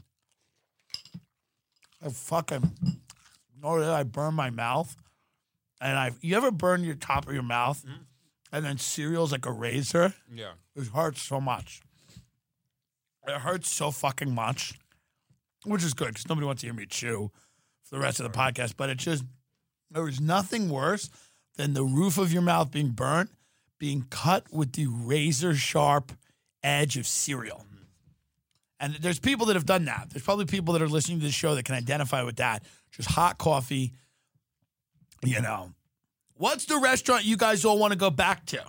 I 2.03 2.09
fucking 2.09 2.75
know 3.63 3.79
that 3.79 3.91
I 3.91 4.03
burn 4.05 4.33
my 4.33 4.49
mouth, 4.49 4.97
and 5.79 5.99
I. 5.99 6.13
You 6.23 6.39
ever 6.39 6.51
burn 6.51 6.85
your 6.85 6.95
top 6.95 7.29
of 7.29 7.35
your 7.35 7.43
mouth, 7.43 7.85
mm-hmm. 7.85 8.05
and 8.51 8.65
then 8.65 8.79
cereal's 8.79 9.31
like 9.31 9.45
a 9.45 9.53
razor? 9.53 10.15
Yeah. 10.35 10.53
It 10.75 10.87
hurts 10.87 11.21
so 11.21 11.39
much. 11.39 11.83
It 13.29 13.35
hurts 13.35 13.69
so 13.71 13.91
fucking 13.91 14.35
much, 14.35 14.73
which 15.67 15.85
is 15.85 15.93
good 15.93 16.09
because 16.09 16.31
nobody 16.31 16.47
wants 16.47 16.63
to 16.63 16.69
hear 16.69 16.75
me 16.75 16.87
chew 16.87 17.31
for 17.83 17.97
the 17.97 18.01
rest 18.01 18.21
of 18.21 18.25
the 18.25 18.37
podcast. 18.39 18.73
But 18.79 18.89
it's 18.89 19.05
just 19.05 19.25
there 19.91 20.09
is 20.09 20.19
nothing 20.19 20.71
worse 20.71 21.11
than 21.59 21.75
the 21.75 21.85
roof 21.85 22.17
of 22.17 22.33
your 22.33 22.41
mouth 22.41 22.71
being 22.73 22.89
burnt, 22.89 23.29
being 23.81 24.07
cut 24.11 24.53
with 24.53 24.75
the 24.75 24.87
razor 24.87 25.57
sharp 25.57 26.13
edge 26.63 26.97
of 26.97 27.07
cereal. 27.07 27.65
And 28.79 28.95
there's 28.95 29.19
people 29.19 29.47
that 29.47 29.57
have 29.57 29.67
done 29.67 29.87
that. 29.87 30.11
There's 30.11 30.23
probably 30.23 30.45
people 30.45 30.75
that 30.75 30.83
are 30.83 30.89
listening 30.89 31.19
to 31.19 31.27
the 31.27 31.33
show 31.33 31.57
that 31.57 31.65
can 31.65 31.75
identify 31.75 32.23
with 32.23 32.37
that. 32.37 32.65
Just 32.93 33.11
hot 33.11 33.39
coffee, 33.39 33.93
you 35.25 35.41
know. 35.41 35.73
What's 36.35 36.67
the 36.67 36.79
restaurant 36.79 37.25
you 37.25 37.37
guys 37.37 37.65
all 37.65 37.79
want 37.79 37.93
to 37.93 37.99
go 37.99 38.11
back 38.11 38.47
to? 38.47 38.63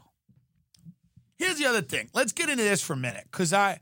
Here's 1.37 1.57
the 1.57 1.65
other 1.65 1.81
thing. 1.81 2.09
Let's 2.13 2.33
get 2.33 2.49
into 2.49 2.63
this 2.63 2.81
for 2.81 2.93
a 2.93 2.97
minute 2.97 3.25
because 3.31 3.53
I 3.53 3.79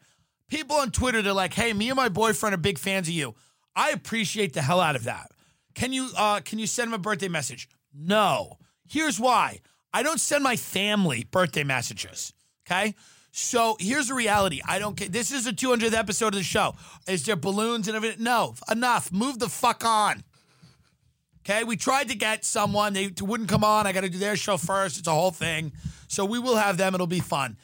people 0.50 0.76
on 0.76 0.92
Twitter 0.92 1.22
they're 1.22 1.34
like, 1.34 1.54
"Hey, 1.54 1.74
me 1.74 1.90
and 1.90 1.98
my 1.98 2.10
boyfriend 2.10 2.54
are 2.54 2.60
big 2.60 2.78
fans 2.78 3.08
of 3.08 3.14
you." 3.14 3.36
I 3.76 3.90
appreciate 3.90 4.54
the 4.54 4.62
hell 4.62 4.80
out 4.80 4.96
of 4.96 5.06
that. 5.06 5.32
Can 5.74 5.92
you 5.92 6.10
uh, 6.16 6.42
can 6.42 6.60
you 6.60 6.68
send 6.68 6.90
him 6.90 6.94
a 6.94 7.00
birthday 7.00 7.28
message? 7.28 7.68
No. 7.94 8.58
Here's 8.88 9.20
why. 9.20 9.62
I 9.94 10.04
don't 10.04 10.20
send 10.20 10.44
my 10.44 10.56
family 10.56 11.26
birthday 11.32 11.64
messages. 11.64 12.34
Okay. 12.68 12.96
So 13.32 13.78
here's 13.80 14.08
the 14.08 14.14
reality. 14.16 14.62
I 14.68 14.80
don't 14.80 14.98
care. 14.98 15.08
This 15.08 15.32
is 15.32 15.46
the 15.46 15.52
200th 15.52 15.94
episode 15.94 16.34
of 16.34 16.40
the 16.40 16.44
show. 16.44 16.76
Is 17.08 17.26
there 17.26 17.36
balloons 17.36 17.88
and 17.88 17.96
everything? 17.96 18.24
No. 18.24 18.56
Enough. 18.72 19.12
Move 19.12 19.40
the 19.40 19.50
fuck 19.50 19.86
on. 19.86 20.24
Okay, 21.46 21.64
we 21.64 21.78
tried 21.78 22.10
to 22.10 22.16
get 22.16 22.44
someone. 22.44 22.94
They 22.94 23.12
wouldn't 23.22 23.50
come 23.50 23.64
on. 23.64 23.88
I 23.88 23.92
got 23.92 24.02
to 24.02 24.10
do 24.10 24.18
their 24.18 24.36
show 24.36 24.58
first. 24.58 25.00
It's 25.00 25.08
a 25.08 25.12
whole 25.12 25.32
thing. 25.32 25.72
So 26.08 26.26
we 26.26 26.38
will 26.38 26.58
have 26.58 26.78
them. 26.78 26.94
It'll 26.94 27.08
be 27.08 27.22
fun. 27.22 27.58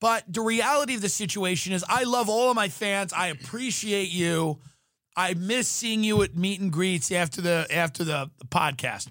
But 0.00 0.24
the 0.28 0.40
reality 0.40 0.94
of 0.94 1.00
the 1.00 1.08
situation 1.08 1.72
is 1.72 1.84
I 1.88 2.04
love 2.04 2.28
all 2.28 2.50
of 2.50 2.56
my 2.56 2.68
fans. 2.68 3.12
I 3.12 3.28
appreciate 3.28 4.10
you. 4.10 4.58
I 5.16 5.34
miss 5.34 5.68
seeing 5.68 6.02
you 6.02 6.22
at 6.22 6.34
meet 6.34 6.60
and 6.60 6.72
greets 6.72 7.12
after 7.12 7.40
the 7.40 7.66
after 7.70 8.04
the 8.04 8.30
podcast. 8.48 9.08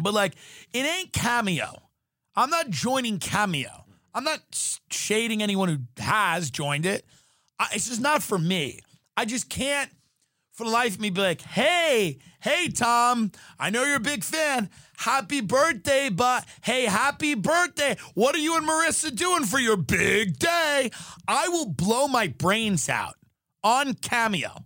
But 0.00 0.14
like 0.14 0.34
it 0.72 0.84
ain't 0.84 1.12
cameo. 1.12 1.87
I'm 2.36 2.50
not 2.50 2.70
joining 2.70 3.18
cameo. 3.18 3.84
I'm 4.14 4.24
not 4.24 4.40
shading 4.90 5.42
anyone 5.42 5.68
who 5.68 6.02
has 6.02 6.50
joined 6.50 6.86
it. 6.86 7.04
I, 7.58 7.68
it's 7.72 7.88
just 7.88 8.00
not 8.00 8.22
for 8.22 8.38
me. 8.38 8.80
I 9.16 9.24
just 9.24 9.48
can't 9.48 9.90
for 10.52 10.64
the 10.64 10.70
life 10.70 10.94
of 10.94 11.00
me 11.00 11.10
be 11.10 11.20
like, 11.20 11.40
hey, 11.40 12.18
hey, 12.40 12.68
Tom, 12.68 13.30
I 13.60 13.70
know 13.70 13.84
you're 13.84 13.96
a 13.96 14.00
big 14.00 14.24
fan. 14.24 14.70
Happy 14.96 15.40
birthday, 15.40 16.08
but 16.08 16.44
hey, 16.62 16.86
happy 16.86 17.34
birthday. 17.34 17.96
What 18.14 18.34
are 18.34 18.38
you 18.38 18.56
and 18.56 18.68
Marissa 18.68 19.14
doing 19.14 19.44
for 19.44 19.60
your 19.60 19.76
big 19.76 20.38
day? 20.38 20.90
I 21.28 21.48
will 21.48 21.66
blow 21.66 22.08
my 22.08 22.26
brains 22.26 22.88
out 22.88 23.14
on 23.62 23.94
Cameo. 23.94 24.64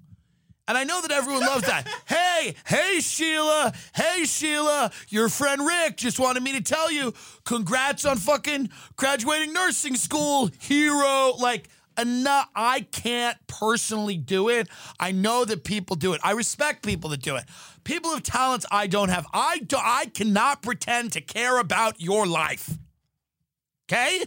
And 0.72 0.78
I 0.78 0.84
know 0.84 1.02
that 1.02 1.10
everyone 1.10 1.42
loves 1.42 1.66
that. 1.66 1.86
hey, 2.08 2.54
hey, 2.64 3.00
Sheila. 3.00 3.74
Hey, 3.94 4.24
Sheila. 4.24 4.90
Your 5.10 5.28
friend 5.28 5.66
Rick 5.66 5.98
just 5.98 6.18
wanted 6.18 6.42
me 6.42 6.52
to 6.52 6.62
tell 6.62 6.90
you 6.90 7.12
congrats 7.44 8.06
on 8.06 8.16
fucking 8.16 8.70
graduating 8.96 9.52
nursing 9.52 9.96
school, 9.96 10.48
hero. 10.60 11.34
Like, 11.38 11.68
enough. 11.98 12.48
I 12.56 12.86
can't 12.90 13.36
personally 13.48 14.16
do 14.16 14.48
it. 14.48 14.66
I 14.98 15.12
know 15.12 15.44
that 15.44 15.62
people 15.62 15.94
do 15.94 16.14
it. 16.14 16.22
I 16.24 16.30
respect 16.30 16.86
people 16.86 17.10
that 17.10 17.20
do 17.20 17.36
it. 17.36 17.44
People 17.84 18.14
of 18.14 18.22
talents 18.22 18.64
I 18.70 18.86
don't 18.86 19.10
have. 19.10 19.26
I 19.34 19.58
do, 19.58 19.76
I 19.78 20.06
cannot 20.06 20.62
pretend 20.62 21.12
to 21.12 21.20
care 21.20 21.58
about 21.58 22.00
your 22.00 22.26
life. 22.26 22.78
Okay? 23.92 24.24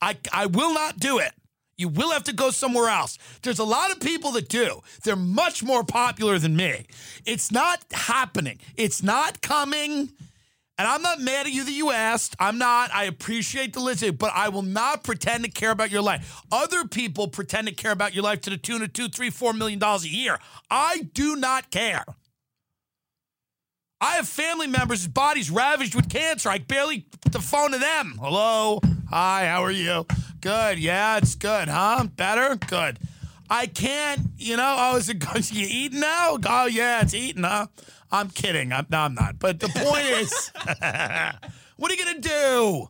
I 0.00 0.18
I 0.32 0.46
will 0.46 0.72
not 0.72 0.98
do 0.98 1.18
it. 1.18 1.32
You 1.78 1.88
will 1.88 2.10
have 2.10 2.24
to 2.24 2.32
go 2.32 2.50
somewhere 2.50 2.88
else. 2.88 3.18
There's 3.42 3.60
a 3.60 3.64
lot 3.64 3.92
of 3.92 4.00
people 4.00 4.32
that 4.32 4.48
do. 4.48 4.82
They're 5.04 5.14
much 5.14 5.62
more 5.62 5.84
popular 5.84 6.36
than 6.38 6.56
me. 6.56 6.86
It's 7.24 7.52
not 7.52 7.84
happening. 7.92 8.58
It's 8.76 9.00
not 9.00 9.40
coming. 9.40 10.10
And 10.76 10.86
I'm 10.86 11.02
not 11.02 11.20
mad 11.20 11.46
at 11.46 11.52
you 11.52 11.64
that 11.64 11.72
you 11.72 11.90
asked. 11.92 12.34
I'm 12.40 12.58
not. 12.58 12.92
I 12.92 13.04
appreciate 13.04 13.72
the 13.74 13.80
listening, 13.80 14.16
but 14.16 14.32
I 14.34 14.48
will 14.48 14.62
not 14.62 15.04
pretend 15.04 15.44
to 15.44 15.50
care 15.50 15.70
about 15.70 15.90
your 15.90 16.02
life. 16.02 16.42
Other 16.50 16.84
people 16.84 17.28
pretend 17.28 17.68
to 17.68 17.74
care 17.74 17.92
about 17.92 18.12
your 18.12 18.24
life 18.24 18.40
to 18.42 18.50
the 18.50 18.56
tune 18.56 18.82
of 18.82 18.92
two, 18.92 19.08
three, 19.08 19.30
four 19.30 19.52
million 19.52 19.78
dollars 19.78 20.04
a 20.04 20.08
year. 20.08 20.38
I 20.70 21.08
do 21.14 21.36
not 21.36 21.70
care. 21.70 22.04
I 24.00 24.16
have 24.16 24.28
family 24.28 24.68
members 24.68 25.00
whose 25.02 25.12
bodies 25.12 25.50
ravaged 25.50 25.94
with 25.96 26.08
cancer. 26.08 26.48
I 26.48 26.58
barely 26.58 27.06
put 27.22 27.32
the 27.32 27.40
phone 27.40 27.72
to 27.72 27.78
them. 27.78 28.16
Hello. 28.20 28.80
Hi, 29.10 29.46
how 29.46 29.64
are 29.64 29.72
you? 29.72 30.06
Good. 30.40 30.78
Yeah, 30.78 31.16
it's 31.16 31.34
good, 31.34 31.68
huh? 31.68 32.06
Better? 32.14 32.56
Good. 32.56 32.98
I 33.50 33.66
can't, 33.66 34.20
you 34.36 34.56
know, 34.56 34.76
oh, 34.78 34.96
is 34.96 35.08
it 35.08 35.18
good? 35.18 35.50
You 35.54 35.66
eating 35.68 36.00
now? 36.00 36.38
Oh, 36.46 36.66
yeah, 36.66 37.02
it's 37.02 37.14
eating, 37.14 37.42
huh? 37.42 37.66
I'm 38.10 38.30
kidding. 38.30 38.72
I'm, 38.72 38.86
no, 38.90 38.98
I'm 38.98 39.14
not. 39.14 39.38
But 39.38 39.60
the 39.60 39.68
point 39.68 40.04
is, 40.04 40.52
what 41.76 41.90
are 41.90 41.94
you 41.94 42.14
to 42.14 42.20
do? 42.20 42.88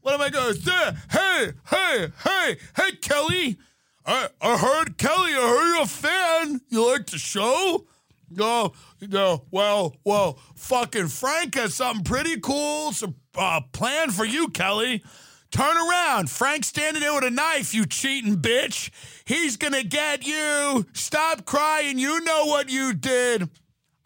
What 0.00 0.14
am 0.14 0.20
I 0.22 0.30
to 0.30 0.54
say? 0.54 0.92
Hey, 1.10 1.52
hey, 1.68 2.08
hey, 2.24 2.56
hey, 2.76 2.92
Kelly. 3.02 3.58
I, 4.06 4.28
I 4.40 4.56
heard, 4.56 4.96
Kelly, 4.96 5.32
I 5.34 5.40
heard 5.40 5.74
you're 5.74 5.82
a 5.82 5.86
fan. 5.86 6.60
You 6.70 6.90
like 6.90 7.06
the 7.06 7.18
show? 7.18 7.84
No, 8.30 8.72
no. 9.00 9.44
Well, 9.50 9.96
well, 10.04 10.38
fucking 10.54 11.08
Frank 11.08 11.56
has 11.56 11.74
something 11.74 12.04
pretty 12.04 12.40
cool 12.40 12.92
so, 12.92 13.14
uh, 13.36 13.60
planned 13.72 14.14
for 14.14 14.24
you, 14.24 14.48
Kelly. 14.48 15.02
Turn 15.50 15.76
around. 15.76 16.30
Frank's 16.30 16.68
standing 16.68 17.02
there 17.02 17.12
with 17.12 17.24
a 17.24 17.30
knife, 17.30 17.74
you 17.74 17.84
cheating 17.84 18.36
bitch. 18.36 18.90
He's 19.24 19.56
gonna 19.56 19.82
get 19.82 20.24
you. 20.24 20.86
Stop 20.92 21.44
crying. 21.44 21.98
You 21.98 22.20
know 22.20 22.46
what 22.46 22.70
you 22.70 22.94
did. 22.94 23.48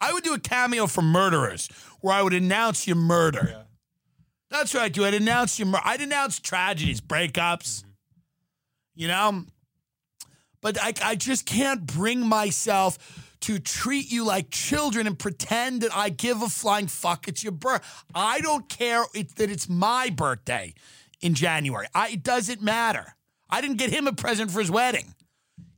I 0.01 0.11
would 0.11 0.23
do 0.23 0.33
a 0.33 0.39
cameo 0.39 0.87
for 0.87 1.01
murderers 1.01 1.69
where 2.01 2.15
I 2.15 2.21
would 2.21 2.33
announce 2.33 2.87
your 2.87 2.95
murder. 2.95 3.65
That's 4.49 4.73
what 4.73 4.83
I 4.83 4.89
do. 4.89 5.05
I'd 5.05 5.13
announce 5.13 5.59
your 5.59 5.67
murder. 5.67 5.83
I'd 5.85 6.01
announce 6.01 6.39
tragedies, 6.39 7.01
breakups, 7.01 7.81
mm-hmm. 7.81 7.89
you 8.95 9.07
know? 9.07 9.45
But 10.61 10.81
I, 10.81 10.93
I 11.03 11.15
just 11.15 11.45
can't 11.45 11.85
bring 11.85 12.25
myself 12.25 12.97
to 13.41 13.59
treat 13.59 14.11
you 14.11 14.23
like 14.23 14.49
children 14.49 15.05
and 15.05 15.19
pretend 15.19 15.81
that 15.81 15.95
I 15.95 16.09
give 16.09 16.41
a 16.41 16.49
flying 16.49 16.87
fuck. 16.87 17.27
It's 17.27 17.43
your 17.43 17.51
birth. 17.51 18.03
I 18.15 18.39
don't 18.41 18.67
care 18.67 19.03
it, 19.13 19.35
that 19.35 19.51
it's 19.51 19.69
my 19.69 20.09
birthday 20.09 20.73
in 21.25 21.33
January. 21.33 21.87
I, 21.93 22.09
it 22.09 22.23
doesn't 22.23 22.61
matter. 22.61 23.15
I 23.49 23.59
didn't 23.59 23.77
get 23.77 23.89
him 23.89 24.05
a 24.07 24.13
present 24.13 24.51
for 24.51 24.59
his 24.59 24.69
wedding. 24.69 25.15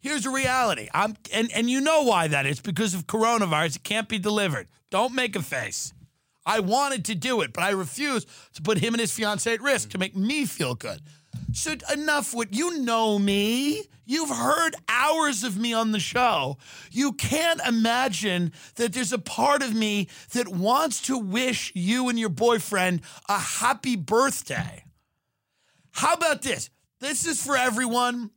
Here's 0.01 0.23
the 0.23 0.29
reality. 0.29 0.89
I'm 0.93 1.15
and, 1.33 1.49
and 1.53 1.69
you 1.69 1.79
know 1.79 2.03
why 2.03 2.27
that 2.27 2.45
is 2.45 2.59
because 2.59 2.93
of 2.93 3.07
coronavirus. 3.07 3.77
It 3.77 3.83
can't 3.83 4.09
be 4.09 4.19
delivered. 4.19 4.67
Don't 4.91 5.15
make 5.15 5.35
a 5.35 5.41
face. 5.41 5.93
I 6.45 6.59
wanted 6.59 7.05
to 7.05 7.15
do 7.15 7.41
it, 7.41 7.51
but 7.53 7.63
I 7.63 7.71
refused 7.71 8.27
to 8.53 8.61
put 8.61 8.77
him 8.77 8.93
and 8.93 9.01
his 9.01 9.11
fiance 9.11 9.51
at 9.51 9.61
risk 9.61 9.89
to 9.91 9.97
make 9.97 10.15
me 10.15 10.45
feel 10.45 10.75
good. 10.75 10.99
So 11.53 11.75
enough 11.93 12.33
with 12.33 12.55
you 12.55 12.79
know 12.79 13.17
me. 13.17 13.83
You've 14.05 14.29
heard 14.29 14.75
hours 14.87 15.43
of 15.43 15.57
me 15.57 15.73
on 15.73 15.91
the 15.91 15.99
show. 15.99 16.57
You 16.91 17.13
can't 17.13 17.59
imagine 17.67 18.53
that 18.75 18.93
there's 18.93 19.11
a 19.11 19.19
part 19.19 19.61
of 19.61 19.73
me 19.73 20.07
that 20.33 20.47
wants 20.47 21.01
to 21.03 21.17
wish 21.17 21.71
you 21.75 22.07
and 22.07 22.17
your 22.17 22.29
boyfriend 22.29 23.01
a 23.27 23.37
happy 23.37 23.97
birthday. 23.97 24.83
How 25.97 26.13
about 26.13 26.43
this? 26.43 26.69
This 26.99 27.25
is 27.25 27.43
for 27.43 27.57
everyone. 27.57 28.29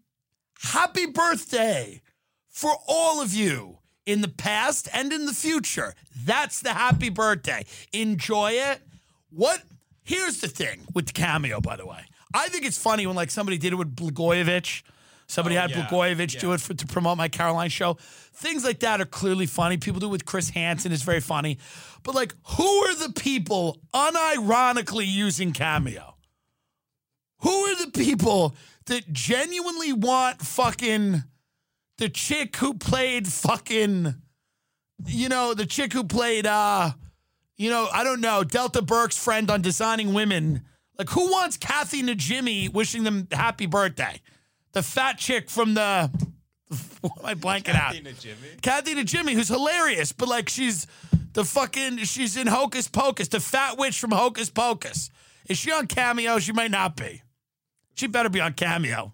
Happy 0.62 1.04
birthday 1.04 2.00
for 2.48 2.72
all 2.88 3.20
of 3.20 3.34
you 3.34 3.78
in 4.06 4.22
the 4.22 4.28
past 4.28 4.88
and 4.94 5.12
in 5.12 5.26
the 5.26 5.34
future. 5.34 5.94
That's 6.24 6.60
the 6.60 6.70
happy 6.70 7.10
birthday. 7.10 7.66
Enjoy 7.92 8.52
it. 8.52 8.80
What? 9.28 9.62
Here's 10.04 10.40
the 10.40 10.48
thing 10.48 10.86
with 10.94 11.08
the 11.08 11.12
cameo, 11.12 11.60
by 11.60 11.76
the 11.76 11.84
way. 11.86 12.00
I 12.32 12.48
think 12.48 12.64
it's 12.64 12.78
funny 12.78 13.06
when 13.06 13.14
like 13.14 13.30
somebody 13.30 13.58
did 13.58 13.74
it 13.74 13.76
with 13.76 13.94
Blagojevich. 13.94 14.82
Somebody 15.26 15.58
Oh, 15.58 15.60
had 15.60 15.70
yeah, 15.70 15.86
Blagojevich 15.86 16.40
do 16.40 16.54
it 16.54 16.62
for, 16.62 16.72
to 16.72 16.86
promote 16.86 17.18
my 17.18 17.28
Caroline 17.28 17.68
show. 17.68 17.98
Things 18.32 18.64
like 18.64 18.80
that 18.80 19.02
are 19.02 19.06
clearly 19.06 19.44
funny. 19.44 19.76
People 19.76 20.00
do 20.00 20.06
it 20.06 20.10
with 20.10 20.24
Chris 20.24 20.48
Hansen. 20.48 20.92
It's 20.92 21.02
very 21.02 21.20
funny. 21.20 21.58
But 22.04 22.14
like, 22.14 22.34
who 22.56 22.66
are 22.84 22.94
the 22.94 23.12
people 23.12 23.80
unironically 23.92 25.06
using 25.06 25.52
cameo? 25.52 26.16
People 28.20 28.54
that 28.86 29.12
genuinely 29.12 29.92
want 29.92 30.40
fucking 30.40 31.22
the 31.98 32.08
chick 32.08 32.56
who 32.56 32.74
played 32.74 33.28
fucking, 33.28 34.14
you 35.06 35.28
know, 35.28 35.54
the 35.54 35.66
chick 35.66 35.92
who 35.92 36.04
played, 36.04 36.46
uh, 36.46 36.90
you 37.56 37.70
know, 37.70 37.88
I 37.92 38.02
don't 38.04 38.20
know, 38.20 38.42
Delta 38.42 38.82
Burke's 38.82 39.22
friend 39.22 39.50
on 39.50 39.60
Designing 39.62 40.14
Women. 40.14 40.62
Like, 40.98 41.10
who 41.10 41.30
wants 41.30 41.56
Kathy 41.56 42.02
Najimy 42.02 42.72
wishing 42.72 43.04
them 43.04 43.28
happy 43.30 43.66
birthday? 43.66 44.20
The 44.72 44.82
fat 44.82 45.18
chick 45.18 45.50
from 45.50 45.74
the. 45.74 46.10
What 47.00 47.18
am 47.18 47.26
I 47.26 47.34
blanking 47.34 47.74
out? 47.74 47.94
Kathy 47.94 48.02
Najimy, 48.02 48.62
Kathy 48.62 48.94
Najimy 48.94 49.32
who's 49.32 49.48
hilarious, 49.48 50.12
but 50.12 50.28
like 50.28 50.48
she's 50.48 50.86
the 51.32 51.44
fucking 51.44 51.98
she's 51.98 52.36
in 52.36 52.46
Hocus 52.46 52.86
Pocus, 52.86 53.28
the 53.28 53.40
fat 53.40 53.78
witch 53.78 53.98
from 53.98 54.12
Hocus 54.12 54.50
Pocus. 54.50 55.10
Is 55.48 55.58
she 55.58 55.72
on 55.72 55.86
Cameo? 55.86 56.38
She 56.38 56.52
might 56.52 56.70
not 56.70 56.96
be. 56.96 57.22
She 57.94 58.06
better 58.06 58.28
be 58.28 58.40
on 58.40 58.54
Cameo. 58.54 59.12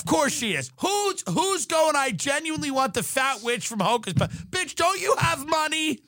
Of 0.00 0.06
course 0.06 0.32
she 0.32 0.54
is. 0.54 0.70
Who's 0.78 1.22
who's 1.28 1.66
going? 1.66 1.94
I 1.96 2.10
genuinely 2.12 2.70
want 2.70 2.94
the 2.94 3.02
fat 3.02 3.42
witch 3.42 3.66
from 3.68 3.80
Hocus 3.80 4.14
Pocus. 4.14 4.36
Bitch, 4.44 4.74
don't 4.74 5.00
you 5.00 5.14
have 5.18 5.46
money? 5.46 6.00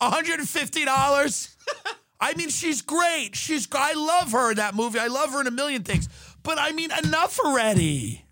$150? 0.00 1.56
I 2.20 2.34
mean, 2.34 2.48
she's 2.48 2.82
great. 2.82 3.34
She's 3.34 3.68
I 3.72 3.92
love 3.92 4.32
her 4.32 4.52
in 4.52 4.56
that 4.56 4.74
movie. 4.74 4.98
I 4.98 5.08
love 5.08 5.32
her 5.32 5.40
in 5.40 5.46
a 5.46 5.50
million 5.50 5.82
things. 5.82 6.08
But 6.42 6.58
I 6.58 6.72
mean, 6.72 6.90
enough 7.04 7.38
already. 7.38 8.24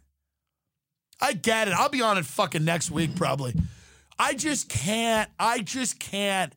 I 1.20 1.32
get 1.32 1.68
it. 1.68 1.74
I'll 1.74 1.88
be 1.88 2.02
on 2.02 2.18
it 2.18 2.24
fucking 2.24 2.64
next 2.64 2.90
week 2.90 3.14
probably. 3.16 3.54
I 4.18 4.34
just 4.34 4.68
can't. 4.68 5.30
I 5.38 5.60
just 5.60 5.98
can't. 5.98 6.54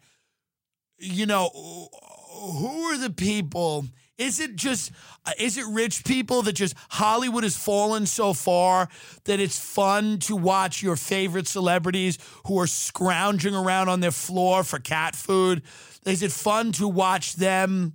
You 0.99 1.25
know, 1.25 1.49
who 1.49 2.83
are 2.85 2.97
the 2.97 3.09
people? 3.09 3.85
Is 4.17 4.39
it 4.39 4.55
just 4.55 4.91
uh, 5.25 5.31
is 5.37 5.57
it 5.57 5.65
rich 5.67 6.03
people 6.03 6.41
that 6.43 6.53
just 6.53 6.75
Hollywood 6.89 7.43
has 7.43 7.55
fallen 7.55 8.05
so 8.05 8.33
far 8.33 8.89
that 9.25 9.39
it's 9.39 9.59
fun 9.59 10.17
to 10.19 10.35
watch 10.35 10.81
your 10.81 10.95
favorite 10.95 11.47
celebrities 11.47 12.17
who 12.47 12.59
are 12.59 12.67
scrounging 12.67 13.53
around 13.53 13.89
on 13.89 13.99
their 13.99 14.11
floor 14.11 14.63
for 14.63 14.79
cat 14.79 15.15
food? 15.15 15.61
Is 16.05 16.23
it 16.23 16.31
fun 16.31 16.71
to 16.73 16.87
watch 16.87 17.35
them 17.35 17.93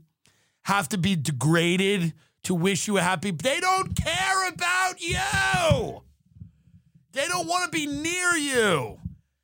have 0.64 0.88
to 0.90 0.98
be 0.98 1.16
degraded 1.16 2.12
to 2.44 2.54
wish 2.54 2.86
you 2.86 2.98
a 2.98 3.02
happy? 3.02 3.32
They 3.32 3.58
don't 3.58 3.96
care 3.96 4.48
about 4.48 5.00
you. 5.00 6.02
They 7.12 7.26
don't 7.26 7.48
want 7.48 7.64
to 7.64 7.70
be 7.70 7.86
near 7.86 8.36
you. 8.36 8.98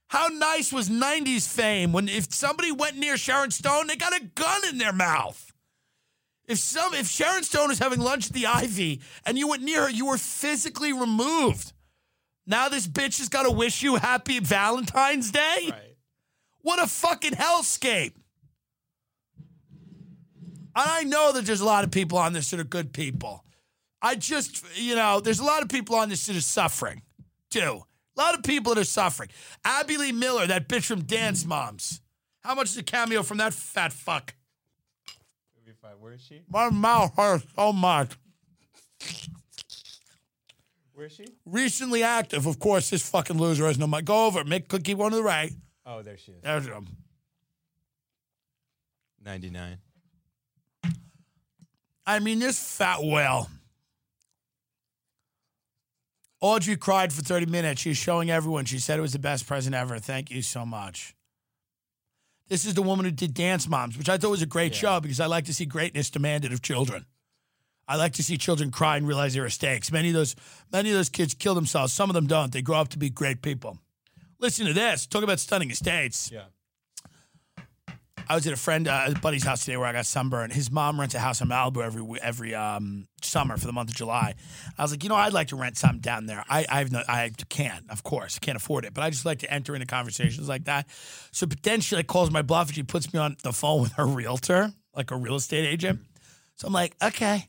How 0.08 0.28
nice 0.28 0.72
was 0.72 0.88
90s 0.88 1.46
fame 1.46 1.92
when 1.92 2.08
if 2.08 2.32
somebody 2.32 2.72
went 2.72 2.96
near 2.96 3.16
Sharon 3.16 3.50
Stone, 3.50 3.88
they 3.88 3.96
got 3.96 4.16
a 4.16 4.24
gun 4.24 4.62
in 4.70 4.78
their 4.78 4.92
mouth. 4.92 5.47
If 6.48 6.58
some 6.58 6.94
if 6.94 7.06
Sharon 7.06 7.44
Stone 7.44 7.68
was 7.68 7.78
having 7.78 8.00
lunch 8.00 8.28
at 8.28 8.32
the 8.32 8.46
Ivy 8.46 9.02
and 9.26 9.38
you 9.38 9.46
went 9.46 9.62
near 9.62 9.82
her, 9.82 9.90
you 9.90 10.06
were 10.06 10.16
physically 10.16 10.94
removed. 10.94 11.72
Now 12.46 12.70
this 12.70 12.86
bitch 12.88 13.18
has 13.18 13.28
got 13.28 13.42
to 13.42 13.50
wish 13.50 13.82
you 13.82 13.96
happy 13.96 14.40
Valentine's 14.40 15.30
Day? 15.30 15.68
Right. 15.70 15.96
What 16.62 16.82
a 16.82 16.86
fucking 16.86 17.32
hellscape. 17.32 18.14
And 20.74 20.88
I 20.90 21.02
know 21.02 21.32
that 21.32 21.44
there's 21.44 21.60
a 21.60 21.66
lot 21.66 21.84
of 21.84 21.90
people 21.90 22.18
on 22.18 22.32
this 22.32 22.50
that 22.50 22.60
are 22.60 22.64
good 22.64 22.92
people. 22.92 23.44
I 24.00 24.14
just, 24.14 24.64
you 24.74 24.94
know, 24.94 25.20
there's 25.20 25.40
a 25.40 25.44
lot 25.44 25.62
of 25.62 25.68
people 25.68 25.96
on 25.96 26.08
this 26.08 26.26
that 26.26 26.36
are 26.36 26.40
suffering, 26.40 27.02
too. 27.50 27.82
A 28.16 28.20
lot 28.20 28.34
of 28.34 28.44
people 28.44 28.74
that 28.74 28.80
are 28.80 28.84
suffering. 28.84 29.28
Abby 29.64 29.96
Lee 29.96 30.12
Miller, 30.12 30.46
that 30.46 30.68
bitch 30.68 30.84
from 30.84 31.02
Dance 31.02 31.44
Moms. 31.44 32.00
How 32.40 32.54
much 32.54 32.70
is 32.70 32.76
a 32.76 32.82
cameo 32.82 33.22
from 33.22 33.38
that 33.38 33.52
fat 33.54 33.92
fuck? 33.92 34.34
Where 35.98 36.12
is 36.12 36.20
she? 36.20 36.42
My 36.48 36.70
mouth 36.70 37.14
hurts 37.16 37.46
so 37.54 37.72
much. 37.72 38.12
Where 40.92 41.06
is 41.06 41.12
she? 41.12 41.26
Recently 41.44 42.02
active, 42.02 42.46
of 42.46 42.58
course. 42.58 42.90
This 42.90 43.08
fucking 43.08 43.38
loser 43.38 43.66
has 43.66 43.78
no 43.78 43.86
mind. 43.86 44.06
Go 44.06 44.26
over, 44.26 44.44
make 44.44 44.68
cookie 44.68 44.94
one 44.94 45.12
to 45.12 45.18
the 45.18 45.22
right. 45.22 45.52
Oh, 45.86 46.02
there 46.02 46.18
she 46.18 46.32
is. 46.32 46.42
There's 46.42 46.66
him. 46.66 46.88
99. 49.24 49.78
I 52.06 52.18
mean, 52.20 52.38
this 52.38 52.58
fat 52.58 53.02
whale. 53.02 53.48
Audrey 56.40 56.76
cried 56.76 57.12
for 57.12 57.22
30 57.22 57.46
minutes. 57.46 57.82
She's 57.82 57.96
showing 57.96 58.30
everyone. 58.30 58.64
She 58.64 58.78
said 58.78 58.98
it 58.98 59.02
was 59.02 59.12
the 59.12 59.18
best 59.18 59.46
present 59.46 59.74
ever. 59.74 59.98
Thank 59.98 60.30
you 60.30 60.40
so 60.42 60.64
much. 60.64 61.14
This 62.48 62.64
is 62.64 62.74
the 62.74 62.82
woman 62.82 63.04
who 63.04 63.10
did 63.10 63.34
Dance 63.34 63.68
Moms, 63.68 63.96
which 63.98 64.08
I 64.08 64.16
thought 64.18 64.30
was 64.30 64.42
a 64.42 64.46
great 64.46 64.72
Yeah. 64.72 64.78
show 64.78 65.00
because 65.00 65.20
I 65.20 65.26
like 65.26 65.44
to 65.46 65.54
see 65.54 65.66
greatness 65.66 66.10
demanded 66.10 66.52
of 66.52 66.62
children. 66.62 67.04
I 67.86 67.96
like 67.96 68.12
to 68.14 68.22
see 68.22 68.36
children 68.36 68.70
cry 68.70 68.96
and 68.98 69.06
realize 69.06 69.34
their 69.34 69.44
mistakes. 69.44 69.90
Many 69.90 70.08
of 70.08 70.14
those, 70.14 70.34
many 70.70 70.90
of 70.90 70.96
those 70.96 71.08
kids 71.08 71.34
kill 71.34 71.54
themselves. 71.54 71.92
Some 71.92 72.10
of 72.10 72.14
them 72.14 72.26
don't. 72.26 72.52
They 72.52 72.62
grow 72.62 72.78
up 72.78 72.88
to 72.90 72.98
be 72.98 73.08
great 73.10 73.40
people. 73.42 73.78
Listen 74.38 74.66
to 74.66 74.72
this. 74.74 75.06
Talk 75.06 75.22
about 75.22 75.40
stunning 75.40 75.70
estates. 75.70 76.30
Yeah. 76.30 76.44
I 78.28 78.34
was 78.34 78.46
at 78.46 78.52
a 78.52 78.56
friend, 78.56 78.86
uh, 78.86 79.06
a 79.08 79.18
buddy's 79.18 79.44
house 79.44 79.64
today 79.64 79.76
where 79.76 79.86
I 79.86 79.92
got 79.92 80.04
sunburned. 80.04 80.52
His 80.52 80.70
mom 80.70 81.00
rents 81.00 81.14
a 81.14 81.18
house 81.18 81.40
in 81.40 81.48
Malibu 81.48 81.82
every 81.82 82.20
every 82.20 82.54
um, 82.54 83.08
summer 83.22 83.56
for 83.56 83.66
the 83.66 83.72
month 83.72 83.90
of 83.90 83.96
July. 83.96 84.34
I 84.76 84.82
was 84.82 84.90
like, 84.90 85.02
you 85.02 85.08
know, 85.08 85.14
I'd 85.14 85.32
like 85.32 85.48
to 85.48 85.56
rent 85.56 85.78
something 85.78 86.00
down 86.00 86.26
there. 86.26 86.44
I 86.48 86.66
I've 86.68 86.92
no, 86.92 87.02
I 87.08 87.30
can't, 87.48 87.84
of 87.90 88.02
course, 88.02 88.38
can't 88.38 88.56
afford 88.56 88.84
it, 88.84 88.92
but 88.92 89.02
I 89.02 89.10
just 89.10 89.24
like 89.24 89.38
to 89.40 89.52
enter 89.52 89.74
into 89.74 89.86
conversations 89.86 90.48
like 90.48 90.64
that. 90.64 90.88
So 91.32 91.46
potentially, 91.46 92.00
like, 92.00 92.06
calls 92.06 92.30
my 92.30 92.42
bluff 92.42 92.68
and 92.68 92.76
she 92.76 92.82
puts 92.82 93.12
me 93.14 93.18
on 93.18 93.36
the 93.42 93.52
phone 93.52 93.80
with 93.80 93.92
her 93.92 94.06
realtor, 94.06 94.72
like 94.94 95.10
a 95.10 95.16
real 95.16 95.36
estate 95.36 95.66
agent. 95.66 96.00
So 96.56 96.66
I'm 96.66 96.72
like, 96.72 96.96
okay. 97.02 97.48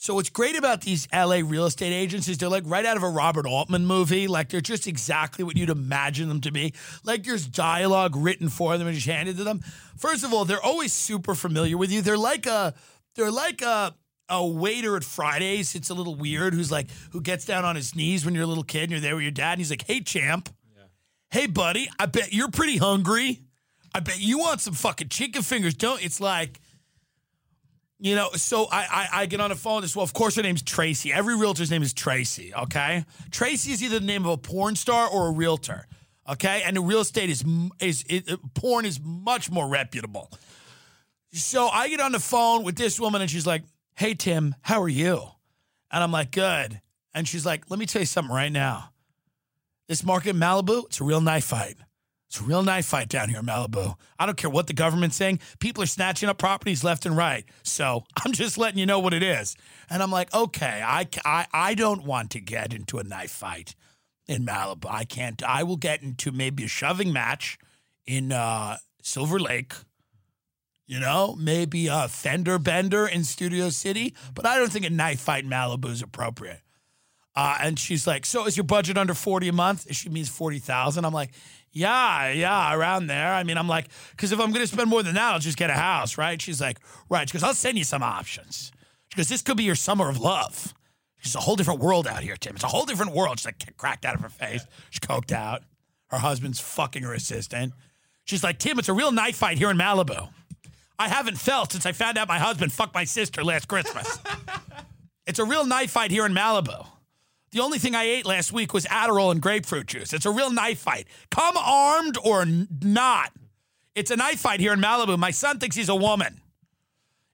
So 0.00 0.14
what's 0.14 0.30
great 0.30 0.56
about 0.56 0.80
these 0.80 1.06
LA 1.12 1.42
real 1.44 1.66
estate 1.66 1.92
agents 1.92 2.26
is 2.26 2.38
they're 2.38 2.48
like 2.48 2.62
right 2.64 2.86
out 2.86 2.96
of 2.96 3.02
a 3.02 3.08
Robert 3.10 3.44
Altman 3.44 3.84
movie. 3.84 4.28
Like 4.28 4.48
they're 4.48 4.62
just 4.62 4.86
exactly 4.86 5.44
what 5.44 5.58
you'd 5.58 5.68
imagine 5.68 6.30
them 6.30 6.40
to 6.40 6.50
be. 6.50 6.72
Like 7.04 7.24
there's 7.24 7.46
dialogue 7.46 8.16
written 8.16 8.48
for 8.48 8.78
them 8.78 8.86
and 8.86 8.96
just 8.96 9.06
handed 9.06 9.36
to 9.36 9.44
them. 9.44 9.60
First 9.98 10.24
of 10.24 10.32
all, 10.32 10.46
they're 10.46 10.62
always 10.62 10.94
super 10.94 11.34
familiar 11.34 11.76
with 11.76 11.92
you. 11.92 12.00
They're 12.00 12.16
like 12.16 12.46
a 12.46 12.72
they're 13.14 13.30
like 13.30 13.60
a 13.60 13.94
a 14.30 14.46
waiter 14.46 14.96
at 14.96 15.04
Fridays. 15.04 15.74
It's 15.74 15.90
a 15.90 15.94
little 15.94 16.14
weird 16.14 16.54
who's 16.54 16.72
like 16.72 16.86
who 17.10 17.20
gets 17.20 17.44
down 17.44 17.66
on 17.66 17.76
his 17.76 17.94
knees 17.94 18.24
when 18.24 18.34
you're 18.34 18.44
a 18.44 18.46
little 18.46 18.64
kid 18.64 18.84
and 18.84 18.92
you're 18.92 19.00
there 19.00 19.16
with 19.16 19.24
your 19.24 19.32
dad 19.32 19.52
and 19.52 19.60
he's 19.60 19.70
like, 19.70 19.84
"Hey 19.86 20.00
champ. 20.00 20.48
Hey 21.28 21.46
buddy, 21.46 21.90
I 21.98 22.06
bet 22.06 22.32
you're 22.32 22.50
pretty 22.50 22.78
hungry. 22.78 23.42
I 23.94 24.00
bet 24.00 24.18
you 24.18 24.38
want 24.38 24.62
some 24.62 24.72
fucking 24.72 25.10
chicken 25.10 25.42
fingers, 25.42 25.74
don't?" 25.74 26.02
It's 26.02 26.22
like 26.22 26.58
you 28.00 28.14
know, 28.14 28.30
so 28.32 28.66
I, 28.72 28.80
I 28.90 29.08
I 29.22 29.26
get 29.26 29.40
on 29.40 29.50
the 29.50 29.56
phone. 29.56 29.82
This 29.82 29.94
well, 29.94 30.02
of 30.02 30.14
course, 30.14 30.36
her 30.36 30.42
name's 30.42 30.62
Tracy. 30.62 31.12
Every 31.12 31.36
realtor's 31.36 31.70
name 31.70 31.82
is 31.82 31.92
Tracy. 31.92 32.52
Okay, 32.54 33.04
Tracy 33.30 33.72
is 33.72 33.82
either 33.82 33.98
the 33.98 34.06
name 34.06 34.24
of 34.24 34.32
a 34.32 34.36
porn 34.38 34.74
star 34.74 35.06
or 35.08 35.28
a 35.28 35.30
realtor. 35.32 35.86
Okay, 36.28 36.62
and 36.64 36.76
the 36.76 36.80
real 36.80 37.00
estate 37.00 37.28
is 37.28 37.44
is 37.78 38.04
it, 38.08 38.30
uh, 38.30 38.38
porn 38.54 38.86
is 38.86 38.98
much 39.02 39.50
more 39.50 39.68
reputable. 39.68 40.30
So 41.32 41.68
I 41.68 41.88
get 41.88 42.00
on 42.00 42.12
the 42.12 42.20
phone 42.20 42.64
with 42.64 42.76
this 42.76 42.98
woman, 42.98 43.20
and 43.20 43.30
she's 43.30 43.46
like, 43.46 43.64
"Hey 43.94 44.14
Tim, 44.14 44.54
how 44.62 44.80
are 44.80 44.88
you?" 44.88 45.22
And 45.90 46.02
I'm 46.02 46.12
like, 46.12 46.30
"Good." 46.30 46.80
And 47.12 47.28
she's 47.28 47.44
like, 47.44 47.68
"Let 47.68 47.78
me 47.78 47.84
tell 47.84 48.00
you 48.00 48.06
something 48.06 48.34
right 48.34 48.52
now. 48.52 48.92
This 49.88 50.04
market 50.04 50.30
in 50.30 50.36
Malibu, 50.36 50.86
it's 50.86 51.00
a 51.00 51.04
real 51.04 51.20
knife 51.20 51.44
fight. 51.44 51.76
It's 52.30 52.40
a 52.40 52.44
real 52.44 52.62
knife 52.62 52.86
fight 52.86 53.08
down 53.08 53.28
here 53.28 53.40
in 53.40 53.46
Malibu. 53.46 53.96
I 54.16 54.24
don't 54.24 54.36
care 54.36 54.50
what 54.50 54.68
the 54.68 54.72
government's 54.72 55.16
saying. 55.16 55.40
People 55.58 55.82
are 55.82 55.86
snatching 55.86 56.28
up 56.28 56.38
properties 56.38 56.84
left 56.84 57.04
and 57.04 57.16
right. 57.16 57.44
So 57.64 58.04
I'm 58.24 58.30
just 58.30 58.56
letting 58.56 58.78
you 58.78 58.86
know 58.86 59.00
what 59.00 59.12
it 59.12 59.24
is. 59.24 59.56
And 59.90 60.00
I'm 60.00 60.12
like, 60.12 60.32
okay, 60.32 60.80
I, 60.86 61.08
I, 61.24 61.48
I 61.52 61.74
don't 61.74 62.04
want 62.04 62.30
to 62.30 62.40
get 62.40 62.72
into 62.72 62.98
a 62.98 63.02
knife 63.02 63.32
fight 63.32 63.74
in 64.28 64.46
Malibu. 64.46 64.86
I 64.88 65.02
can't. 65.02 65.42
I 65.42 65.64
will 65.64 65.76
get 65.76 66.04
into 66.04 66.30
maybe 66.30 66.62
a 66.62 66.68
shoving 66.68 67.12
match 67.12 67.58
in 68.06 68.30
uh, 68.30 68.76
Silver 69.02 69.40
Lake. 69.40 69.74
You 70.86 71.00
know, 71.00 71.34
maybe 71.36 71.88
a 71.88 72.06
fender 72.06 72.60
bender 72.60 73.08
in 73.08 73.24
Studio 73.24 73.70
City, 73.70 74.14
but 74.34 74.46
I 74.46 74.56
don't 74.56 74.72
think 74.72 74.84
a 74.84 74.90
knife 74.90 75.20
fight 75.20 75.44
in 75.44 75.50
Malibu 75.50 75.88
is 75.88 76.02
appropriate. 76.02 76.60
Uh, 77.36 77.58
and 77.60 77.78
she's 77.78 78.08
like, 78.08 78.26
"So 78.26 78.46
is 78.46 78.56
your 78.56 78.64
budget 78.64 78.98
under 78.98 79.14
forty 79.14 79.46
a 79.48 79.52
month?" 79.52 79.86
She 79.94 80.08
means 80.08 80.28
forty 80.28 80.58
thousand. 80.58 81.04
I'm 81.04 81.12
like, 81.12 81.30
"Yeah, 81.72 82.30
yeah, 82.30 82.74
around 82.74 83.06
there." 83.06 83.32
I 83.32 83.42
mean, 83.42 83.58
I'm 83.58 83.68
like, 83.68 83.88
because 84.10 84.32
if 84.32 84.40
I'm 84.40 84.50
going 84.50 84.64
to 84.64 84.72
spend 84.72 84.90
more 84.90 85.02
than 85.02 85.14
that, 85.14 85.32
I'll 85.32 85.38
just 85.38 85.58
get 85.58 85.70
a 85.70 85.74
house, 85.74 86.18
right? 86.18 86.40
She's 86.40 86.60
like, 86.60 86.78
"Right." 87.08 87.28
She 87.28 87.32
goes, 87.32 87.42
"I'll 87.42 87.54
send 87.54 87.78
you 87.78 87.84
some 87.84 88.02
options." 88.02 88.72
She 89.08 89.16
goes, 89.16 89.28
"This 89.28 89.42
could 89.42 89.56
be 89.56 89.64
your 89.64 89.74
summer 89.74 90.08
of 90.08 90.20
love." 90.20 90.74
It's 91.22 91.34
a 91.34 91.40
whole 91.40 91.56
different 91.56 91.80
world 91.80 92.06
out 92.06 92.22
here, 92.22 92.36
Tim. 92.36 92.54
It's 92.54 92.64
a 92.64 92.68
whole 92.68 92.86
different 92.86 93.12
world. 93.12 93.38
She's 93.38 93.46
like 93.46 93.76
cracked 93.76 94.04
out 94.04 94.14
of 94.14 94.20
her 94.22 94.28
face. 94.28 94.64
She's 94.90 95.00
coked 95.00 95.32
out. 95.32 95.62
Her 96.08 96.18
husband's 96.18 96.60
fucking 96.60 97.02
her 97.02 97.12
assistant. 97.12 97.74
She's 98.24 98.42
like, 98.42 98.58
Tim, 98.58 98.78
it's 98.78 98.88
a 98.88 98.92
real 98.92 99.12
knife 99.12 99.36
fight 99.36 99.58
here 99.58 99.70
in 99.70 99.76
Malibu. 99.76 100.28
I 100.98 101.08
haven't 101.08 101.38
felt 101.38 101.72
since 101.72 101.86
I 101.86 101.92
found 101.92 102.18
out 102.18 102.28
my 102.28 102.38
husband 102.38 102.72
fucked 102.72 102.94
my 102.94 103.04
sister 103.04 103.42
last 103.44 103.68
Christmas. 103.68 104.18
it's 105.26 105.38
a 105.38 105.44
real 105.44 105.64
knife 105.64 105.90
fight 105.90 106.10
here 106.10 106.26
in 106.26 106.32
Malibu. 106.32 106.86
The 107.52 107.60
only 107.60 107.78
thing 107.78 107.94
I 107.96 108.04
ate 108.04 108.26
last 108.26 108.52
week 108.52 108.72
was 108.72 108.84
Adderall 108.86 109.32
and 109.32 109.42
grapefruit 109.42 109.86
juice. 109.86 110.12
It's 110.12 110.26
a 110.26 110.30
real 110.30 110.50
knife 110.52 110.78
fight. 110.78 111.08
Come 111.30 111.56
armed 111.56 112.16
or 112.22 112.42
n- 112.42 112.68
not. 112.80 113.32
It's 113.96 114.12
a 114.12 114.16
knife 114.16 114.38
fight 114.40 114.60
here 114.60 114.72
in 114.72 114.80
Malibu. 114.80 115.18
My 115.18 115.32
son 115.32 115.58
thinks 115.58 115.74
he's 115.74 115.88
a 115.88 115.94
woman. 115.96 116.40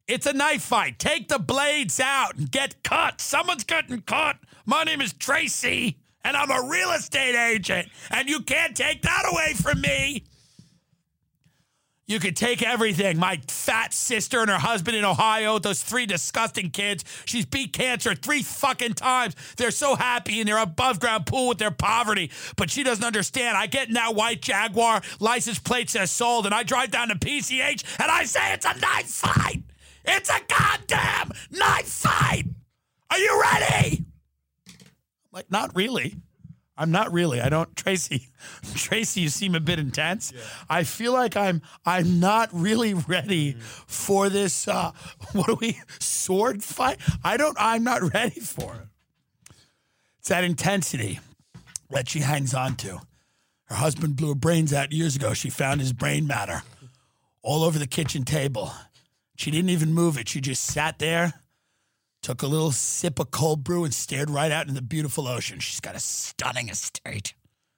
It's 0.09 0.25
a 0.25 0.33
knife 0.33 0.63
fight. 0.63 0.99
Take 0.99 1.29
the 1.29 1.39
blades 1.39 2.01
out 2.01 2.37
and 2.37 2.51
get 2.51 2.83
cut. 2.83 3.21
Someone's 3.21 3.65
getting 3.65 4.01
cut. 4.03 4.37
My 4.65 4.85
name 4.85 5.01
is 5.03 5.13
Tracy, 5.13 5.99
and 6.25 6.37
I'm 6.37 6.51
a 6.51 6.67
real 6.69 6.93
estate 6.93 7.37
agent, 7.37 7.89
and 8.11 8.29
you 8.29 8.41
can't 8.41 8.75
take 8.77 9.03
that 9.03 9.25
away 9.31 9.53
from 9.55 9.81
me. 9.83 10.25
You 12.09 12.21
could 12.21 12.37
take 12.37 12.63
everything. 12.63 13.19
My 13.19 13.41
fat 13.49 13.93
sister 13.93 14.41
and 14.41 14.49
her 14.49 14.59
husband 14.59 14.97
in 14.97 15.05
Ohio, 15.05 15.59
those 15.59 15.83
three 15.83 16.07
disgusting 16.07 16.71
kids. 16.71 17.05
She's 17.25 17.45
beat 17.45 17.73
cancer 17.73 18.15
three 18.15 18.43
fucking 18.43 18.95
times. 18.95 19.35
They're 19.57 19.73
so 19.73 19.97
happy 19.97 20.41
in 20.41 20.47
their 20.47 20.59
above 20.59 21.01
ground 21.01 21.27
pool 21.27 21.49
with 21.49 21.59
their 21.59 21.73
poverty. 21.73 22.31
But 22.57 22.71
she 22.71 22.85
doesn't 22.85 23.05
understand. 23.05 23.57
I 23.57 23.67
get 23.67 23.89
in 23.89 23.95
that 23.95 24.15
white 24.15 24.41
Jaguar, 24.41 25.03
license 25.19 25.59
plate 25.59 25.91
says 25.91 26.13
sold, 26.13 26.47
and 26.47 26.55
I 26.55 26.63
drive 26.63 26.93
down 26.93 27.09
to 27.09 27.17
PCH 27.17 27.83
and 28.01 28.11
I 28.11 28.25
say 28.25 28.53
it's 28.53 28.67
a 28.67 28.79
knife 28.79 29.07
fight. 29.07 29.63
It's 30.05 30.31
a 30.31 30.41
goddamn 30.49 31.33
knife 31.51 31.89
fight. 31.89 32.45
Are 33.11 33.19
you 33.19 33.41
ready? 33.41 34.05
Like, 35.33 35.51
not 35.51 35.75
really. 35.75 36.17
I'm 36.77 36.91
not 36.91 37.13
really. 37.13 37.41
I 37.41 37.49
don't, 37.49 37.75
Tracy. 37.77 38.29
Tracy, 38.75 39.23
you 39.23 39.29
seem 39.29 39.55
a 39.55 39.61
bit 39.61 39.79
intense. 39.79 40.33
I 40.69 40.85
feel 40.85 41.13
like 41.13 41.37
I'm. 41.37 41.63
I'm 41.85 42.21
not 42.21 42.51
really 42.53 42.95
ready 42.95 43.57
for 43.87 44.29
this. 44.29 44.69
Uh, 44.69 44.93
what 45.33 45.47
do 45.47 45.59
we 45.61 45.81
sword 45.99 46.63
fight? 46.63 46.99
I 47.25 47.37
don't. 47.37 47.57
I'm 47.59 47.85
not 47.85 48.13
ready 48.13 48.41
for 48.41 48.75
it. 48.75 49.57
It's 50.19 50.29
that 50.29 50.45
intensity 50.45 51.21
that 51.91 52.09
she 52.09 52.21
hangs 52.21 52.53
on 52.53 52.77
to. 52.77 53.01
Her 53.67 53.77
husband 53.77 54.17
blew 54.17 54.29
her 54.29 54.35
brains 54.35 54.73
out 54.73 54.93
years 54.93 55.17
ago. 55.17 55.35
She 55.35 55.51
found 55.51 55.81
his 55.81 55.93
brain 55.93 56.27
matter 56.27 56.63
all 57.43 57.63
over 57.63 57.79
the 57.79 57.87
kitchen 57.87 58.25
table. 58.25 58.73
She 59.37 59.51
didn't 59.51 59.71
even 59.71 59.93
move 59.93 60.19
it. 60.19 60.29
She 60.29 60.41
just 60.41 60.65
sat 60.65 60.99
there 60.99 61.35
took 62.27 62.43
a 62.43 62.47
little 62.49 62.73
sip 62.73 63.21
of 63.21 63.31
cold 63.31 63.63
brew 63.63 63.85
and 63.85 63.95
stared 63.95 64.29
right 64.29 64.51
out 64.51 64.63
into 64.63 64.75
the 64.75 64.83
beautiful 64.83 65.29
ocean. 65.29 65.61
She's 65.61 65.79
got 65.79 65.95
a 65.95 66.01
stunning 66.01 66.69
estate. 66.69 67.35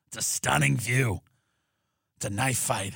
It's 0.07 0.17
a 0.17 0.23
stunning 0.23 0.79
view. 0.79 1.21
It's 2.17 2.25
a 2.25 2.31
knife 2.31 2.57
fight. 2.57 2.95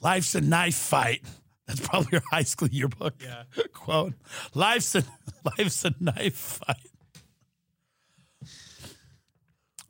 Life's 0.00 0.34
a 0.34 0.40
knife 0.40 0.74
fight. 0.76 1.20
That's 1.66 1.86
probably 1.86 2.08
your 2.12 2.22
high 2.30 2.44
school 2.44 2.68
yearbook 2.68 3.12
Yeah. 3.22 3.42
quote. 3.74 4.14
Life's 4.54 4.94
a 4.94 5.04
life's 5.58 5.84
a 5.84 5.92
knife 6.00 6.34
fight. 6.64 6.88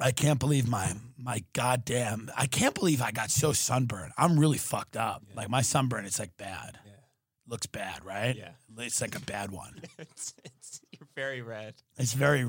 I 0.00 0.10
can't 0.10 0.40
believe 0.40 0.66
my 0.66 0.94
my 1.16 1.44
goddamn 1.52 2.32
I 2.36 2.46
can't 2.46 2.74
believe 2.74 3.00
I 3.00 3.12
got 3.12 3.30
so 3.30 3.52
sunburned. 3.52 4.10
I'm 4.18 4.40
really 4.40 4.58
fucked 4.58 4.96
up. 4.96 5.22
Like 5.36 5.50
my 5.50 5.62
sunburn, 5.62 6.04
it's 6.04 6.18
like 6.18 6.36
bad. 6.36 6.80
Looks 7.50 7.66
bad, 7.66 8.04
right? 8.04 8.36
Yeah. 8.36 8.50
It's 8.78 9.00
like 9.00 9.16
a 9.16 9.20
bad 9.20 9.50
one. 9.50 9.82
it's, 9.98 10.34
it's, 10.44 10.80
you're 10.92 11.08
very 11.16 11.42
red. 11.42 11.74
It's 11.98 12.12
very, 12.12 12.46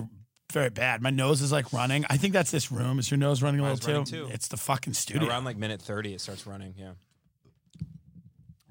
very 0.53 0.69
bad. 0.69 1.01
My 1.01 1.09
nose 1.09 1.41
is 1.41 1.51
like 1.51 1.73
running. 1.73 2.05
I 2.07 2.17
think 2.17 2.33
that's 2.33 2.51
this 2.51 2.71
room. 2.71 2.99
Is 2.99 3.09
your 3.09 3.17
nose 3.17 3.41
running 3.41 3.59
a 3.61 3.63
Mine's 3.63 3.79
little 3.81 4.01
running 4.01 4.05
too? 4.05 4.27
too. 4.27 4.31
It's 4.31 4.47
the 4.47 4.57
fucking 4.57 4.93
studio. 4.93 5.27
Around 5.27 5.45
like 5.45 5.57
minute 5.57 5.81
30, 5.81 6.13
it 6.13 6.21
starts 6.21 6.45
running. 6.45 6.75
Yeah. 6.77 6.91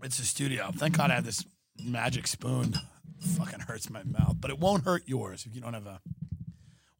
It's 0.04 0.18
the 0.18 0.24
studio. 0.24 0.70
Thank 0.72 0.96
God 0.96 1.10
I 1.10 1.14
have 1.14 1.26
this 1.26 1.44
magic 1.84 2.28
spoon. 2.28 2.74
fucking 3.20 3.60
hurts 3.60 3.90
my 3.90 4.02
mouth, 4.04 4.36
but 4.40 4.50
it 4.50 4.58
won't 4.58 4.84
hurt 4.84 5.02
yours 5.06 5.44
if 5.46 5.54
you 5.54 5.60
don't 5.60 5.74
have 5.74 5.86
a. 5.86 6.00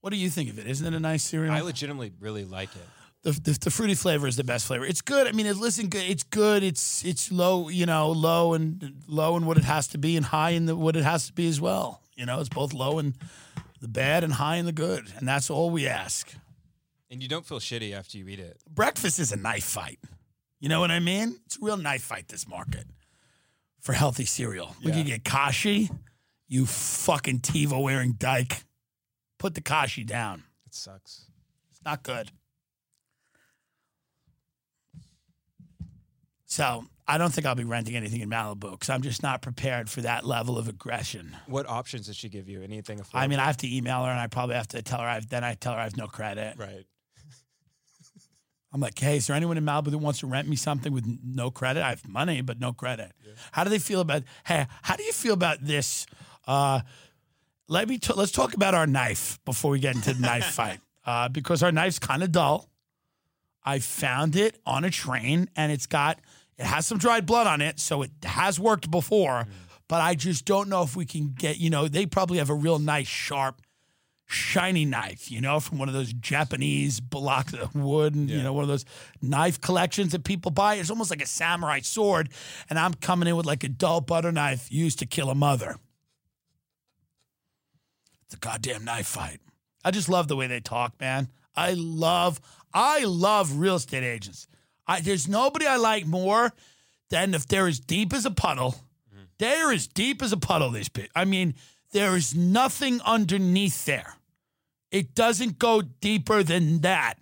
What 0.00 0.10
do 0.10 0.16
you 0.16 0.28
think 0.28 0.50
of 0.50 0.58
it? 0.58 0.66
Isn't 0.66 0.92
it 0.92 0.96
a 0.96 1.00
nice 1.00 1.22
cereal? 1.22 1.52
I 1.52 1.60
legitimately 1.60 2.12
really 2.20 2.44
like 2.44 2.74
it. 2.74 2.82
The, 3.22 3.32
the, 3.32 3.58
the 3.60 3.70
fruity 3.70 3.94
flavor 3.94 4.26
is 4.26 4.36
the 4.36 4.44
best 4.44 4.66
flavor. 4.66 4.84
It's 4.86 5.02
good. 5.02 5.26
I 5.26 5.32
mean, 5.32 5.44
it, 5.46 5.56
listen, 5.56 5.88
good. 5.88 6.04
It's 6.08 6.22
good. 6.22 6.62
It's 6.62 7.04
it's 7.04 7.30
low. 7.30 7.68
You 7.68 7.84
know, 7.84 8.10
low 8.12 8.54
and 8.54 9.02
low 9.06 9.36
in 9.36 9.44
what 9.44 9.58
it 9.58 9.64
has 9.64 9.86
to 9.88 9.98
be, 9.98 10.16
and 10.16 10.24
high 10.24 10.50
in 10.50 10.64
the, 10.66 10.74
what 10.74 10.96
it 10.96 11.04
has 11.04 11.26
to 11.26 11.32
be 11.34 11.46
as 11.48 11.60
well. 11.60 12.00
You 12.16 12.24
know, 12.26 12.40
it's 12.40 12.48
both 12.48 12.72
low 12.72 12.98
and 12.98 13.14
the 13.82 13.88
bad 13.88 14.24
and 14.24 14.32
high 14.34 14.56
in 14.56 14.64
the 14.66 14.72
good, 14.72 15.12
and 15.18 15.28
that's 15.28 15.50
all 15.50 15.68
we 15.70 15.86
ask. 15.86 16.32
And 17.10 17.22
you 17.22 17.28
don't 17.28 17.44
feel 17.44 17.58
shitty 17.60 17.92
after 17.92 18.16
you 18.16 18.26
eat 18.28 18.38
it. 18.38 18.58
Breakfast 18.70 19.18
is 19.18 19.32
a 19.32 19.36
knife 19.36 19.64
fight. 19.64 19.98
You 20.60 20.68
know 20.68 20.80
what 20.80 20.90
I 20.90 21.00
mean? 21.00 21.40
It's 21.44 21.56
a 21.56 21.64
real 21.64 21.76
knife 21.76 22.02
fight. 22.02 22.28
This 22.28 22.46
market 22.48 22.84
for 23.80 23.92
healthy 23.94 24.24
cereal. 24.26 24.76
We 24.82 24.90
Yeah. 24.92 24.96
can 24.98 25.06
get 25.06 25.24
Kashi. 25.24 25.90
You 26.48 26.66
fucking 26.66 27.40
Teva 27.40 27.82
wearing 27.82 28.12
dyke. 28.12 28.64
Put 29.38 29.54
the 29.54 29.60
Kashi 29.60 30.04
down. 30.04 30.44
It 30.66 30.74
sucks. 30.74 31.26
It's 31.70 31.80
not 31.84 32.02
good. 32.02 32.30
So 36.50 36.84
I 37.06 37.16
don't 37.16 37.32
think 37.32 37.46
I'll 37.46 37.54
be 37.54 37.62
renting 37.62 37.94
anything 37.94 38.20
in 38.22 38.28
Malibu 38.28 38.72
because 38.72 38.90
I'm 38.90 39.02
just 39.02 39.22
not 39.22 39.40
prepared 39.40 39.88
for 39.88 40.00
that 40.00 40.26
level 40.26 40.58
of 40.58 40.66
aggression. 40.66 41.36
What 41.46 41.68
options 41.68 42.06
does 42.06 42.16
she 42.16 42.28
give 42.28 42.48
you? 42.48 42.60
Anything 42.60 42.98
affordable? 42.98 43.20
I 43.20 43.28
mean, 43.28 43.38
I 43.38 43.44
have 43.44 43.56
to 43.58 43.72
email 43.72 44.04
her 44.04 44.10
and 44.10 44.18
I 44.18 44.26
probably 44.26 44.56
have 44.56 44.66
to 44.68 44.82
tell 44.82 44.98
her. 44.98 45.06
I've, 45.06 45.28
then 45.28 45.44
I 45.44 45.54
tell 45.54 45.74
her 45.74 45.78
I 45.78 45.84
have 45.84 45.96
no 45.96 46.08
credit. 46.08 46.56
right. 46.58 46.84
I'm 48.72 48.80
like, 48.80 48.98
hey, 48.98 49.18
is 49.18 49.28
there 49.28 49.36
anyone 49.36 49.58
in 49.58 49.64
Malibu 49.64 49.92
that 49.92 49.98
wants 49.98 50.20
to 50.20 50.26
rent 50.26 50.48
me 50.48 50.56
something 50.56 50.92
with 50.92 51.06
no 51.24 51.52
credit? 51.52 51.84
I 51.84 51.90
have 51.90 52.06
money, 52.08 52.40
but 52.40 52.58
no 52.58 52.72
credit. 52.72 53.12
How 53.52 53.62
do 53.62 53.70
they 53.70 53.78
feel 53.78 54.00
about? 54.00 54.24
Hey, 54.44 54.66
how 54.82 54.96
do 54.96 55.04
you 55.04 55.12
feel 55.12 55.34
about 55.34 55.58
this? 55.64 56.06
Uh, 56.48 56.80
let 57.68 57.88
me 57.88 57.98
t- 57.98 58.12
let's 58.14 58.32
talk 58.32 58.54
about 58.54 58.74
our 58.74 58.86
knife 58.88 59.38
before 59.44 59.70
we 59.70 59.78
get 59.78 59.94
into 59.94 60.14
the 60.14 60.20
knife 60.20 60.46
fight, 60.52 60.80
uh, 61.04 61.28
because 61.28 61.62
our 61.62 61.70
knife's 61.70 62.00
kind 62.00 62.24
of 62.24 62.32
dull. 62.32 62.68
I 63.64 63.78
found 63.78 64.36
it 64.36 64.58
on 64.64 64.84
a 64.84 64.90
train, 64.90 65.48
and 65.54 65.70
it's 65.70 65.86
got 65.86 66.18
it 66.60 66.66
has 66.66 66.86
some 66.86 66.98
dried 66.98 67.24
blood 67.24 67.46
on 67.46 67.62
it, 67.62 67.80
so 67.80 68.02
it 68.02 68.10
has 68.22 68.60
worked 68.60 68.90
before. 68.90 69.44
Mm. 69.44 69.48
But 69.88 70.02
I 70.02 70.14
just 70.14 70.44
don't 70.44 70.68
know 70.68 70.82
if 70.82 70.94
we 70.94 71.06
can 71.06 71.32
get. 71.36 71.58
You 71.58 71.70
know, 71.70 71.88
they 71.88 72.06
probably 72.06 72.38
have 72.38 72.50
a 72.50 72.54
real 72.54 72.78
nice, 72.78 73.08
sharp, 73.08 73.62
shiny 74.26 74.84
knife, 74.84 75.30
you 75.30 75.40
know, 75.40 75.58
from 75.58 75.78
one 75.78 75.88
of 75.88 75.94
those 75.94 76.12
Japanese 76.12 77.00
blocks 77.00 77.54
of 77.54 77.62
uh, 77.62 77.68
wood 77.74 78.14
and, 78.14 78.30
you 78.30 78.42
know, 78.42 78.52
one 78.52 78.62
of 78.62 78.68
those 78.68 78.84
knife 79.20 79.60
collections 79.60 80.12
that 80.12 80.22
people 80.22 80.52
buy. 80.52 80.76
It's 80.76 80.90
almost 80.90 81.10
like 81.10 81.22
a 81.22 81.26
samurai 81.26 81.80
sword. 81.80 82.28
And 82.68 82.78
I'm 82.78 82.94
coming 82.94 83.26
in 83.26 83.36
with 83.36 83.46
like 83.46 83.64
a 83.64 83.68
dull 83.68 84.00
butter 84.00 84.30
knife 84.30 84.70
used 84.70 85.00
to 85.00 85.06
kill 85.06 85.30
a 85.30 85.34
mother. 85.34 85.76
It's 88.26 88.34
a 88.34 88.38
goddamn 88.38 88.84
knife 88.84 89.08
fight. 89.08 89.40
I 89.84 89.90
just 89.90 90.08
love 90.08 90.28
the 90.28 90.36
way 90.36 90.46
they 90.46 90.60
talk, 90.60 91.00
man. 91.00 91.28
I 91.56 91.72
love, 91.72 92.40
I 92.72 93.04
love 93.04 93.58
real 93.58 93.76
estate 93.76 94.04
agents. 94.04 94.46
I, 94.90 95.00
there's 95.00 95.28
nobody 95.28 95.66
I 95.66 95.76
like 95.76 96.04
more 96.04 96.52
than 97.10 97.32
if 97.32 97.46
they're 97.46 97.68
as 97.68 97.78
deep 97.78 98.12
as 98.12 98.26
a 98.26 98.30
puddle. 98.30 98.74
They're 99.38 99.72
as 99.72 99.86
deep 99.86 100.20
as 100.20 100.32
a 100.32 100.36
puddle, 100.36 100.70
these 100.70 100.88
people. 100.88 101.10
I 101.14 101.24
mean, 101.24 101.54
there 101.92 102.16
is 102.16 102.34
nothing 102.34 103.00
underneath 103.06 103.84
there. 103.84 104.16
It 104.90 105.14
doesn't 105.14 105.60
go 105.60 105.80
deeper 105.80 106.42
than 106.42 106.80
that. 106.80 107.14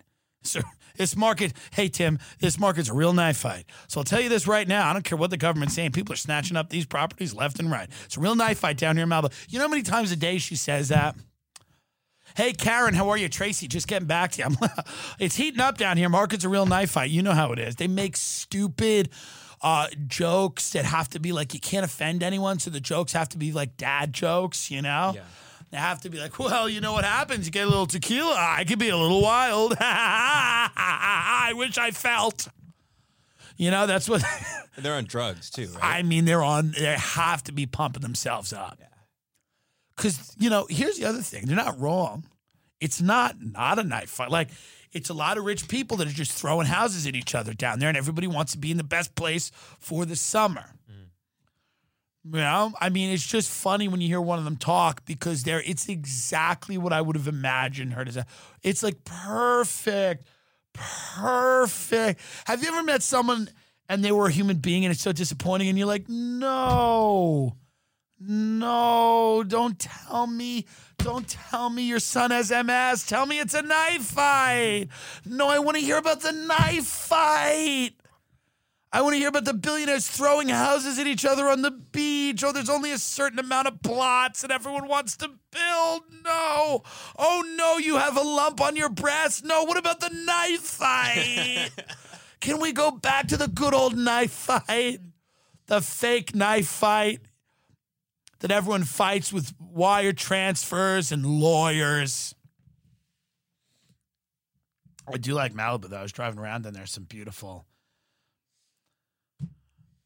So 0.43 0.61
this 0.97 1.15
market, 1.15 1.53
hey 1.73 1.89
Tim, 1.89 2.17
this 2.39 2.59
market's 2.59 2.89
a 2.89 2.93
real 2.93 3.13
knife 3.13 3.37
fight. 3.37 3.65
So 3.87 3.99
I'll 3.99 4.03
tell 4.03 4.19
you 4.19 4.29
this 4.29 4.47
right 4.47 4.67
now. 4.67 4.89
I 4.89 4.93
don't 4.93 5.05
care 5.05 5.17
what 5.17 5.29
the 5.29 5.37
government's 5.37 5.75
saying. 5.75 5.91
People 5.91 6.13
are 6.13 6.17
snatching 6.17 6.57
up 6.57 6.69
these 6.69 6.87
properties 6.87 7.35
left 7.35 7.59
and 7.59 7.69
right. 7.71 7.87
It's 8.05 8.17
a 8.17 8.19
real 8.19 8.35
knife 8.35 8.59
fight 8.59 8.77
down 8.77 8.95
here 8.95 9.03
in 9.03 9.09
Malibu. 9.09 9.31
You 9.47 9.59
know 9.59 9.65
how 9.65 9.69
many 9.69 9.83
times 9.83 10.11
a 10.11 10.15
day 10.15 10.39
she 10.39 10.55
says 10.55 10.89
that? 10.89 11.15
Hey 12.35 12.53
Karen, 12.53 12.93
how 12.93 13.09
are 13.09 13.17
you? 13.17 13.29
Tracy, 13.29 13.67
just 13.67 13.87
getting 13.87 14.07
back 14.07 14.31
to 14.33 14.39
you. 14.39 14.45
I'm, 14.61 14.69
it's 15.19 15.35
heating 15.35 15.59
up 15.59 15.77
down 15.77 15.97
here. 15.97 16.09
Market's 16.09 16.43
a 16.43 16.49
real 16.49 16.65
knife 16.65 16.91
fight. 16.91 17.09
You 17.09 17.21
know 17.21 17.33
how 17.33 17.51
it 17.51 17.59
is. 17.59 17.75
They 17.75 17.87
make 17.87 18.15
stupid 18.17 19.09
uh, 19.61 19.87
jokes 20.07 20.71
that 20.71 20.85
have 20.85 21.09
to 21.09 21.19
be 21.19 21.31
like 21.31 21.53
you 21.53 21.59
can't 21.59 21.85
offend 21.85 22.23
anyone, 22.23 22.59
so 22.59 22.69
the 22.69 22.79
jokes 22.79 23.13
have 23.13 23.29
to 23.29 23.37
be 23.37 23.51
like 23.51 23.77
dad 23.77 24.13
jokes. 24.13 24.71
You 24.71 24.81
know. 24.81 25.13
Yeah. 25.15 25.21
They 25.71 25.77
have 25.77 26.01
to 26.01 26.09
be 26.09 26.19
like, 26.19 26.39
well, 26.39 26.67
you 26.67 26.81
know 26.81 26.93
what 26.93 27.05
happens? 27.05 27.45
You 27.45 27.51
get 27.51 27.67
a 27.67 27.69
little 27.69 27.85
tequila. 27.85 28.35
I 28.35 28.63
could 28.63 28.79
be 28.79 28.89
a 28.89 28.97
little 28.97 29.21
wild. 29.21 29.75
I 29.79 31.53
wish 31.55 31.77
I 31.77 31.91
felt. 31.91 32.47
You 33.55 33.69
know, 33.69 33.85
that's 33.85 34.09
what. 34.09 34.23
They're 34.77 34.95
on 34.95 35.05
drugs 35.05 35.49
too, 35.51 35.67
right? 35.75 35.99
I 35.99 36.01
mean, 36.01 36.25
they're 36.25 36.43
on. 36.43 36.71
They 36.71 36.95
have 36.97 37.43
to 37.43 37.51
be 37.51 37.65
pumping 37.67 38.01
themselves 38.01 38.51
up. 38.51 38.79
Because 39.99 40.33
you 40.39 40.49
know, 40.49 40.65
here's 40.69 40.97
the 40.97 41.05
other 41.05 41.21
thing: 41.21 41.45
they're 41.45 41.57
not 41.57 41.77
wrong. 41.77 42.23
It's 42.79 43.01
not 43.01 43.35
not 43.41 43.79
a 43.79 43.83
knife 43.83 44.09
fight. 44.09 44.31
Like 44.31 44.49
it's 44.93 45.09
a 45.09 45.13
lot 45.13 45.37
of 45.37 45.43
rich 45.43 45.67
people 45.67 45.97
that 45.97 46.07
are 46.07 46.11
just 46.11 46.31
throwing 46.31 46.67
houses 46.67 47.05
at 47.05 47.15
each 47.15 47.35
other 47.35 47.53
down 47.53 47.79
there, 47.79 47.89
and 47.89 47.97
everybody 47.97 48.25
wants 48.25 48.53
to 48.53 48.57
be 48.57 48.71
in 48.71 48.77
the 48.77 48.83
best 48.83 49.13
place 49.15 49.51
for 49.77 50.05
the 50.05 50.15
summer. 50.15 50.63
Mm. 50.89 52.33
You 52.33 52.39
know, 52.39 52.71
I 52.79 52.87
mean, 52.87 53.11
it's 53.11 53.27
just 53.27 53.51
funny 53.51 53.89
when 53.89 53.99
you 53.99 54.07
hear 54.07 54.21
one 54.21 54.39
of 54.39 54.45
them 54.45 54.55
talk 54.55 55.03
because 55.05 55.43
they're 55.43 55.61
it's 55.61 55.89
exactly 55.89 56.77
what 56.77 56.93
I 56.93 57.01
would 57.01 57.17
have 57.17 57.27
imagined 57.27 57.93
her 57.93 58.05
to 58.05 58.11
say. 58.11 58.23
It's 58.63 58.81
like 58.81 59.03
perfect, 59.03 60.27
perfect. 60.73 62.21
Have 62.45 62.63
you 62.63 62.69
ever 62.69 62.83
met 62.83 63.03
someone 63.03 63.49
and 63.89 64.01
they 64.05 64.13
were 64.13 64.27
a 64.27 64.31
human 64.31 64.57
being 64.57 64.85
and 64.85 64.93
it's 64.93 65.01
so 65.01 65.11
disappointing 65.11 65.67
and 65.67 65.77
you're 65.77 65.87
like, 65.87 66.07
no, 66.07 67.57
no, 68.19 69.43
don't 69.47 69.79
tell 69.79 70.27
me, 70.27 70.65
don't 70.97 71.27
tell 71.27 71.69
me 71.69 71.83
your 71.83 71.99
son 71.99 72.31
has 72.31 72.51
MS. 72.51 73.05
Tell 73.07 73.25
me 73.25 73.39
it's 73.39 73.53
a 73.53 73.61
knife 73.61 74.03
fight. 74.03 74.87
No, 75.25 75.47
I 75.47 75.59
want 75.59 75.77
to 75.77 75.83
hear 75.83 75.97
about 75.97 76.21
the 76.21 76.33
knife 76.33 76.85
fight. 76.85 77.91
I 78.91 79.01
want 79.01 79.13
to 79.13 79.19
hear 79.19 79.29
about 79.29 79.45
the 79.45 79.53
billionaires 79.53 80.07
throwing 80.07 80.49
houses 80.49 80.97
at 80.97 81.07
each 81.07 81.23
other 81.23 81.47
on 81.47 81.61
the 81.61 81.71
beach. 81.71 82.43
Oh, 82.43 82.51
there's 82.51 82.69
only 82.69 82.91
a 82.91 82.97
certain 82.97 83.39
amount 83.39 83.67
of 83.67 83.81
plots 83.83 84.43
and 84.43 84.51
everyone 84.51 84.87
wants 84.87 85.15
to 85.17 85.27
build. 85.27 86.01
No. 86.25 86.83
Oh, 87.17 87.53
no, 87.55 87.77
you 87.77 87.97
have 87.97 88.17
a 88.17 88.21
lump 88.21 88.59
on 88.59 88.75
your 88.75 88.89
breast. 88.89 89.45
No, 89.45 89.63
what 89.63 89.77
about 89.77 89.99
the 89.99 90.09
knife 90.09 90.61
fight? 90.61 91.69
Can 92.41 92.59
we 92.59 92.73
go 92.73 92.89
back 92.89 93.27
to 93.27 93.37
the 93.37 93.47
good 93.47 93.75
old 93.75 93.95
knife 93.95 94.31
fight? 94.31 95.01
The 95.67 95.81
fake 95.81 96.33
knife 96.33 96.67
fight 96.67 97.19
that 98.39 98.51
everyone 98.51 98.83
fights 98.83 99.33
with 99.33 99.53
wire 99.59 100.13
transfers 100.13 101.11
and 101.11 101.25
lawyers. 101.25 102.33
I 105.11 105.17
do 105.17 105.33
like 105.33 105.53
Malibu, 105.53 105.89
though. 105.89 105.97
I 105.97 106.01
was 106.01 106.11
driving 106.11 106.39
around 106.39 106.65
and 106.65 106.75
there's 106.75 106.91
some 106.91 107.03
beautiful 107.03 107.65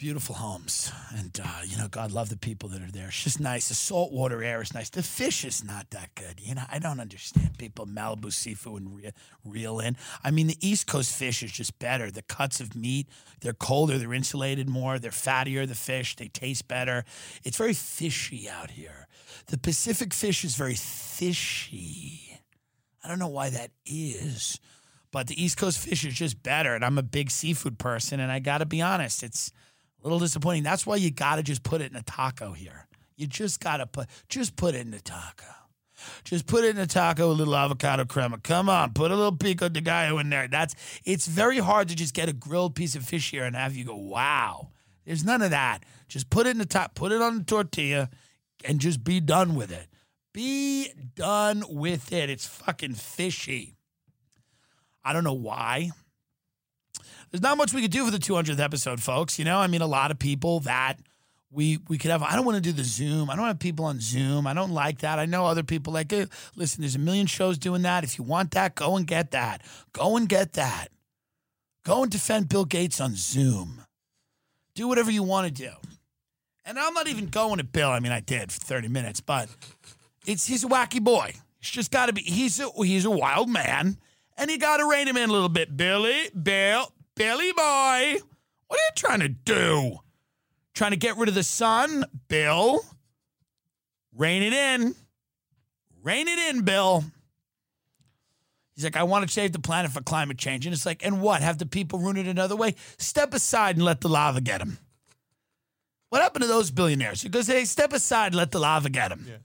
beautiful 0.03 0.35
homes. 0.35 0.91
And, 1.17 1.39
uh, 1.41 1.61
you 1.63 1.77
know, 1.77 1.87
God 1.87 2.11
love 2.11 2.27
the 2.27 2.35
people 2.35 2.67
that 2.67 2.81
are 2.81 2.91
there. 2.91 3.07
It's 3.07 3.23
just 3.23 3.39
nice. 3.39 3.69
The 3.69 3.73
saltwater 3.73 4.43
air 4.43 4.61
is 4.61 4.73
nice. 4.73 4.89
The 4.89 5.01
fish 5.01 5.45
is 5.45 5.63
not 5.63 5.91
that 5.91 6.13
good. 6.15 6.41
You 6.41 6.55
know, 6.55 6.63
I 6.69 6.77
don't 6.79 6.99
understand 6.99 7.57
people 7.57 7.87
Malibu 7.87 8.33
seafood 8.33 8.81
and 8.81 8.97
re- 8.97 9.11
reel 9.45 9.79
in. 9.79 9.95
I 10.21 10.29
mean, 10.29 10.47
the 10.47 10.57
East 10.59 10.87
Coast 10.87 11.15
fish 11.15 11.41
is 11.41 11.53
just 11.53 11.79
better. 11.79 12.11
The 12.11 12.21
cuts 12.21 12.59
of 12.59 12.75
meat, 12.75 13.07
they're 13.39 13.53
colder, 13.53 13.97
they're 13.97 14.13
insulated 14.13 14.67
more, 14.67 14.99
they're 14.99 15.09
fattier, 15.09 15.65
the 15.65 15.73
fish, 15.73 16.17
they 16.17 16.27
taste 16.27 16.67
better. 16.67 17.05
It's 17.45 17.55
very 17.55 17.73
fishy 17.73 18.49
out 18.49 18.71
here. 18.71 19.07
The 19.47 19.57
Pacific 19.57 20.13
fish 20.13 20.43
is 20.43 20.55
very 20.55 20.75
fishy. 20.75 22.41
I 23.01 23.07
don't 23.07 23.19
know 23.19 23.29
why 23.29 23.51
that 23.51 23.71
is. 23.85 24.59
But 25.13 25.27
the 25.27 25.41
East 25.41 25.55
Coast 25.55 25.79
fish 25.79 26.03
is 26.03 26.13
just 26.13 26.43
better. 26.43 26.75
And 26.75 26.83
I'm 26.83 26.97
a 26.97 27.03
big 27.03 27.31
seafood 27.31 27.79
person. 27.79 28.19
And 28.19 28.33
I 28.33 28.39
got 28.39 28.57
to 28.57 28.65
be 28.65 28.81
honest, 28.81 29.23
it's 29.23 29.53
little 30.03 30.19
disappointing. 30.19 30.63
That's 30.63 30.85
why 30.85 30.97
you 30.97 31.11
got 31.11 31.37
to 31.37 31.43
just 31.43 31.63
put 31.63 31.81
it 31.81 31.91
in 31.91 31.97
a 31.97 32.03
taco 32.03 32.51
here. 32.53 32.87
You 33.15 33.27
just 33.27 33.59
got 33.59 33.77
to 33.77 33.87
put, 33.87 34.07
just 34.29 34.55
put 34.55 34.75
it 34.75 34.85
in 34.85 34.93
a 34.93 34.99
taco. 34.99 35.45
Just 36.23 36.47
put 36.47 36.63
it 36.63 36.75
in 36.75 36.81
a 36.81 36.87
taco, 36.87 37.31
a 37.31 37.33
little 37.33 37.55
avocado 37.55 38.05
crema. 38.05 38.37
Come 38.39 38.69
on, 38.69 38.93
put 38.93 39.11
a 39.11 39.15
little 39.15 39.35
pico 39.35 39.69
de 39.69 39.81
gallo 39.81 40.19
in 40.19 40.29
there. 40.29 40.47
That's 40.47 40.75
it's 41.05 41.27
very 41.27 41.59
hard 41.59 41.87
to 41.89 41.95
just 41.95 42.13
get 42.13 42.27
a 42.27 42.33
grilled 42.33 42.75
piece 42.75 42.95
of 42.95 43.05
fish 43.05 43.31
here 43.31 43.45
and 43.45 43.55
have 43.55 43.75
you 43.75 43.85
go, 43.85 43.95
wow. 43.95 44.69
There's 45.05 45.23
none 45.23 45.41
of 45.41 45.51
that. 45.51 45.79
Just 46.07 46.29
put 46.29 46.47
it 46.47 46.51
in 46.51 46.57
the 46.57 46.65
top, 46.65 46.95
put 46.95 47.11
it 47.11 47.21
on 47.21 47.39
the 47.39 47.43
tortilla, 47.43 48.09
and 48.65 48.79
just 48.79 49.03
be 49.03 49.19
done 49.19 49.55
with 49.55 49.71
it. 49.71 49.87
Be 50.33 50.91
done 51.15 51.63
with 51.67 52.11
it. 52.11 52.29
It's 52.29 52.47
fucking 52.47 52.95
fishy. 52.95 53.75
I 55.03 55.13
don't 55.13 55.23
know 55.23 55.33
why 55.33 55.91
there's 57.33 57.41
not 57.41 57.57
much 57.57 57.73
we 57.73 57.81
could 57.81 57.91
do 57.91 58.05
for 58.05 58.11
the 58.11 58.19
200th 58.19 58.59
episode, 58.59 59.01
folks. 59.01 59.39
You 59.39 59.45
know, 59.45 59.57
I 59.57 59.65
mean, 59.65 59.81
a 59.81 59.87
lot 59.87 60.11
of 60.11 60.19
people 60.19 60.59
that 60.61 60.99
we 61.51 61.79
we 61.89 61.97
could 61.97 62.11
have. 62.11 62.21
I 62.21 62.35
don't 62.35 62.45
want 62.45 62.57
to 62.57 62.61
do 62.61 62.71
the 62.71 62.83
Zoom. 62.83 63.29
I 63.31 63.35
don't 63.35 63.47
have 63.47 63.57
people 63.57 63.85
on 63.85 63.99
Zoom. 63.99 64.45
I 64.45 64.53
don't 64.53 64.71
like 64.71 64.99
that. 64.99 65.17
I 65.17 65.25
know 65.25 65.47
other 65.47 65.63
people 65.63 65.91
like 65.93 66.13
it. 66.13 66.29
Listen, 66.55 66.81
there's 66.81 66.95
a 66.95 66.99
million 66.99 67.25
shows 67.25 67.57
doing 67.57 67.81
that. 67.81 68.03
If 68.03 68.19
you 68.19 68.23
want 68.23 68.51
that, 68.51 68.75
go 68.75 68.95
and 68.95 69.07
get 69.07 69.31
that. 69.31 69.63
Go 69.93 70.15
and 70.15 70.29
get 70.29 70.53
that. 70.53 70.89
Go 71.83 72.03
and 72.03 72.11
defend 72.11 72.49
Bill 72.49 72.65
Gates 72.65 73.01
on 73.01 73.15
Zoom. 73.15 73.81
Do 74.75 74.87
whatever 74.87 75.09
you 75.09 75.23
want 75.23 75.47
to 75.47 75.53
do. 75.53 75.71
And 76.65 76.77
I'm 76.77 76.93
not 76.93 77.07
even 77.07 77.27
going 77.27 77.57
to 77.57 77.63
Bill. 77.63 77.89
I 77.89 77.99
mean, 77.99 78.11
I 78.11 78.19
did 78.19 78.51
for 78.51 78.59
30 78.59 78.89
minutes, 78.89 79.21
but 79.21 79.49
it's 80.27 80.45
he's 80.45 80.63
a 80.63 80.67
wacky 80.67 81.01
boy. 81.01 81.33
He's 81.59 81.71
just 81.71 81.89
got 81.89 82.05
to 82.05 82.13
be. 82.13 82.21
He's 82.21 82.59
a 82.59 82.69
he's 82.77 83.05
a 83.05 83.11
wild 83.11 83.49
man, 83.49 83.97
and 84.37 84.51
you 84.51 84.59
got 84.59 84.77
to 84.77 84.87
rein 84.87 85.07
him 85.07 85.17
in 85.17 85.29
a 85.29 85.33
little 85.33 85.49
bit. 85.49 85.75
Billy, 85.75 86.29
Bill, 86.29 86.92
Billy 87.15 87.51
boy, 87.51 88.17
what 88.67 88.79
are 88.79 88.83
you 88.83 88.95
trying 88.95 89.19
to 89.19 89.29
do? 89.29 89.97
Trying 90.73 90.91
to 90.91 90.97
get 90.97 91.17
rid 91.17 91.29
of 91.29 91.35
the 91.35 91.43
sun, 91.43 92.05
Bill? 92.27 92.81
Rein 94.15 94.41
it 94.41 94.53
in. 94.53 94.95
Rein 96.01 96.27
it 96.27 96.39
in, 96.49 96.63
Bill. 96.63 97.03
He's 98.75 98.83
like, 98.83 98.97
I 98.97 99.03
want 99.03 99.27
to 99.27 99.31
save 99.31 99.51
the 99.51 99.59
planet 99.59 99.91
for 99.91 100.01
climate 100.01 100.37
change. 100.37 100.65
And 100.65 100.73
it's 100.73 100.85
like, 100.85 101.05
and 101.05 101.21
what? 101.21 101.41
Have 101.41 101.59
the 101.59 101.65
people 101.65 101.99
ruin 101.99 102.17
it 102.17 102.27
another 102.27 102.55
way? 102.55 102.75
Step 102.97 103.33
aside 103.33 103.75
and 103.75 103.85
let 103.85 104.01
the 104.01 104.09
lava 104.09 104.41
get 104.41 104.59
them. 104.59 104.79
What 106.09 106.21
happened 106.21 106.43
to 106.43 106.47
those 106.47 106.71
billionaires? 106.71 107.23
Because 107.23 107.47
they 107.47 107.65
step 107.65 107.93
aside 107.93 108.27
and 108.27 108.35
let 108.35 108.51
the 108.51 108.59
lava 108.59 108.89
get 108.89 109.09
them. 109.09 109.25
Yeah. 109.27 109.35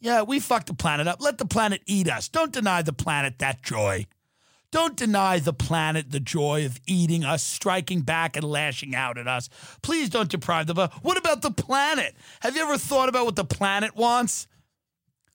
yeah, 0.00 0.22
we 0.22 0.40
fucked 0.40 0.66
the 0.66 0.74
planet 0.74 1.06
up. 1.06 1.22
Let 1.22 1.38
the 1.38 1.46
planet 1.46 1.82
eat 1.86 2.08
us. 2.10 2.28
Don't 2.28 2.52
deny 2.52 2.82
the 2.82 2.92
planet 2.92 3.38
that 3.38 3.62
joy. 3.62 4.06
Don't 4.70 4.96
deny 4.96 5.38
the 5.38 5.54
planet 5.54 6.10
the 6.10 6.20
joy 6.20 6.66
of 6.66 6.78
eating 6.86 7.24
us, 7.24 7.42
striking 7.42 8.02
back, 8.02 8.36
and 8.36 8.44
lashing 8.44 8.94
out 8.94 9.16
at 9.16 9.26
us. 9.26 9.48
Please 9.82 10.10
don't 10.10 10.28
deprive 10.28 10.66
them 10.66 10.78
of. 10.78 10.92
What 11.02 11.16
about 11.16 11.40
the 11.40 11.50
planet? 11.50 12.14
Have 12.40 12.54
you 12.54 12.62
ever 12.62 12.76
thought 12.76 13.08
about 13.08 13.24
what 13.24 13.36
the 13.36 13.44
planet 13.44 13.96
wants? 13.96 14.46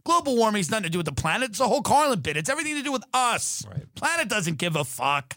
Global 0.03 0.35
warming 0.35 0.59
has 0.59 0.69
nothing 0.69 0.83
to 0.83 0.89
do 0.89 0.99
with 0.99 1.05
the 1.05 1.13
planet. 1.13 1.49
It's 1.49 1.59
a 1.59 1.67
whole 1.67 1.81
Carlin 1.81 2.19
bit. 2.19 2.37
It's 2.37 2.49
everything 2.49 2.75
to 2.75 2.83
do 2.83 2.91
with 2.91 3.03
us. 3.13 3.65
Right. 3.67 3.83
Planet 3.95 4.29
doesn't 4.29 4.57
give 4.57 4.75
a 4.75 4.83
fuck. 4.83 5.35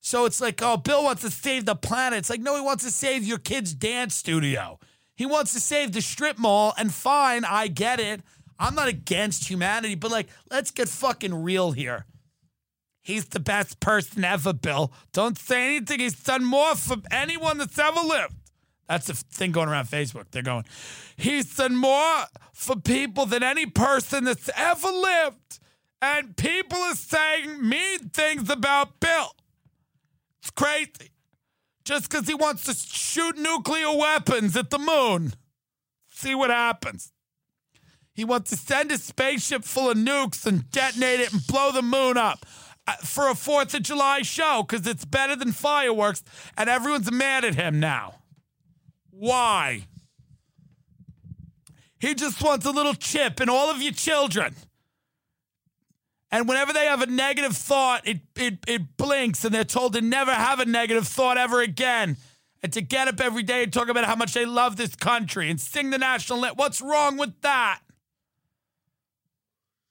So 0.00 0.24
it's 0.24 0.40
like, 0.40 0.62
oh, 0.62 0.76
Bill 0.76 1.02
wants 1.04 1.22
to 1.22 1.30
save 1.30 1.64
the 1.64 1.74
planet. 1.74 2.20
It's 2.20 2.30
like, 2.30 2.40
no, 2.40 2.54
he 2.54 2.62
wants 2.62 2.84
to 2.84 2.90
save 2.90 3.24
your 3.24 3.38
kid's 3.38 3.74
dance 3.74 4.14
studio. 4.14 4.78
He 5.16 5.26
wants 5.26 5.52
to 5.54 5.60
save 5.60 5.92
the 5.92 6.00
strip 6.00 6.38
mall. 6.38 6.74
And 6.78 6.92
fine, 6.92 7.44
I 7.44 7.68
get 7.68 8.00
it. 8.00 8.20
I'm 8.58 8.74
not 8.74 8.88
against 8.88 9.48
humanity, 9.48 9.96
but 9.96 10.10
like, 10.10 10.28
let's 10.50 10.70
get 10.70 10.88
fucking 10.88 11.42
real 11.42 11.72
here. 11.72 12.06
He's 13.04 13.26
the 13.26 13.38
best 13.38 13.80
person 13.80 14.24
ever, 14.24 14.54
Bill. 14.54 14.90
Don't 15.12 15.38
say 15.38 15.76
anything. 15.76 16.00
He's 16.00 16.20
done 16.20 16.42
more 16.42 16.74
for 16.74 16.96
anyone 17.10 17.58
that's 17.58 17.78
ever 17.78 18.00
lived. 18.00 18.34
That's 18.88 19.06
the 19.08 19.12
thing 19.12 19.52
going 19.52 19.68
around 19.68 19.88
Facebook. 19.88 20.24
They're 20.30 20.42
going, 20.42 20.64
he's 21.14 21.54
done 21.54 21.76
more 21.76 22.24
for 22.54 22.76
people 22.76 23.26
than 23.26 23.42
any 23.42 23.66
person 23.66 24.24
that's 24.24 24.48
ever 24.56 24.88
lived. 24.88 25.58
And 26.00 26.34
people 26.34 26.78
are 26.78 26.94
saying 26.94 27.68
mean 27.68 28.08
things 28.08 28.48
about 28.48 29.00
Bill. 29.00 29.36
It's 30.40 30.50
crazy. 30.50 31.12
Just 31.84 32.08
because 32.08 32.26
he 32.26 32.34
wants 32.34 32.64
to 32.64 32.74
shoot 32.74 33.36
nuclear 33.36 33.94
weapons 33.94 34.56
at 34.56 34.70
the 34.70 34.78
moon. 34.78 35.34
See 36.08 36.34
what 36.34 36.48
happens. 36.48 37.12
He 38.14 38.24
wants 38.24 38.48
to 38.50 38.56
send 38.56 38.90
a 38.92 38.96
spaceship 38.96 39.64
full 39.64 39.90
of 39.90 39.98
nukes 39.98 40.46
and 40.46 40.70
detonate 40.70 41.20
it 41.20 41.32
and 41.34 41.46
blow 41.46 41.70
the 41.70 41.82
moon 41.82 42.16
up. 42.16 42.46
Uh, 42.86 42.92
for 42.96 43.30
a 43.30 43.34
Fourth 43.34 43.72
of 43.72 43.82
July 43.82 44.20
show 44.20 44.62
because 44.62 44.86
it's 44.86 45.06
better 45.06 45.34
than 45.34 45.52
fireworks, 45.52 46.22
and 46.56 46.68
everyone's 46.68 47.10
mad 47.10 47.44
at 47.44 47.54
him 47.54 47.80
now. 47.80 48.16
Why? 49.10 49.86
He 51.98 52.14
just 52.14 52.42
wants 52.42 52.66
a 52.66 52.70
little 52.70 52.92
chip 52.92 53.40
in 53.40 53.48
all 53.48 53.70
of 53.70 53.80
your 53.80 53.92
children. 53.92 54.54
And 56.30 56.46
whenever 56.46 56.74
they 56.74 56.84
have 56.84 57.00
a 57.00 57.06
negative 57.06 57.56
thought, 57.56 58.06
it, 58.06 58.18
it, 58.36 58.58
it 58.66 58.96
blinks 58.98 59.44
and 59.44 59.54
they're 59.54 59.64
told 59.64 59.94
to 59.94 60.00
never 60.00 60.34
have 60.34 60.60
a 60.60 60.66
negative 60.66 61.06
thought 61.06 61.38
ever 61.38 61.62
again. 61.62 62.16
And 62.62 62.72
to 62.72 62.80
get 62.82 63.08
up 63.08 63.20
every 63.20 63.44
day 63.44 63.62
and 63.62 63.72
talk 63.72 63.88
about 63.88 64.04
how 64.04 64.16
much 64.16 64.34
they 64.34 64.44
love 64.44 64.76
this 64.76 64.96
country 64.96 65.48
and 65.48 65.60
sing 65.60 65.90
the 65.90 65.98
national 65.98 66.44
anthem. 66.44 66.56
What's 66.56 66.82
wrong 66.82 67.16
with 67.16 67.40
that? 67.42 67.80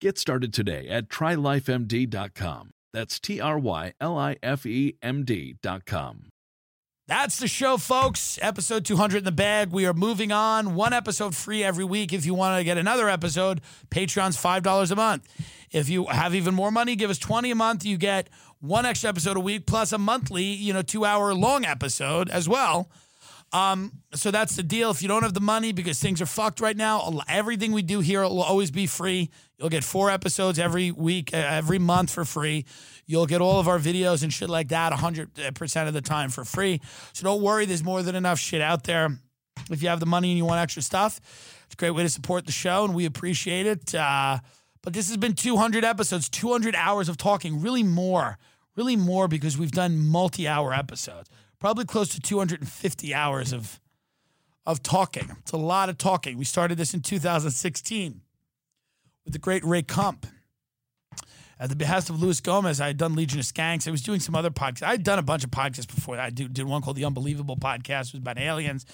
Get 0.00 0.18
started 0.18 0.52
today 0.52 0.88
at 0.88 1.08
trylifemd.com. 1.08 2.70
That's 2.92 3.18
T 3.18 3.40
R 3.40 3.58
Y 3.58 3.94
L 3.98 4.18
I 4.18 4.36
F 4.42 4.66
E 4.66 4.96
M 5.02 5.24
D.com. 5.24 6.28
That's 7.08 7.38
the 7.38 7.46
show, 7.46 7.76
folks. 7.76 8.38
Episode 8.42 8.84
200 8.84 9.18
in 9.18 9.24
the 9.24 9.32
bag. 9.32 9.70
We 9.70 9.86
are 9.86 9.94
moving 9.94 10.32
on. 10.32 10.74
One 10.74 10.92
episode 10.92 11.36
free 11.36 11.62
every 11.62 11.84
week. 11.84 12.12
If 12.12 12.26
you 12.26 12.34
want 12.34 12.58
to 12.58 12.64
get 12.64 12.78
another 12.78 13.08
episode, 13.08 13.60
Patreon's 13.90 14.36
$5 14.36 14.90
a 14.90 14.96
month. 14.96 15.28
If 15.70 15.88
you 15.88 16.06
have 16.06 16.34
even 16.34 16.52
more 16.54 16.72
money, 16.72 16.96
give 16.96 17.08
us 17.08 17.18
20 17.18 17.52
a 17.52 17.54
month. 17.54 17.84
You 17.84 17.96
get 17.96 18.28
one 18.60 18.84
extra 18.84 19.08
episode 19.08 19.36
a 19.36 19.40
week 19.40 19.66
plus 19.66 19.92
a 19.92 19.98
monthly, 19.98 20.42
you 20.42 20.72
know, 20.72 20.82
two 20.82 21.04
hour 21.04 21.32
long 21.32 21.64
episode 21.64 22.28
as 22.28 22.48
well. 22.48 22.90
Um, 23.52 23.92
so 24.14 24.30
that's 24.30 24.56
the 24.56 24.62
deal. 24.62 24.90
If 24.90 25.02
you 25.02 25.08
don't 25.08 25.22
have 25.22 25.34
the 25.34 25.40
money 25.40 25.72
because 25.72 25.98
things 26.00 26.20
are 26.20 26.26
fucked 26.26 26.60
right 26.60 26.76
now, 26.76 27.20
everything 27.28 27.72
we 27.72 27.82
do 27.82 28.00
here 28.00 28.22
will 28.22 28.42
always 28.42 28.70
be 28.70 28.86
free. 28.86 29.30
You'll 29.58 29.68
get 29.68 29.84
four 29.84 30.10
episodes 30.10 30.58
every 30.58 30.90
week, 30.90 31.32
uh, 31.32 31.36
every 31.36 31.78
month 31.78 32.10
for 32.10 32.24
free. 32.24 32.66
You'll 33.06 33.26
get 33.26 33.40
all 33.40 33.58
of 33.58 33.68
our 33.68 33.78
videos 33.78 34.22
and 34.22 34.32
shit 34.32 34.50
like 34.50 34.68
that 34.68 34.92
100% 34.92 35.88
of 35.88 35.94
the 35.94 36.02
time 36.02 36.28
for 36.30 36.44
free. 36.44 36.80
So 37.12 37.24
don't 37.24 37.40
worry, 37.40 37.64
there's 37.66 37.84
more 37.84 38.02
than 38.02 38.14
enough 38.14 38.38
shit 38.38 38.60
out 38.60 38.84
there. 38.84 39.16
If 39.70 39.82
you 39.82 39.88
have 39.88 40.00
the 40.00 40.06
money 40.06 40.30
and 40.30 40.38
you 40.38 40.44
want 40.44 40.60
extra 40.60 40.82
stuff, 40.82 41.20
it's 41.64 41.74
a 41.74 41.76
great 41.76 41.92
way 41.92 42.02
to 42.02 42.08
support 42.08 42.46
the 42.46 42.52
show, 42.52 42.84
and 42.84 42.94
we 42.94 43.06
appreciate 43.06 43.66
it. 43.66 43.94
Uh, 43.94 44.38
but 44.82 44.92
this 44.92 45.08
has 45.08 45.16
been 45.16 45.34
200 45.34 45.84
episodes, 45.84 46.28
200 46.28 46.74
hours 46.74 47.08
of 47.08 47.16
talking, 47.16 47.60
really 47.60 47.82
more, 47.82 48.38
really 48.76 48.96
more 48.96 49.26
because 49.28 49.58
we've 49.58 49.72
done 49.72 49.98
multi 49.98 50.46
hour 50.46 50.72
episodes, 50.72 51.28
probably 51.66 51.84
close 51.84 52.10
to 52.10 52.20
250 52.20 53.12
hours 53.12 53.52
of, 53.52 53.80
of 54.66 54.84
talking. 54.84 55.28
It's 55.40 55.50
a 55.50 55.56
lot 55.56 55.88
of 55.88 55.98
talking. 55.98 56.38
We 56.38 56.44
started 56.44 56.78
this 56.78 56.94
in 56.94 57.00
2016 57.00 58.20
with 59.24 59.32
the 59.32 59.40
great 59.40 59.64
Ray 59.64 59.82
Kump 59.82 60.28
at 61.58 61.68
the 61.68 61.74
behest 61.74 62.08
of 62.08 62.22
Luis 62.22 62.40
Gomez, 62.40 62.80
I 62.80 62.86
had 62.86 62.98
done 62.98 63.16
Legion 63.16 63.40
of 63.40 63.46
Skanks. 63.46 63.88
I 63.88 63.90
was 63.90 64.00
doing 64.00 64.20
some 64.20 64.36
other 64.36 64.50
podcasts. 64.50 64.84
I 64.84 64.92
had 64.92 65.02
done 65.02 65.18
a 65.18 65.22
bunch 65.22 65.42
of 65.42 65.50
podcasts 65.50 65.92
before. 65.92 66.20
I 66.20 66.30
did, 66.30 66.54
did 66.54 66.66
one 66.66 66.82
called 66.82 66.98
The 66.98 67.04
Unbelievable 67.04 67.56
Podcast, 67.56 68.10
it 68.10 68.12
was 68.12 68.20
about 68.20 68.38
aliens. 68.38 68.86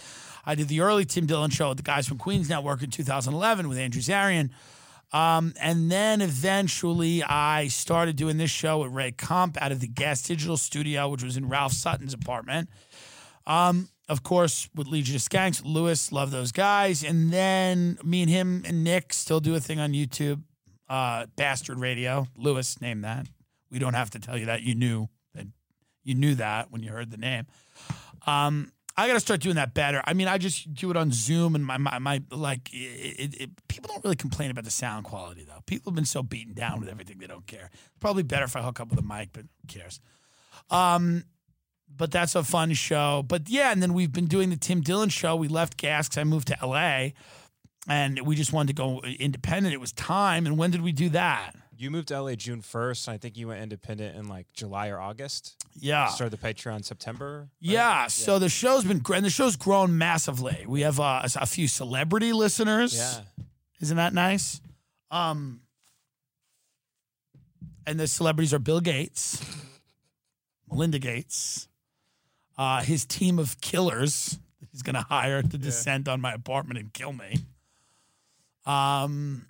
I 0.46 0.54
did 0.54 0.68
the 0.68 0.80
early 0.80 1.04
Tim 1.04 1.26
Dillon 1.26 1.50
show 1.50 1.68
with 1.68 1.76
the 1.76 1.82
guys 1.82 2.08
from 2.08 2.16
Queens 2.16 2.48
Network 2.48 2.82
in 2.82 2.88
2011 2.88 3.68
with 3.68 3.76
Andrew 3.76 4.00
Zarian. 4.00 4.48
Um, 5.12 5.52
and 5.60 5.90
then 5.90 6.22
eventually 6.22 7.22
I 7.22 7.68
started 7.68 8.16
doing 8.16 8.38
this 8.38 8.50
show 8.50 8.78
with 8.78 8.92
Ray 8.92 9.12
Kump 9.12 9.60
out 9.60 9.70
of 9.70 9.80
the 9.80 9.88
Gas 9.88 10.22
Digital 10.22 10.56
Studio, 10.56 11.08
which 11.08 11.22
was 11.22 11.36
in 11.36 11.48
Ralph 11.48 11.72
Sutton's 11.72 12.14
apartment. 12.14 12.70
Um, 13.46 13.88
of 14.08 14.22
course, 14.22 14.68
with 14.74 14.86
Legion 14.86 15.16
of 15.16 15.22
Skanks, 15.22 15.62
Luis, 15.64 16.12
love 16.12 16.30
those 16.30 16.52
guys. 16.52 17.04
And 17.04 17.30
then 17.30 17.98
me 18.02 18.22
and 18.22 18.30
him 18.30 18.62
and 18.66 18.84
Nick 18.84 19.12
still 19.12 19.40
do 19.40 19.54
a 19.54 19.60
thing 19.60 19.80
on 19.80 19.92
YouTube 19.92 20.42
uh, 20.88 21.26
Bastard 21.36 21.78
Radio. 21.78 22.26
Luis 22.36 22.80
named 22.80 23.04
that. 23.04 23.26
We 23.70 23.78
don't 23.78 23.94
have 23.94 24.10
to 24.10 24.18
tell 24.18 24.36
you 24.36 24.46
that. 24.46 24.62
You 24.62 24.74
knew 24.74 25.08
that. 25.34 25.46
You 26.04 26.14
knew 26.14 26.34
that 26.34 26.70
when 26.70 26.82
you 26.82 26.90
heard 26.90 27.10
the 27.10 27.16
name. 27.16 27.46
Um, 28.26 28.72
I 28.96 29.06
got 29.06 29.14
to 29.14 29.20
start 29.20 29.40
doing 29.40 29.56
that 29.56 29.72
better. 29.74 30.02
I 30.04 30.12
mean, 30.12 30.28
I 30.28 30.38
just 30.38 30.72
do 30.74 30.90
it 30.90 30.96
on 30.96 31.12
Zoom, 31.12 31.54
and 31.54 31.64
my 31.64 31.78
my, 31.78 31.98
my 31.98 32.22
like 32.30 32.68
it, 32.72 33.34
it, 33.40 33.50
people 33.68 33.88
don't 33.88 34.04
really 34.04 34.16
complain 34.16 34.50
about 34.50 34.64
the 34.64 34.70
sound 34.70 35.04
quality 35.04 35.44
though. 35.44 35.60
People 35.66 35.90
have 35.90 35.96
been 35.96 36.04
so 36.04 36.22
beaten 36.22 36.54
down 36.54 36.80
with 36.80 36.88
everything 36.88 37.18
they 37.18 37.26
don't 37.26 37.46
care. 37.46 37.70
Probably 38.00 38.22
better 38.22 38.44
if 38.44 38.56
I 38.56 38.62
hook 38.62 38.80
up 38.80 38.90
with 38.90 38.98
a 38.98 39.02
mic, 39.02 39.30
but 39.32 39.42
who 39.42 39.66
cares? 39.68 40.00
Um, 40.70 41.24
but 41.88 42.10
that's 42.10 42.34
a 42.34 42.42
fun 42.42 42.72
show. 42.74 43.24
But 43.26 43.48
yeah, 43.48 43.72
and 43.72 43.82
then 43.82 43.94
we've 43.94 44.12
been 44.12 44.26
doing 44.26 44.50
the 44.50 44.56
Tim 44.56 44.80
Dillon 44.80 45.08
show. 45.08 45.36
We 45.36 45.48
left 45.48 45.76
Gas 45.76 46.08
because 46.08 46.20
I 46.20 46.24
moved 46.24 46.48
to 46.48 46.58
LA 46.62 47.10
and 47.88 48.20
we 48.20 48.36
just 48.36 48.52
wanted 48.52 48.68
to 48.76 48.82
go 48.82 49.00
independent. 49.00 49.74
It 49.74 49.80
was 49.80 49.92
time. 49.92 50.46
And 50.46 50.56
when 50.56 50.70
did 50.70 50.82
we 50.82 50.92
do 50.92 51.08
that? 51.10 51.52
You 51.76 51.90
moved 51.90 52.08
to 52.08 52.20
LA 52.20 52.34
June 52.34 52.62
1st. 52.62 53.08
I 53.08 53.16
think 53.16 53.36
you 53.36 53.48
went 53.48 53.62
independent 53.62 54.16
in 54.16 54.28
like 54.28 54.46
July 54.52 54.88
or 54.88 55.00
August. 55.00 55.56
Yeah. 55.74 56.06
Started 56.08 56.38
the 56.38 56.46
Patreon 56.46 56.84
September. 56.84 57.38
Right? 57.40 57.48
Yeah. 57.60 58.06
So 58.08 58.38
the 58.38 58.48
show's 58.48 58.84
been 58.84 58.98
great. 58.98 59.18
And 59.18 59.26
the 59.26 59.30
show's 59.30 59.56
grown 59.56 59.96
massively. 59.96 60.64
We 60.66 60.82
have 60.82 61.00
uh, 61.00 61.22
a 61.36 61.46
few 61.46 61.68
celebrity 61.68 62.32
listeners. 62.32 62.94
Yeah. 62.96 63.44
Isn't 63.80 63.96
that 63.96 64.14
nice? 64.14 64.60
Um, 65.10 65.62
and 67.86 67.98
the 67.98 68.06
celebrities 68.06 68.54
are 68.54 68.58
Bill 68.58 68.80
Gates, 68.80 69.44
Melinda 70.70 70.98
Gates, 70.98 71.68
uh, 72.56 72.82
his 72.82 73.04
team 73.04 73.38
of 73.38 73.60
killers 73.60 74.38
he's 74.72 74.82
going 74.82 74.94
to 74.94 75.02
hire 75.02 75.42
to 75.42 75.58
descend 75.58 76.08
on 76.08 76.20
my 76.20 76.32
apartment 76.32 76.80
and 76.80 76.92
kill 76.92 77.12
me. 77.12 77.38
Um, 78.66 79.46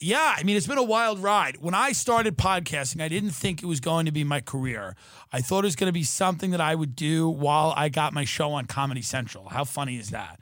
yeah, 0.00 0.34
I 0.36 0.42
mean, 0.42 0.56
it's 0.56 0.66
been 0.66 0.78
a 0.78 0.82
wild 0.82 1.18
ride. 1.18 1.58
When 1.60 1.74
I 1.74 1.92
started 1.92 2.36
podcasting, 2.36 3.00
I 3.00 3.08
didn't 3.08 3.30
think 3.30 3.62
it 3.62 3.66
was 3.66 3.80
going 3.80 4.06
to 4.06 4.12
be 4.12 4.24
my 4.24 4.40
career. 4.40 4.96
I 5.32 5.40
thought 5.40 5.64
it 5.64 5.66
was 5.66 5.76
going 5.76 5.88
to 5.88 5.92
be 5.92 6.02
something 6.02 6.50
that 6.50 6.60
I 6.60 6.74
would 6.74 6.96
do 6.96 7.28
while 7.28 7.72
I 7.76 7.88
got 7.88 8.12
my 8.12 8.24
show 8.24 8.52
on 8.52 8.66
Comedy 8.66 9.02
Central. 9.02 9.48
How 9.48 9.64
funny 9.64 9.96
is 9.96 10.10
that? 10.10 10.40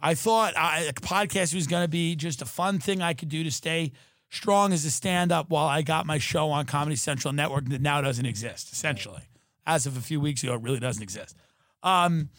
I 0.00 0.14
thought 0.14 0.54
I, 0.56 0.90
podcast 0.96 1.54
was 1.54 1.66
going 1.66 1.84
to 1.84 1.88
be 1.88 2.16
just 2.16 2.42
a 2.42 2.44
fun 2.46 2.78
thing 2.78 3.02
I 3.02 3.14
could 3.14 3.28
do 3.28 3.42
to 3.44 3.50
stay 3.50 3.92
strong 4.30 4.72
as 4.72 4.84
a 4.84 4.90
stand 4.90 5.32
up 5.32 5.48
while 5.48 5.66
I 5.66 5.82
got 5.82 6.06
my 6.06 6.18
show 6.18 6.50
on 6.50 6.66
Comedy 6.66 6.96
Central 6.96 7.32
Network 7.32 7.68
that 7.68 7.80
now 7.80 8.00
doesn't 8.00 8.26
exist, 8.26 8.72
essentially. 8.72 9.22
As 9.66 9.86
of 9.86 9.96
a 9.96 10.00
few 10.00 10.20
weeks 10.20 10.42
ago, 10.42 10.54
it 10.54 10.62
really 10.62 10.80
doesn't 10.80 11.02
exist. 11.02 11.36
Um, 11.82 12.30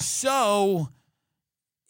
so, 0.00 0.90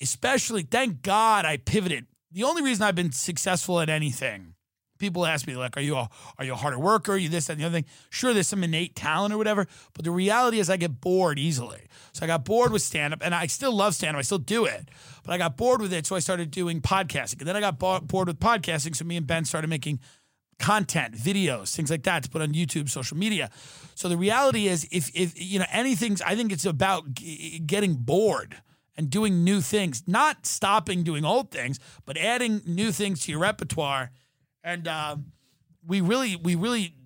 especially, 0.00 0.62
thank 0.62 1.02
God 1.02 1.44
I 1.44 1.58
pivoted 1.58 2.06
the 2.30 2.44
only 2.44 2.62
reason 2.62 2.84
I've 2.84 2.94
been 2.94 3.12
successful 3.12 3.80
at 3.80 3.88
anything, 3.88 4.54
people 4.98 5.24
ask 5.24 5.46
me 5.46 5.56
like, 5.56 5.76
"Are 5.76 5.80
you 5.80 5.96
a 5.96 6.08
are 6.38 6.44
you 6.44 6.52
a 6.52 6.56
harder 6.56 6.78
worker? 6.78 7.12
Are 7.12 7.16
you 7.16 7.28
this 7.28 7.46
that, 7.46 7.54
and 7.54 7.62
the 7.62 7.66
other 7.66 7.78
thing?" 7.78 7.86
Sure, 8.10 8.34
there's 8.34 8.48
some 8.48 8.64
innate 8.64 8.94
talent 8.94 9.32
or 9.32 9.38
whatever, 9.38 9.66
but 9.94 10.04
the 10.04 10.10
reality 10.10 10.58
is 10.58 10.68
I 10.68 10.76
get 10.76 11.00
bored 11.00 11.38
easily. 11.38 11.86
So 12.12 12.24
I 12.24 12.26
got 12.26 12.44
bored 12.44 12.72
with 12.72 12.82
stand 12.82 13.14
up, 13.14 13.20
and 13.22 13.34
I 13.34 13.46
still 13.46 13.72
love 13.72 13.94
stand 13.94 14.16
up. 14.16 14.18
I 14.18 14.22
still 14.22 14.38
do 14.38 14.64
it, 14.64 14.90
but 15.24 15.32
I 15.32 15.38
got 15.38 15.56
bored 15.56 15.80
with 15.80 15.92
it, 15.92 16.06
so 16.06 16.16
I 16.16 16.18
started 16.18 16.50
doing 16.50 16.80
podcasting, 16.80 17.38
and 17.38 17.48
then 17.48 17.56
I 17.56 17.60
got 17.60 17.78
bored 17.78 18.28
with 18.28 18.40
podcasting. 18.40 18.94
So 18.94 19.04
me 19.04 19.16
and 19.16 19.26
Ben 19.26 19.44
started 19.44 19.68
making 19.68 20.00
content, 20.58 21.14
videos, 21.14 21.74
things 21.74 21.90
like 21.90 22.02
that 22.02 22.24
to 22.24 22.28
put 22.28 22.42
on 22.42 22.52
YouTube, 22.52 22.88
social 22.90 23.16
media. 23.16 23.50
So 23.94 24.08
the 24.08 24.16
reality 24.16 24.66
is, 24.66 24.86
if 24.90 25.10
if 25.14 25.40
you 25.40 25.60
know 25.60 25.66
anything's, 25.70 26.20
I 26.22 26.34
think 26.34 26.52
it's 26.52 26.64
about 26.64 27.14
g- 27.14 27.60
getting 27.64 27.94
bored 27.94 28.56
and 28.98 29.08
doing 29.08 29.44
new 29.44 29.60
things, 29.60 30.02
not 30.08 30.44
stopping 30.44 31.04
doing 31.04 31.24
old 31.24 31.52
things, 31.52 31.78
but 32.04 32.18
adding 32.18 32.60
new 32.66 32.90
things 32.90 33.22
to 33.22 33.30
your 33.30 33.40
repertoire. 33.40 34.10
And 34.64 34.88
uh, 34.88 35.16
we 35.86 36.00
really, 36.00 36.34
we 36.34 36.56
really 36.56 36.96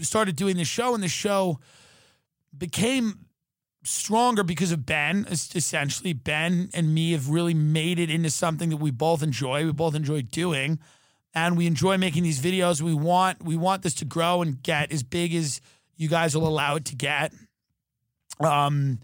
started 0.00 0.36
doing 0.36 0.56
the 0.56 0.64
show, 0.64 0.94
and 0.94 1.02
the 1.02 1.08
show 1.08 1.60
became 2.56 3.26
stronger 3.84 4.42
because 4.42 4.72
of 4.72 4.86
Ben. 4.86 5.26
Essentially, 5.30 6.14
Ben 6.14 6.70
and 6.72 6.94
me 6.94 7.12
have 7.12 7.28
really 7.28 7.54
made 7.54 7.98
it 7.98 8.10
into 8.10 8.30
something 8.30 8.70
that 8.70 8.78
we 8.78 8.90
both 8.90 9.22
enjoy. 9.22 9.66
We 9.66 9.72
both 9.72 9.94
enjoy 9.94 10.22
doing, 10.22 10.80
and 11.34 11.58
we 11.58 11.66
enjoy 11.66 11.98
making 11.98 12.22
these 12.22 12.40
videos. 12.40 12.80
We 12.80 12.94
want 12.94 13.44
we 13.44 13.56
want 13.56 13.82
this 13.82 13.94
to 13.96 14.06
grow 14.06 14.40
and 14.40 14.62
get 14.62 14.90
as 14.92 15.02
big 15.02 15.34
as 15.34 15.60
you 15.96 16.08
guys 16.08 16.34
will 16.34 16.48
allow 16.48 16.76
it 16.76 16.86
to 16.86 16.96
get. 16.96 17.34
Um, 18.40 18.98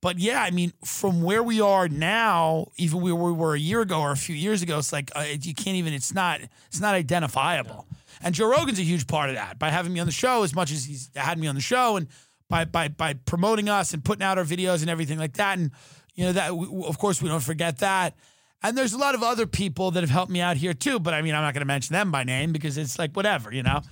but 0.00 0.18
yeah, 0.18 0.42
I 0.42 0.50
mean, 0.50 0.72
from 0.84 1.22
where 1.22 1.42
we 1.42 1.60
are 1.60 1.88
now, 1.88 2.68
even 2.76 3.00
where 3.00 3.14
we 3.14 3.32
were 3.32 3.54
a 3.54 3.58
year 3.58 3.80
ago 3.80 4.00
or 4.00 4.12
a 4.12 4.16
few 4.16 4.36
years 4.36 4.62
ago, 4.62 4.78
it's 4.78 4.92
like 4.92 5.10
uh, 5.16 5.24
you 5.40 5.54
can't 5.54 5.76
even. 5.76 5.92
It's 5.92 6.14
not. 6.14 6.40
It's 6.68 6.80
not 6.80 6.94
identifiable. 6.94 7.86
And 8.22 8.34
Joe 8.34 8.48
Rogan's 8.48 8.78
a 8.78 8.84
huge 8.84 9.06
part 9.08 9.28
of 9.28 9.36
that 9.36 9.58
by 9.58 9.70
having 9.70 9.92
me 9.92 10.00
on 10.00 10.06
the 10.06 10.12
show 10.12 10.44
as 10.44 10.54
much 10.54 10.70
as 10.70 10.84
he's 10.84 11.10
had 11.16 11.38
me 11.38 11.48
on 11.48 11.56
the 11.56 11.60
show, 11.60 11.96
and 11.96 12.06
by 12.48 12.64
by 12.64 12.88
by 12.88 13.14
promoting 13.14 13.68
us 13.68 13.92
and 13.92 14.04
putting 14.04 14.22
out 14.22 14.38
our 14.38 14.44
videos 14.44 14.82
and 14.82 14.90
everything 14.90 15.18
like 15.18 15.32
that. 15.34 15.58
And 15.58 15.72
you 16.14 16.26
know 16.26 16.32
that 16.32 16.56
we, 16.56 16.68
of 16.86 16.98
course 16.98 17.20
we 17.20 17.28
don't 17.28 17.42
forget 17.42 17.78
that. 17.78 18.16
And 18.62 18.76
there's 18.76 18.92
a 18.92 18.98
lot 18.98 19.14
of 19.14 19.22
other 19.22 19.46
people 19.46 19.92
that 19.92 20.00
have 20.00 20.10
helped 20.10 20.32
me 20.32 20.40
out 20.40 20.56
here 20.56 20.74
too. 20.74 21.00
But 21.00 21.14
I 21.14 21.22
mean, 21.22 21.34
I'm 21.34 21.42
not 21.42 21.54
going 21.54 21.62
to 21.62 21.66
mention 21.66 21.92
them 21.94 22.12
by 22.12 22.22
name 22.22 22.52
because 22.52 22.78
it's 22.78 22.98
like 23.00 23.14
whatever, 23.14 23.52
you 23.52 23.64
know. 23.64 23.82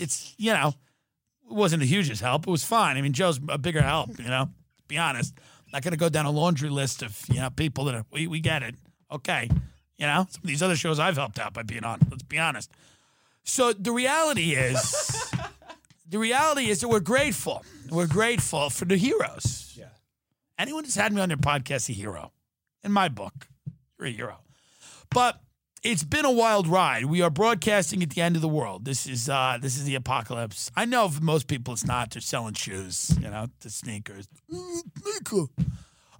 It's 0.00 0.34
you 0.36 0.52
know, 0.52 0.74
it 1.48 1.54
wasn't 1.54 1.80
the 1.80 1.86
hugest 1.86 2.22
help. 2.22 2.48
It 2.48 2.50
was 2.50 2.64
fine. 2.64 2.96
I 2.96 3.02
mean, 3.02 3.12
Joe's 3.12 3.38
a 3.48 3.58
bigger 3.58 3.82
help, 3.82 4.18
you 4.18 4.28
know 4.28 4.48
be 4.88 4.98
honest. 4.98 5.34
I'm 5.38 5.72
not 5.72 5.82
going 5.82 5.92
to 5.92 5.98
go 5.98 6.08
down 6.08 6.24
a 6.24 6.30
laundry 6.30 6.70
list 6.70 7.02
of 7.02 7.22
you 7.28 7.40
know 7.40 7.50
people 7.50 7.84
that 7.84 7.94
are, 7.94 8.04
we 8.10 8.26
we 8.26 8.40
get 8.40 8.62
it. 8.62 8.74
Okay, 9.12 9.48
you 9.96 10.06
know 10.06 10.26
some 10.30 10.42
of 10.42 10.48
these 10.48 10.62
other 10.62 10.76
shows 10.76 10.98
I've 10.98 11.16
helped 11.16 11.38
out 11.38 11.52
by 11.52 11.62
being 11.62 11.84
on. 11.84 12.00
Let's 12.10 12.22
be 12.22 12.38
honest. 12.38 12.70
So 13.44 13.72
the 13.72 13.92
reality 13.92 14.54
is, 14.54 15.32
the 16.08 16.18
reality 16.18 16.68
is 16.68 16.80
that 16.80 16.88
we're 16.88 17.00
grateful. 17.00 17.64
We're 17.90 18.06
grateful 18.06 18.68
for 18.70 18.84
the 18.84 18.96
heroes. 18.96 19.74
Yeah. 19.78 19.86
Anyone 20.58 20.84
who's 20.84 20.96
had 20.96 21.12
me 21.12 21.20
on 21.22 21.28
their 21.28 21.38
podcast, 21.38 21.88
a 21.88 21.92
hero. 21.92 22.32
In 22.82 22.92
my 22.92 23.08
book, 23.08 23.48
you're 23.98 24.08
a 24.08 24.10
hero. 24.10 24.38
But 25.10 25.40
it's 25.82 26.04
been 26.04 26.24
a 26.24 26.30
wild 26.30 26.66
ride. 26.66 27.04
We 27.04 27.22
are 27.22 27.30
broadcasting 27.30 28.02
at 28.02 28.10
the 28.10 28.20
end 28.20 28.36
of 28.36 28.42
the 28.42 28.48
world. 28.48 28.84
This 28.84 29.06
is 29.06 29.28
uh, 29.28 29.58
this 29.60 29.76
is 29.76 29.84
the 29.84 29.94
apocalypse. 29.94 30.70
I 30.76 30.84
know 30.84 31.08
for 31.08 31.22
most 31.22 31.46
people 31.46 31.74
it's 31.74 31.84
not. 31.86 32.10
They're 32.10 32.20
selling 32.20 32.54
shoes, 32.54 33.16
you 33.20 33.30
know, 33.30 33.46
the 33.60 33.70
sneakers. 33.70 34.28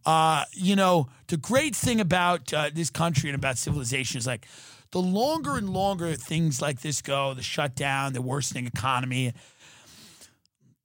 Uh, 0.07 0.45
you 0.53 0.77
know, 0.77 1.09
the 1.27 1.37
great 1.37 1.75
thing 1.75 2.01
about 2.01 2.53
uh, 2.53 2.71
this 2.73 2.89
country 2.89 3.29
and 3.31 3.37
about 3.37 3.59
civilization 3.59 4.19
is 4.19 4.27
like 4.27 4.47
the 4.93 5.01
longer 5.01 5.57
and 5.57 5.69
longer 5.69 6.15
things 6.15 6.63
like 6.63 6.81
this 6.81 7.03
go, 7.03 7.35
the 7.35 7.43
shutdown, 7.43 8.13
the 8.13 8.23
worsening 8.23 8.67
economy, 8.67 9.33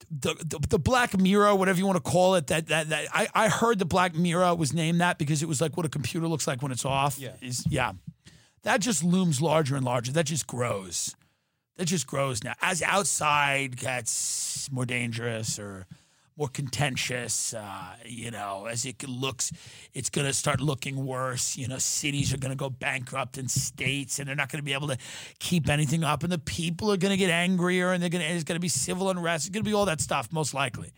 the, 0.10 0.36
the 0.46 0.60
the 0.68 0.80
Black 0.80 1.18
Mirror, 1.18 1.56
whatever 1.56 1.80
you 1.80 1.86
want 1.86 2.04
to 2.04 2.12
call 2.12 2.36
it. 2.36 2.48
That 2.48 2.68
that 2.68 2.90
that 2.90 3.08
I 3.14 3.28
I 3.34 3.50
heard 3.50 3.80
the 3.80 3.86
Black 3.86 4.16
Mirror 4.16 4.56
was 4.56 4.74
named 4.74 5.00
that 5.02 5.18
because 5.18 5.42
it 5.42 5.48
was 5.48 5.62
like 5.62 5.78
what 5.78 5.86
a 5.86 5.90
computer 5.90 6.28
looks 6.28 6.48
like 6.48 6.62
when 6.62 6.72
it's 6.72 6.86
off. 6.86 7.18
Yeah. 7.20 7.34
Is 7.42 7.66
yeah. 7.70 7.94
That 8.64 8.80
just 8.82 9.04
looms 9.04 9.42
larger 9.42 9.76
and 9.76 9.86
larger. 9.86 10.12
That 10.12 10.26
just 10.26 10.48
grows. 10.48 11.16
That 11.78 11.86
just 11.86 12.08
grows 12.08 12.44
now. 12.44 12.54
As 12.62 12.82
outside 12.82 13.78
gets 13.78 14.70
more 14.72 14.86
dangerous 14.86 15.60
or 15.60 15.86
more 16.38 16.48
contentious, 16.48 17.54
uh, 17.54 17.96
you 18.06 18.32
know, 18.32 18.66
as 18.66 18.86
it 18.86 19.08
looks, 19.08 19.52
it's 19.94 20.10
going 20.10 20.26
to 20.26 20.34
start 20.34 20.62
looking 20.62 21.06
worse. 21.06 21.58
You 21.58 21.68
know, 21.68 21.78
cities 21.78 22.34
are 22.34 22.38
going 22.38 22.52
to 22.52 22.56
go 22.56 22.70
bankrupt 22.70 23.38
in 23.38 23.48
states 23.48 24.18
and 24.18 24.28
they're 24.28 24.36
not 24.36 24.52
going 24.52 24.60
to 24.60 24.66
be 24.66 24.74
able 24.74 24.88
to 24.88 24.98
keep 25.40 25.70
anything 25.70 26.04
up. 26.04 26.24
And 26.24 26.32
the 26.32 26.40
people 26.40 26.92
are 26.92 26.98
going 26.98 27.12
to 27.12 27.18
get 27.18 27.30
angrier 27.30 27.92
and 27.92 28.02
they're 28.02 28.10
going 28.10 28.24
to, 28.24 28.30
there's 28.30 28.44
going 28.44 28.56
to 28.56 28.62
be 28.62 28.70
civil 28.70 29.10
unrest. 29.10 29.46
It's 29.46 29.54
going 29.54 29.64
to 29.64 29.70
be 29.70 29.76
all 29.76 29.86
that 29.86 30.02
stuff, 30.02 30.32
most 30.32 30.54
likely. 30.54 30.92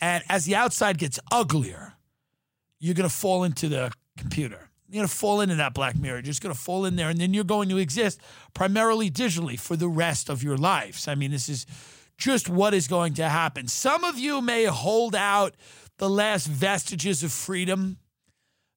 And 0.00 0.24
as 0.28 0.44
the 0.44 0.56
outside 0.56 0.98
gets 0.98 1.20
uglier, 1.30 1.92
you're 2.80 2.94
going 2.94 3.08
to 3.08 3.14
fall 3.14 3.44
into 3.44 3.68
the 3.68 3.92
computer. 4.16 4.63
You're 4.94 5.00
going 5.00 5.08
to 5.08 5.16
fall 5.16 5.40
into 5.40 5.56
that 5.56 5.74
black 5.74 5.96
mirror. 5.96 6.16
You're 6.18 6.22
just 6.22 6.40
going 6.40 6.54
to 6.54 6.60
fall 6.60 6.84
in 6.84 6.94
there. 6.94 7.08
And 7.08 7.20
then 7.20 7.34
you're 7.34 7.42
going 7.42 7.68
to 7.68 7.78
exist 7.78 8.20
primarily 8.54 9.10
digitally 9.10 9.58
for 9.58 9.74
the 9.74 9.88
rest 9.88 10.30
of 10.30 10.44
your 10.44 10.56
lives. 10.56 11.08
I 11.08 11.16
mean, 11.16 11.32
this 11.32 11.48
is 11.48 11.66
just 12.16 12.48
what 12.48 12.74
is 12.74 12.86
going 12.86 13.14
to 13.14 13.28
happen. 13.28 13.66
Some 13.66 14.04
of 14.04 14.20
you 14.20 14.40
may 14.40 14.66
hold 14.66 15.16
out 15.16 15.56
the 15.98 16.08
last 16.08 16.46
vestiges 16.46 17.24
of 17.24 17.32
freedom 17.32 17.98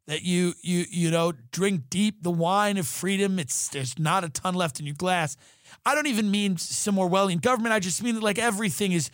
that 0.08 0.24
you 0.24 0.54
you 0.64 0.86
you 0.90 1.12
know 1.12 1.34
drink 1.52 1.84
deep 1.90 2.24
the 2.24 2.32
wine 2.32 2.78
of 2.78 2.88
freedom 2.88 3.40
it's 3.40 3.68
there's 3.70 4.00
not 4.00 4.24
a 4.24 4.30
ton 4.30 4.54
left 4.54 4.80
in 4.80 4.86
your 4.86 4.96
glass 4.96 5.36
i 5.86 5.94
don't 5.94 6.08
even 6.08 6.32
mean 6.32 6.56
some 6.56 6.96
orwellian 6.96 7.42
government 7.42 7.74
i 7.74 7.80
just 7.80 8.02
mean 8.02 8.16
that 8.16 8.24
like 8.24 8.40
everything 8.40 8.94
is 8.94 9.12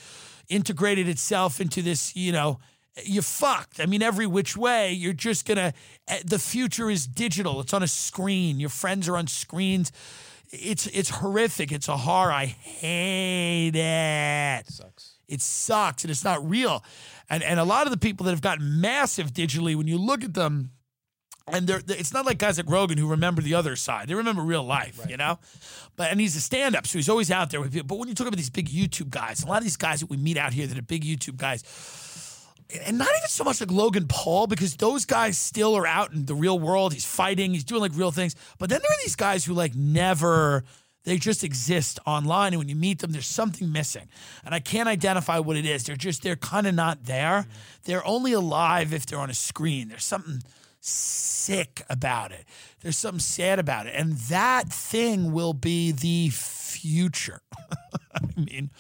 integrated 0.50 1.08
itself 1.08 1.60
into 1.60 1.82
this 1.82 2.16
you 2.16 2.32
know 2.32 2.60
you're 3.06 3.24
fucked 3.24 3.80
i 3.80 3.86
mean 3.86 4.02
every 4.04 4.28
which 4.28 4.56
way 4.56 4.92
you're 4.92 5.14
just 5.14 5.46
gonna 5.48 5.74
eh, 6.08 6.20
the 6.26 6.38
future 6.40 6.90
is 6.90 7.08
digital 7.08 7.60
it's 7.60 7.74
on 7.74 7.82
a 7.82 7.88
screen 7.88 8.60
your 8.60 8.70
friends 8.70 9.10
are 9.10 9.18
on 9.18 9.26
screens 9.28 9.92
it's 10.52 10.86
it's 10.88 11.10
horrific 11.10 11.72
it's 11.72 11.88
a 11.88 11.98
horror 11.98 12.32
i 12.32 12.46
hate 12.46 13.76
it 13.76 14.68
Sucks. 14.72 15.16
it 15.28 15.42
sucks 15.42 16.04
and 16.04 16.12
it's 16.12 16.24
not 16.24 16.48
real. 16.48 16.84
And 17.30 17.42
and 17.42 17.60
a 17.60 17.64
lot 17.64 17.88
of 17.88 17.92
the 17.92 17.98
people 17.98 18.26
that 18.26 18.32
have 18.32 18.42
gotten 18.42 18.82
massive 18.82 19.32
digitally, 19.34 19.76
when 19.76 19.88
you 19.88 19.98
look 19.98 20.24
at 20.24 20.34
them, 20.34 20.72
and 21.52 21.66
they're, 21.66 21.82
it's 21.88 22.14
not 22.14 22.26
like 22.26 22.38
guys 22.38 22.58
like 22.58 22.70
Rogan 22.70 22.98
who 22.98 23.08
remember 23.08 23.42
the 23.42 23.56
other 23.56 23.76
side. 23.76 24.08
They 24.08 24.14
remember 24.14 24.42
real 24.44 24.64
life, 24.64 25.00
you 25.10 25.18
know. 25.18 25.40
But 25.96 26.12
and 26.12 26.20
he's 26.20 26.36
a 26.36 26.42
stand-up, 26.42 26.86
so 26.86 26.98
he's 27.00 27.10
always 27.10 27.32
out 27.32 27.50
there 27.50 27.62
with 27.62 27.72
people. 27.74 27.88
But 27.88 27.98
when 27.98 28.10
you 28.10 28.14
talk 28.14 28.28
about 28.28 28.38
these 28.38 28.50
big 28.50 28.70
YouTube 28.70 29.10
guys, 29.10 29.42
a 29.42 29.48
lot 29.48 29.58
of 29.58 29.64
these 29.64 29.78
guys 29.78 30.02
that 30.02 30.10
we 30.10 30.18
meet 30.18 30.38
out 30.38 30.54
here 30.54 30.68
that 30.68 30.78
are 30.78 30.82
big 30.84 31.04
YouTube 31.04 31.38
guys, 31.38 31.64
and 32.86 32.98
not 32.98 33.08
even 33.08 33.28
so 33.28 33.44
much 33.44 33.60
like 33.60 33.72
Logan 33.72 34.08
Paul, 34.08 34.48
because 34.48 34.76
those 34.76 35.06
guys 35.06 35.38
still 35.38 35.76
are 35.76 35.88
out 35.88 36.14
in 36.14 36.26
the 36.26 36.36
real 36.36 36.60
world. 36.60 36.94
He's 36.94 37.06
fighting, 37.06 37.54
he's 37.54 37.64
doing 37.64 37.82
like 37.82 37.96
real 37.96 38.12
things. 38.12 38.36
But 38.60 38.70
then 38.70 38.80
there 38.82 38.92
are 38.92 39.02
these 39.04 39.16
guys 39.16 39.46
who 39.46 39.54
like 39.54 39.76
never, 39.76 40.64
they 41.04 41.18
just 41.18 41.44
exist 41.44 42.00
online. 42.06 42.54
And 42.54 42.60
when 42.60 42.70
you 42.70 42.76
meet 42.76 43.00
them, 43.00 43.12
there's 43.12 43.28
something 43.28 43.72
missing. 43.72 44.08
And 44.46 44.56
I 44.56 44.60
can't 44.60 44.90
identify 44.90 45.40
what 45.40 45.58
it 45.58 45.66
is. 45.66 45.84
They're 45.84 45.96
just, 45.96 46.24
they're 46.24 46.36
kind 46.36 46.68
of 46.68 46.76
not 46.76 47.06
there. 47.06 47.48
They're 47.84 48.06
only 48.06 48.34
alive 48.34 48.94
if 48.94 49.06
they're 49.06 49.20
on 49.20 49.30
a 49.30 49.36
screen. 49.36 49.90
There's 49.90 50.06
something 50.06 50.42
sick 50.80 51.84
about 51.90 52.32
it. 52.32 52.46
There's 52.82 52.98
something 52.98 53.20
sad 53.20 53.60
about 53.60 53.88
it. 53.88 53.94
And 53.96 54.14
that 54.30 54.70
thing 54.72 55.32
will 55.32 55.54
be 55.54 55.92
the 55.92 56.30
future. 56.30 57.42
I 58.16 58.22
mean, 58.38 58.72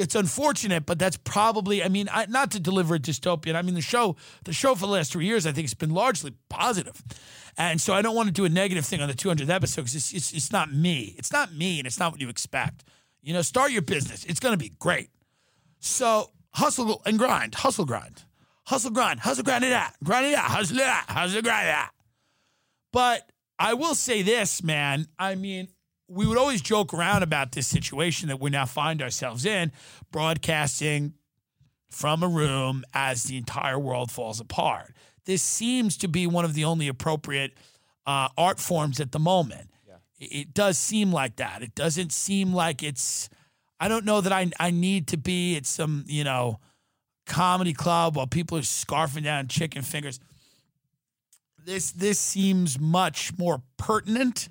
it's 0.00 0.14
unfortunate, 0.14 0.86
but 0.86 0.98
that's 0.98 1.16
probably. 1.16 1.82
I 1.82 1.88
mean, 1.88 2.08
I, 2.12 2.26
not 2.26 2.50
to 2.52 2.60
deliver 2.60 2.94
a 2.94 2.98
dystopian. 2.98 3.54
I 3.54 3.62
mean, 3.62 3.74
the 3.74 3.80
show, 3.80 4.16
the 4.44 4.52
show 4.52 4.74
for 4.74 4.86
the 4.86 4.92
last 4.92 5.12
three 5.12 5.26
years, 5.26 5.46
I 5.46 5.52
think, 5.52 5.64
has 5.64 5.74
been 5.74 5.90
largely 5.90 6.34
positive, 6.48 7.02
and 7.56 7.80
so 7.80 7.94
I 7.94 8.02
don't 8.02 8.16
want 8.16 8.28
to 8.28 8.32
do 8.32 8.44
a 8.44 8.48
negative 8.48 8.84
thing 8.84 9.00
on 9.00 9.08
the 9.08 9.14
200th 9.14 9.48
episode 9.48 9.82
because 9.82 9.94
it's, 9.94 10.12
it's 10.12 10.32
it's 10.32 10.52
not 10.52 10.72
me. 10.72 11.14
It's 11.18 11.32
not 11.32 11.52
me, 11.52 11.78
and 11.78 11.86
it's 11.86 11.98
not 11.98 12.12
what 12.12 12.20
you 12.20 12.28
expect. 12.28 12.84
You 13.22 13.34
know, 13.34 13.42
start 13.42 13.70
your 13.70 13.82
business. 13.82 14.24
It's 14.24 14.40
going 14.40 14.54
to 14.54 14.58
be 14.58 14.72
great. 14.78 15.10
So 15.78 16.30
hustle 16.54 17.02
and 17.04 17.18
grind, 17.18 17.54
hustle 17.54 17.84
grind, 17.84 18.24
hustle 18.64 18.90
grind, 18.90 19.20
hustle 19.20 19.44
grind 19.44 19.64
it 19.64 19.72
out, 19.72 19.92
grind 20.02 20.26
it 20.26 20.34
out, 20.34 20.44
hustle 20.44 20.78
it 20.78 20.86
out, 20.86 21.04
hustle 21.08 21.42
grind 21.42 21.68
it 21.68 21.74
out. 21.74 21.90
But 22.92 23.30
I 23.58 23.74
will 23.74 23.94
say 23.94 24.22
this, 24.22 24.62
man. 24.62 25.06
I 25.18 25.34
mean, 25.34 25.68
we 26.10 26.26
would 26.26 26.36
always 26.36 26.60
joke 26.60 26.92
around 26.92 27.22
about 27.22 27.52
this 27.52 27.68
situation 27.68 28.28
that 28.28 28.40
we 28.40 28.50
now 28.50 28.66
find 28.66 29.00
ourselves 29.00 29.46
in, 29.46 29.70
broadcasting 30.10 31.14
from 31.88 32.22
a 32.22 32.28
room 32.28 32.84
as 32.92 33.24
the 33.24 33.36
entire 33.36 33.78
world 33.78 34.10
falls 34.10 34.40
apart. 34.40 34.94
This 35.24 35.40
seems 35.40 35.96
to 35.98 36.08
be 36.08 36.26
one 36.26 36.44
of 36.44 36.54
the 36.54 36.64
only 36.64 36.88
appropriate 36.88 37.52
uh, 38.06 38.28
art 38.36 38.58
forms 38.58 38.98
at 38.98 39.12
the 39.12 39.20
moment. 39.20 39.70
It, 40.18 40.24
it 40.24 40.54
does 40.54 40.78
seem 40.78 41.12
like 41.12 41.36
that. 41.36 41.62
It 41.62 41.74
doesn't 41.76 42.12
seem 42.12 42.52
like 42.52 42.82
it's. 42.82 43.28
I 43.78 43.86
don't 43.88 44.04
know 44.04 44.20
that 44.20 44.32
I 44.32 44.50
I 44.58 44.70
need 44.70 45.06
to 45.08 45.16
be 45.16 45.56
at 45.56 45.64
some 45.64 46.04
you 46.06 46.24
know 46.24 46.58
comedy 47.26 47.72
club 47.72 48.16
while 48.16 48.26
people 48.26 48.58
are 48.58 48.62
scarfing 48.62 49.24
down 49.24 49.46
chicken 49.46 49.82
fingers. 49.82 50.18
This 51.64 51.92
this 51.92 52.18
seems 52.18 52.80
much 52.80 53.38
more 53.38 53.62
pertinent 53.76 54.48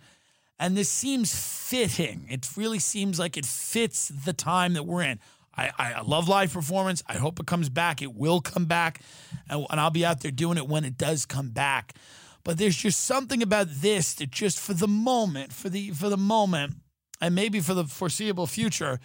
and 0.60 0.76
this 0.76 0.90
seems 0.90 1.34
fitting. 1.34 2.28
It 2.30 2.50
really 2.56 2.80
seems 2.80 3.18
like 3.18 3.38
it 3.38 3.46
fits 3.46 4.10
the 4.10 4.34
time 4.34 4.74
that 4.74 4.84
we're 4.84 5.04
in. 5.04 5.20
I, 5.56 5.72
I 5.78 6.02
love 6.02 6.28
live 6.28 6.54
performance. 6.54 7.04
I 7.08 7.14
hope 7.14 7.40
it 7.40 7.46
comes 7.46 7.70
back. 7.70 8.02
It 8.02 8.14
will 8.14 8.40
come 8.42 8.66
back, 8.66 9.02
and, 9.50 9.66
and 9.70 9.80
I'll 9.80 9.90
be 9.90 10.06
out 10.06 10.22
there 10.22 10.32
doing 10.32 10.58
it 10.58 10.68
when 10.68 10.86
it 10.86 10.98
does 10.98 11.26
come 11.26 11.50
back. 11.50 11.96
But 12.44 12.58
there's 12.58 12.78
just 12.78 13.02
something 13.02 13.44
about 13.44 13.68
this 13.70 14.14
that 14.16 14.32
just 14.32 14.60
for 14.60 14.74
the 14.74 14.88
moment, 14.88 15.52
for 15.52 15.70
the 15.70 15.92
for 15.92 16.10
the 16.10 16.18
moment, 16.18 16.76
and 17.20 17.36
maybe 17.36 17.60
for 17.60 17.74
the 17.74 17.84
foreseeable 17.84 18.48
future, 18.48 19.00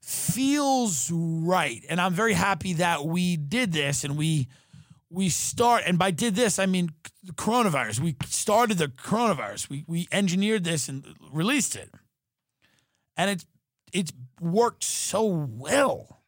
feels 0.00 1.10
right. 1.12 1.84
And 1.88 2.00
I'm 2.00 2.14
very 2.14 2.32
happy 2.32 2.74
that 2.74 3.04
we 3.04 3.36
did 3.36 3.72
this 3.72 4.04
and 4.04 4.16
we 4.16 4.48
we 5.12 5.28
start 5.28 5.82
and 5.86 5.98
by 5.98 6.10
did 6.10 6.34
this 6.34 6.58
I 6.58 6.66
mean 6.66 6.90
the 7.22 7.32
coronavirus. 7.32 8.00
We 8.00 8.16
started 8.26 8.78
the 8.78 8.88
coronavirus. 8.88 9.68
We 9.68 9.84
we 9.86 10.08
engineered 10.10 10.64
this 10.64 10.88
and 10.88 11.06
released 11.30 11.76
it. 11.76 11.90
And 13.16 13.30
it's 13.30 13.46
it's 13.92 14.12
worked 14.40 14.84
so 14.84 15.26
well. 15.26 16.22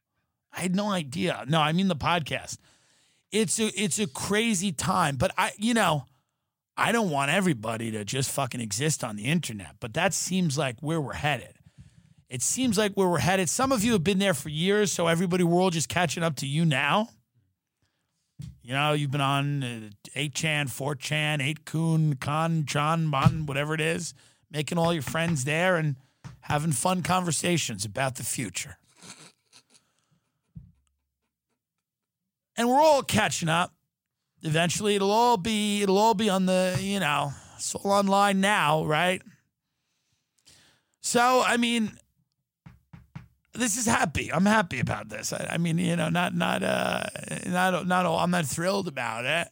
I 0.53 0.61
had 0.61 0.76
no 0.76 0.91
idea. 0.91 1.45
No, 1.49 1.61
I 1.61 1.72
mean 1.72 1.89
the 1.89 1.97
podcast. 1.97 2.59
It's 3.32 3.59
a 3.59 3.66
it's 3.80 3.99
a 3.99 4.07
crazy 4.07 4.70
time, 4.70 5.16
but 5.16 5.32
I 5.37 5.53
you 5.57 5.74
know, 5.74 6.05
I 6.76 6.93
don't 6.93 7.11
want 7.11 7.30
everybody 7.30 7.91
to 7.93 8.05
just 8.05 8.30
fucking 8.30 8.61
exist 8.61 9.03
on 9.03 9.16
the 9.16 9.24
internet, 9.24 9.76
but 9.80 9.95
that 9.95 10.14
seems 10.14 10.59
like 10.59 10.76
where 10.80 11.01
we're 11.01 11.14
headed. 11.14 11.55
It 12.28 12.43
seems 12.43 12.76
like 12.76 12.95
where 12.95 13.09
we're 13.09 13.18
headed. 13.18 13.49
Some 13.49 13.72
of 13.72 13.85
you 13.85 13.93
have 13.93 14.05
been 14.05 14.18
there 14.18 14.35
for 14.35 14.49
years, 14.49 14.93
so 14.93 15.07
everybody 15.07 15.45
all 15.45 15.70
just 15.70 15.89
catching 15.89 16.22
up 16.22 16.37
to 16.37 16.47
you 16.47 16.64
now. 16.64 17.09
You 18.64 18.72
know, 18.72 18.94
you've 18.94 19.10
been 19.10 19.20
on 19.20 19.62
uh, 19.62 19.90
8chan, 20.16 20.70
4chan, 20.70 21.54
8kun, 21.54 22.18
Con, 22.18 22.64
John, 22.64 23.10
Bon, 23.10 23.44
whatever 23.44 23.74
it 23.74 23.80
is, 23.80 24.14
making 24.50 24.78
all 24.78 24.90
your 24.94 25.02
friends 25.02 25.44
there 25.44 25.76
and 25.76 25.96
having 26.40 26.72
fun 26.72 27.02
conversations 27.02 27.84
about 27.84 28.14
the 28.14 28.22
future. 28.22 28.78
And 32.56 32.66
we're 32.66 32.80
all 32.80 33.02
catching 33.02 33.50
up. 33.50 33.74
Eventually 34.42 34.94
it'll 34.94 35.10
all 35.10 35.36
be 35.36 35.82
it'll 35.82 35.98
all 35.98 36.14
be 36.14 36.30
on 36.30 36.46
the, 36.46 36.78
you 36.80 37.00
know, 37.00 37.32
it's 37.56 37.74
all 37.74 37.90
online 37.90 38.40
now, 38.40 38.84
right? 38.86 39.20
So, 41.02 41.42
I 41.46 41.58
mean, 41.58 41.98
this 43.55 43.76
is 43.76 43.86
happy. 43.86 44.32
I'm 44.32 44.46
happy 44.46 44.80
about 44.80 45.09
this. 45.09 45.32
I, 45.32 45.48
I 45.52 45.59
mean, 45.59 45.78
you 45.78 45.96
know, 45.96 46.09
not 46.09 46.34
not 46.34 46.62
uh 46.62 47.05
not 47.46 47.86
not 47.86 48.07
I'm 48.07 48.30
not 48.30 48.46
thrilled 48.46 48.88
about 48.88 49.24
it, 49.24 49.48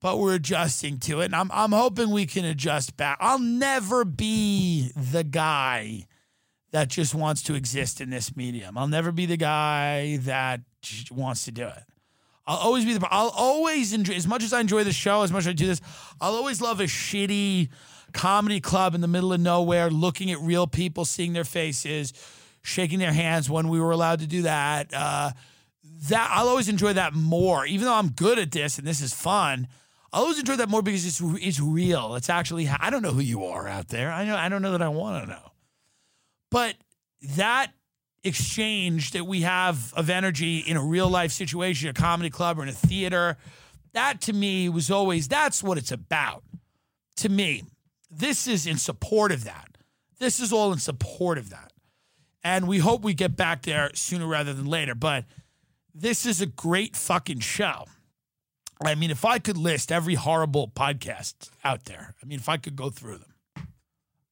but 0.00 0.18
we're 0.18 0.34
adjusting 0.34 0.98
to 1.00 1.20
it, 1.20 1.26
and 1.26 1.34
I'm 1.34 1.50
I'm 1.52 1.72
hoping 1.72 2.10
we 2.10 2.26
can 2.26 2.44
adjust 2.44 2.96
back. 2.96 3.18
I'll 3.20 3.38
never 3.38 4.04
be 4.04 4.90
the 4.94 5.24
guy 5.24 6.06
that 6.72 6.88
just 6.88 7.14
wants 7.14 7.42
to 7.44 7.54
exist 7.54 8.00
in 8.00 8.10
this 8.10 8.36
medium. 8.36 8.76
I'll 8.76 8.88
never 8.88 9.12
be 9.12 9.26
the 9.26 9.36
guy 9.36 10.18
that 10.22 10.60
wants 11.10 11.44
to 11.46 11.52
do 11.52 11.66
it. 11.66 11.82
I'll 12.46 12.58
always 12.58 12.84
be 12.84 12.92
the. 12.92 13.08
I'll 13.10 13.32
always 13.34 13.92
enjoy 13.92 14.14
as 14.14 14.26
much 14.26 14.42
as 14.42 14.52
I 14.52 14.60
enjoy 14.60 14.84
the 14.84 14.92
show, 14.92 15.22
as 15.22 15.32
much 15.32 15.40
as 15.40 15.48
I 15.48 15.52
do 15.52 15.66
this. 15.66 15.80
I'll 16.20 16.34
always 16.34 16.60
love 16.60 16.80
a 16.80 16.84
shitty 16.84 17.70
comedy 18.12 18.60
club 18.60 18.94
in 18.94 19.00
the 19.00 19.08
middle 19.08 19.32
of 19.32 19.40
nowhere, 19.40 19.88
looking 19.88 20.30
at 20.30 20.38
real 20.40 20.66
people, 20.66 21.04
seeing 21.04 21.32
their 21.32 21.44
faces 21.44 22.12
shaking 22.64 22.98
their 22.98 23.12
hands 23.12 23.48
when 23.48 23.68
we 23.68 23.78
were 23.78 23.92
allowed 23.92 24.20
to 24.20 24.26
do 24.26 24.42
that. 24.42 24.92
Uh, 24.92 25.30
that 26.08 26.30
I'll 26.32 26.48
always 26.48 26.68
enjoy 26.68 26.94
that 26.94 27.14
more, 27.14 27.64
even 27.66 27.84
though 27.84 27.94
I'm 27.94 28.08
good 28.08 28.38
at 28.38 28.50
this 28.50 28.78
and 28.78 28.86
this 28.86 29.00
is 29.00 29.12
fun. 29.12 29.68
I 30.12 30.18
always 30.18 30.38
enjoy 30.38 30.56
that 30.56 30.68
more 30.68 30.82
because 30.82 31.04
it's 31.06 31.20
it's 31.44 31.60
real. 31.60 32.14
It's 32.14 32.30
actually 32.30 32.68
I 32.68 32.90
don't 32.90 33.02
know 33.02 33.12
who 33.12 33.20
you 33.20 33.44
are 33.44 33.68
out 33.68 33.88
there. 33.88 34.10
I 34.10 34.24
know 34.24 34.36
I 34.36 34.48
don't 34.48 34.62
know 34.62 34.72
that 34.72 34.82
I 34.82 34.88
want 34.88 35.24
to 35.24 35.30
know, 35.30 35.52
but 36.50 36.74
that 37.36 37.72
exchange 38.22 39.10
that 39.10 39.26
we 39.26 39.42
have 39.42 39.92
of 39.94 40.08
energy 40.08 40.58
in 40.58 40.76
a 40.76 40.82
real 40.82 41.10
life 41.10 41.32
situation, 41.32 41.90
a 41.90 41.92
comedy 41.92 42.30
club 42.30 42.58
or 42.58 42.62
in 42.62 42.68
a 42.68 42.72
theater. 42.72 43.36
That 43.92 44.20
to 44.22 44.32
me 44.32 44.68
was 44.68 44.90
always 44.90 45.28
that's 45.28 45.62
what 45.62 45.78
it's 45.78 45.92
about. 45.92 46.44
To 47.16 47.28
me, 47.28 47.64
this 48.10 48.46
is 48.46 48.66
in 48.66 48.78
support 48.78 49.32
of 49.32 49.44
that. 49.44 49.76
This 50.18 50.40
is 50.40 50.52
all 50.52 50.72
in 50.72 50.78
support 50.78 51.38
of 51.38 51.50
that. 51.50 51.73
And 52.44 52.68
we 52.68 52.78
hope 52.78 53.02
we 53.02 53.14
get 53.14 53.36
back 53.36 53.62
there 53.62 53.90
sooner 53.94 54.26
rather 54.26 54.52
than 54.52 54.66
later. 54.66 54.94
But 54.94 55.24
this 55.94 56.26
is 56.26 56.40
a 56.40 56.46
great 56.46 56.94
fucking 56.94 57.40
show. 57.40 57.86
I 58.84 58.94
mean, 58.94 59.10
if 59.10 59.24
I 59.24 59.38
could 59.38 59.56
list 59.56 59.90
every 59.90 60.14
horrible 60.14 60.68
podcast 60.68 61.48
out 61.64 61.86
there, 61.86 62.14
I 62.22 62.26
mean, 62.26 62.38
if 62.38 62.48
I 62.48 62.58
could 62.58 62.76
go 62.76 62.90
through 62.90 63.18
them, 63.18 63.66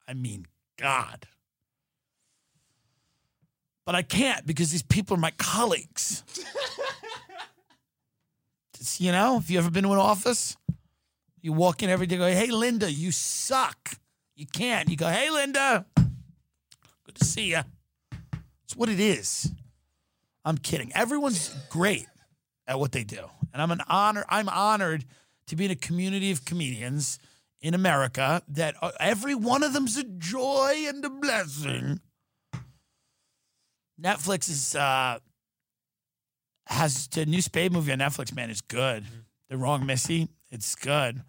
I 0.07 0.13
mean, 0.13 0.45
God. 0.77 1.25
But 3.85 3.95
I 3.95 4.03
can't 4.03 4.45
because 4.45 4.71
these 4.71 4.83
people 4.83 5.17
are 5.17 5.19
my 5.19 5.31
colleagues. 5.37 6.23
You 8.97 9.13
know, 9.13 9.37
if 9.37 9.49
you 9.49 9.57
ever 9.59 9.71
been 9.71 9.83
to 9.85 9.93
an 9.93 9.97
office, 9.97 10.57
you 11.41 11.53
walk 11.53 11.83
in 11.83 11.89
every 11.89 12.05
day, 12.05 12.17
go, 12.17 12.27
hey, 12.27 12.51
Linda, 12.51 12.91
you 12.91 13.11
suck. 13.11 13.91
You 14.35 14.45
can't. 14.45 14.89
You 14.89 14.97
go, 14.97 15.07
hey, 15.07 15.29
Linda, 15.29 15.85
good 15.95 17.15
to 17.15 17.23
see 17.25 17.51
you. 17.51 17.61
It's 18.65 18.75
what 18.75 18.89
it 18.89 18.99
is. 18.99 19.51
I'm 20.45 20.57
kidding. 20.57 20.91
Everyone's 20.93 21.53
great 21.69 22.07
at 22.67 22.79
what 22.79 22.91
they 22.91 23.03
do. 23.03 23.29
And 23.53 23.61
I'm 23.61 23.71
an 23.71 23.81
honor. 23.87 24.25
I'm 24.29 24.49
honored 24.49 25.05
to 25.47 25.55
be 25.55 25.65
in 25.65 25.71
a 25.71 25.75
community 25.75 26.31
of 26.31 26.45
comedians 26.45 27.19
in 27.61 27.73
America 27.73 28.41
that 28.49 28.75
uh, 28.81 28.91
every 28.99 29.35
one 29.35 29.63
of 29.63 29.73
them's 29.73 29.97
a 29.97 30.03
joy 30.03 30.85
and 30.87 31.03
a 31.03 31.09
blessing. 31.09 32.01
Netflix 34.01 34.49
is 34.49 34.75
uh, 34.75 35.19
has 36.67 37.07
the 37.07 37.25
new 37.25 37.41
Spade 37.41 37.71
movie 37.71 37.91
on 37.91 37.99
Netflix. 37.99 38.35
Man, 38.35 38.49
it's 38.49 38.61
good. 38.61 39.05
The 39.49 39.57
Wrong 39.57 39.85
Missy, 39.85 40.27
it's 40.51 40.75
good. 40.75 41.21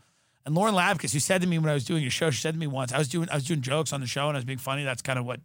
And 0.47 0.55
Lauren 0.55 0.74
Lapkus, 0.74 1.12
who 1.12 1.20
said 1.20 1.41
to 1.41 1.47
me 1.47 1.59
when 1.59 1.70
I 1.70 1.74
was 1.74 1.85
doing 1.85 2.05
a 2.05 2.11
show, 2.11 2.30
she 2.30 2.41
said 2.41 2.55
to 2.55 2.61
me 2.61 2.66
once, 2.66 2.93
I 2.93 2.99
was 2.99 3.09
doing 3.09 3.28
I 3.30 3.35
was 3.35 3.45
doing 3.45 3.61
jokes 3.61 3.93
on 3.93 4.01
the 4.01 4.07
show 4.07 4.28
and 4.28 4.37
I 4.37 4.39
was 4.39 4.45
being 4.45 4.59
funny. 4.59 4.85
That's 4.85 5.03
kind 5.03 5.18
of 5.18 5.24
what 5.24 5.41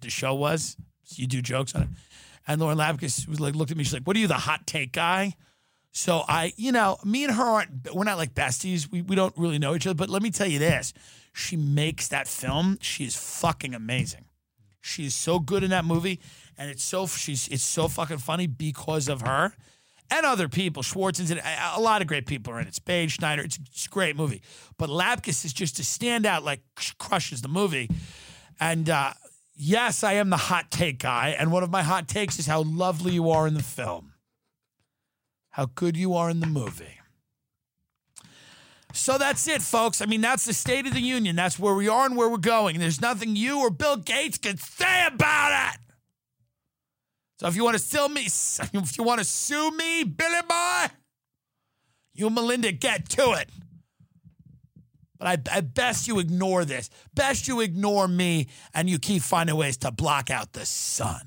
the 0.00 0.10
show 0.10 0.34
was. 0.34 0.76
You 1.08 1.26
do 1.26 1.42
jokes 1.42 1.74
on 1.74 1.82
it. 1.82 1.88
And 2.46 2.60
Lauren 2.60 2.78
Lapkus 2.78 3.26
was 3.26 3.40
like, 3.40 3.54
looked 3.54 3.70
at 3.70 3.76
me. 3.76 3.84
She's 3.84 3.94
like, 3.94 4.04
"What 4.04 4.16
are 4.16 4.20
you, 4.20 4.26
the 4.26 4.34
hot 4.34 4.66
take 4.66 4.92
guy?" 4.92 5.34
So 5.92 6.24
I, 6.26 6.52
you 6.56 6.72
know, 6.72 6.98
me 7.04 7.24
and 7.24 7.34
her 7.34 7.42
aren't. 7.42 7.94
We're 7.94 8.04
not 8.04 8.18
like 8.18 8.34
besties. 8.34 8.90
We 8.90 9.02
we 9.02 9.16
don't 9.16 9.36
really 9.36 9.58
know 9.58 9.74
each 9.74 9.86
other. 9.86 9.94
But 9.94 10.10
let 10.10 10.22
me 10.22 10.30
tell 10.30 10.46
you 10.46 10.58
this: 10.58 10.92
she 11.32 11.56
makes 11.56 12.08
that 12.08 12.28
film. 12.28 12.78
She 12.80 13.04
is 13.04 13.16
fucking 13.16 13.74
amazing. 13.74 14.26
She 14.80 15.06
is 15.06 15.14
so 15.14 15.38
good 15.38 15.64
in 15.64 15.70
that 15.70 15.86
movie, 15.86 16.20
and 16.58 16.70
it's 16.70 16.82
so 16.82 17.06
she's 17.06 17.48
it's 17.48 17.62
so 17.62 17.88
fucking 17.88 18.18
funny 18.18 18.46
because 18.46 19.08
of 19.08 19.22
her 19.22 19.54
and 20.10 20.26
other 20.26 20.48
people. 20.48 20.82
Swardson. 20.82 21.40
A 21.74 21.80
lot 21.80 22.02
of 22.02 22.08
great 22.08 22.26
people 22.26 22.52
are 22.52 22.60
in 22.60 22.66
it. 22.66 22.74
Spade, 22.74 23.10
Schneider. 23.10 23.42
It's, 23.42 23.58
it's 23.70 23.86
a 23.86 23.88
great 23.88 24.16
movie. 24.16 24.42
But 24.78 24.90
Lapkus 24.90 25.44
is 25.44 25.52
just 25.52 25.78
a 25.78 25.82
standout, 25.82 26.42
like 26.42 26.60
crushes 26.98 27.42
the 27.42 27.48
movie. 27.48 27.88
And 28.60 28.88
uh, 28.88 29.14
yes, 29.54 30.02
I 30.04 30.14
am 30.14 30.30
the 30.30 30.36
hot 30.36 30.70
take 30.70 30.98
guy. 30.98 31.34
And 31.38 31.52
one 31.52 31.62
of 31.62 31.70
my 31.70 31.82
hot 31.82 32.08
takes 32.08 32.38
is 32.38 32.46
how 32.46 32.62
lovely 32.62 33.12
you 33.12 33.30
are 33.30 33.46
in 33.46 33.54
the 33.54 33.62
film, 33.62 34.12
how 35.50 35.66
good 35.74 35.96
you 35.96 36.14
are 36.14 36.30
in 36.30 36.40
the 36.40 36.46
movie. 36.46 36.98
So 38.92 39.18
that's 39.18 39.48
it, 39.48 39.60
folks. 39.60 40.00
I 40.00 40.06
mean, 40.06 40.20
that's 40.20 40.44
the 40.44 40.54
State 40.54 40.86
of 40.86 40.94
the 40.94 41.00
Union. 41.00 41.34
That's 41.34 41.58
where 41.58 41.74
we 41.74 41.88
are 41.88 42.06
and 42.06 42.16
where 42.16 42.28
we're 42.28 42.36
going. 42.36 42.78
There's 42.78 43.00
nothing 43.00 43.34
you 43.34 43.58
or 43.58 43.68
Bill 43.68 43.96
Gates 43.96 44.38
can 44.38 44.56
say 44.56 45.06
about 45.06 45.72
it. 45.74 45.80
So 47.40 47.48
if 47.48 47.56
you 47.56 47.64
want 47.64 47.76
to 47.76 47.82
sue 47.82 48.08
me, 48.08 48.22
if 48.72 48.96
you 48.96 49.02
want 49.02 49.18
to 49.18 49.24
sue 49.24 49.72
me, 49.72 50.04
Billy 50.04 50.40
Boy, 50.48 50.86
you 52.14 52.30
Melinda 52.30 52.70
get 52.70 53.08
to 53.10 53.32
it. 53.32 53.48
But 55.24 55.48
I, 55.50 55.56
I 55.56 55.60
best 55.62 56.06
you 56.06 56.18
ignore 56.18 56.66
this. 56.66 56.90
Best 57.14 57.48
you 57.48 57.60
ignore 57.60 58.06
me 58.06 58.48
and 58.74 58.90
you 58.90 58.98
keep 58.98 59.22
finding 59.22 59.56
ways 59.56 59.78
to 59.78 59.90
block 59.90 60.30
out 60.30 60.52
the 60.52 60.66
sun. 60.66 61.22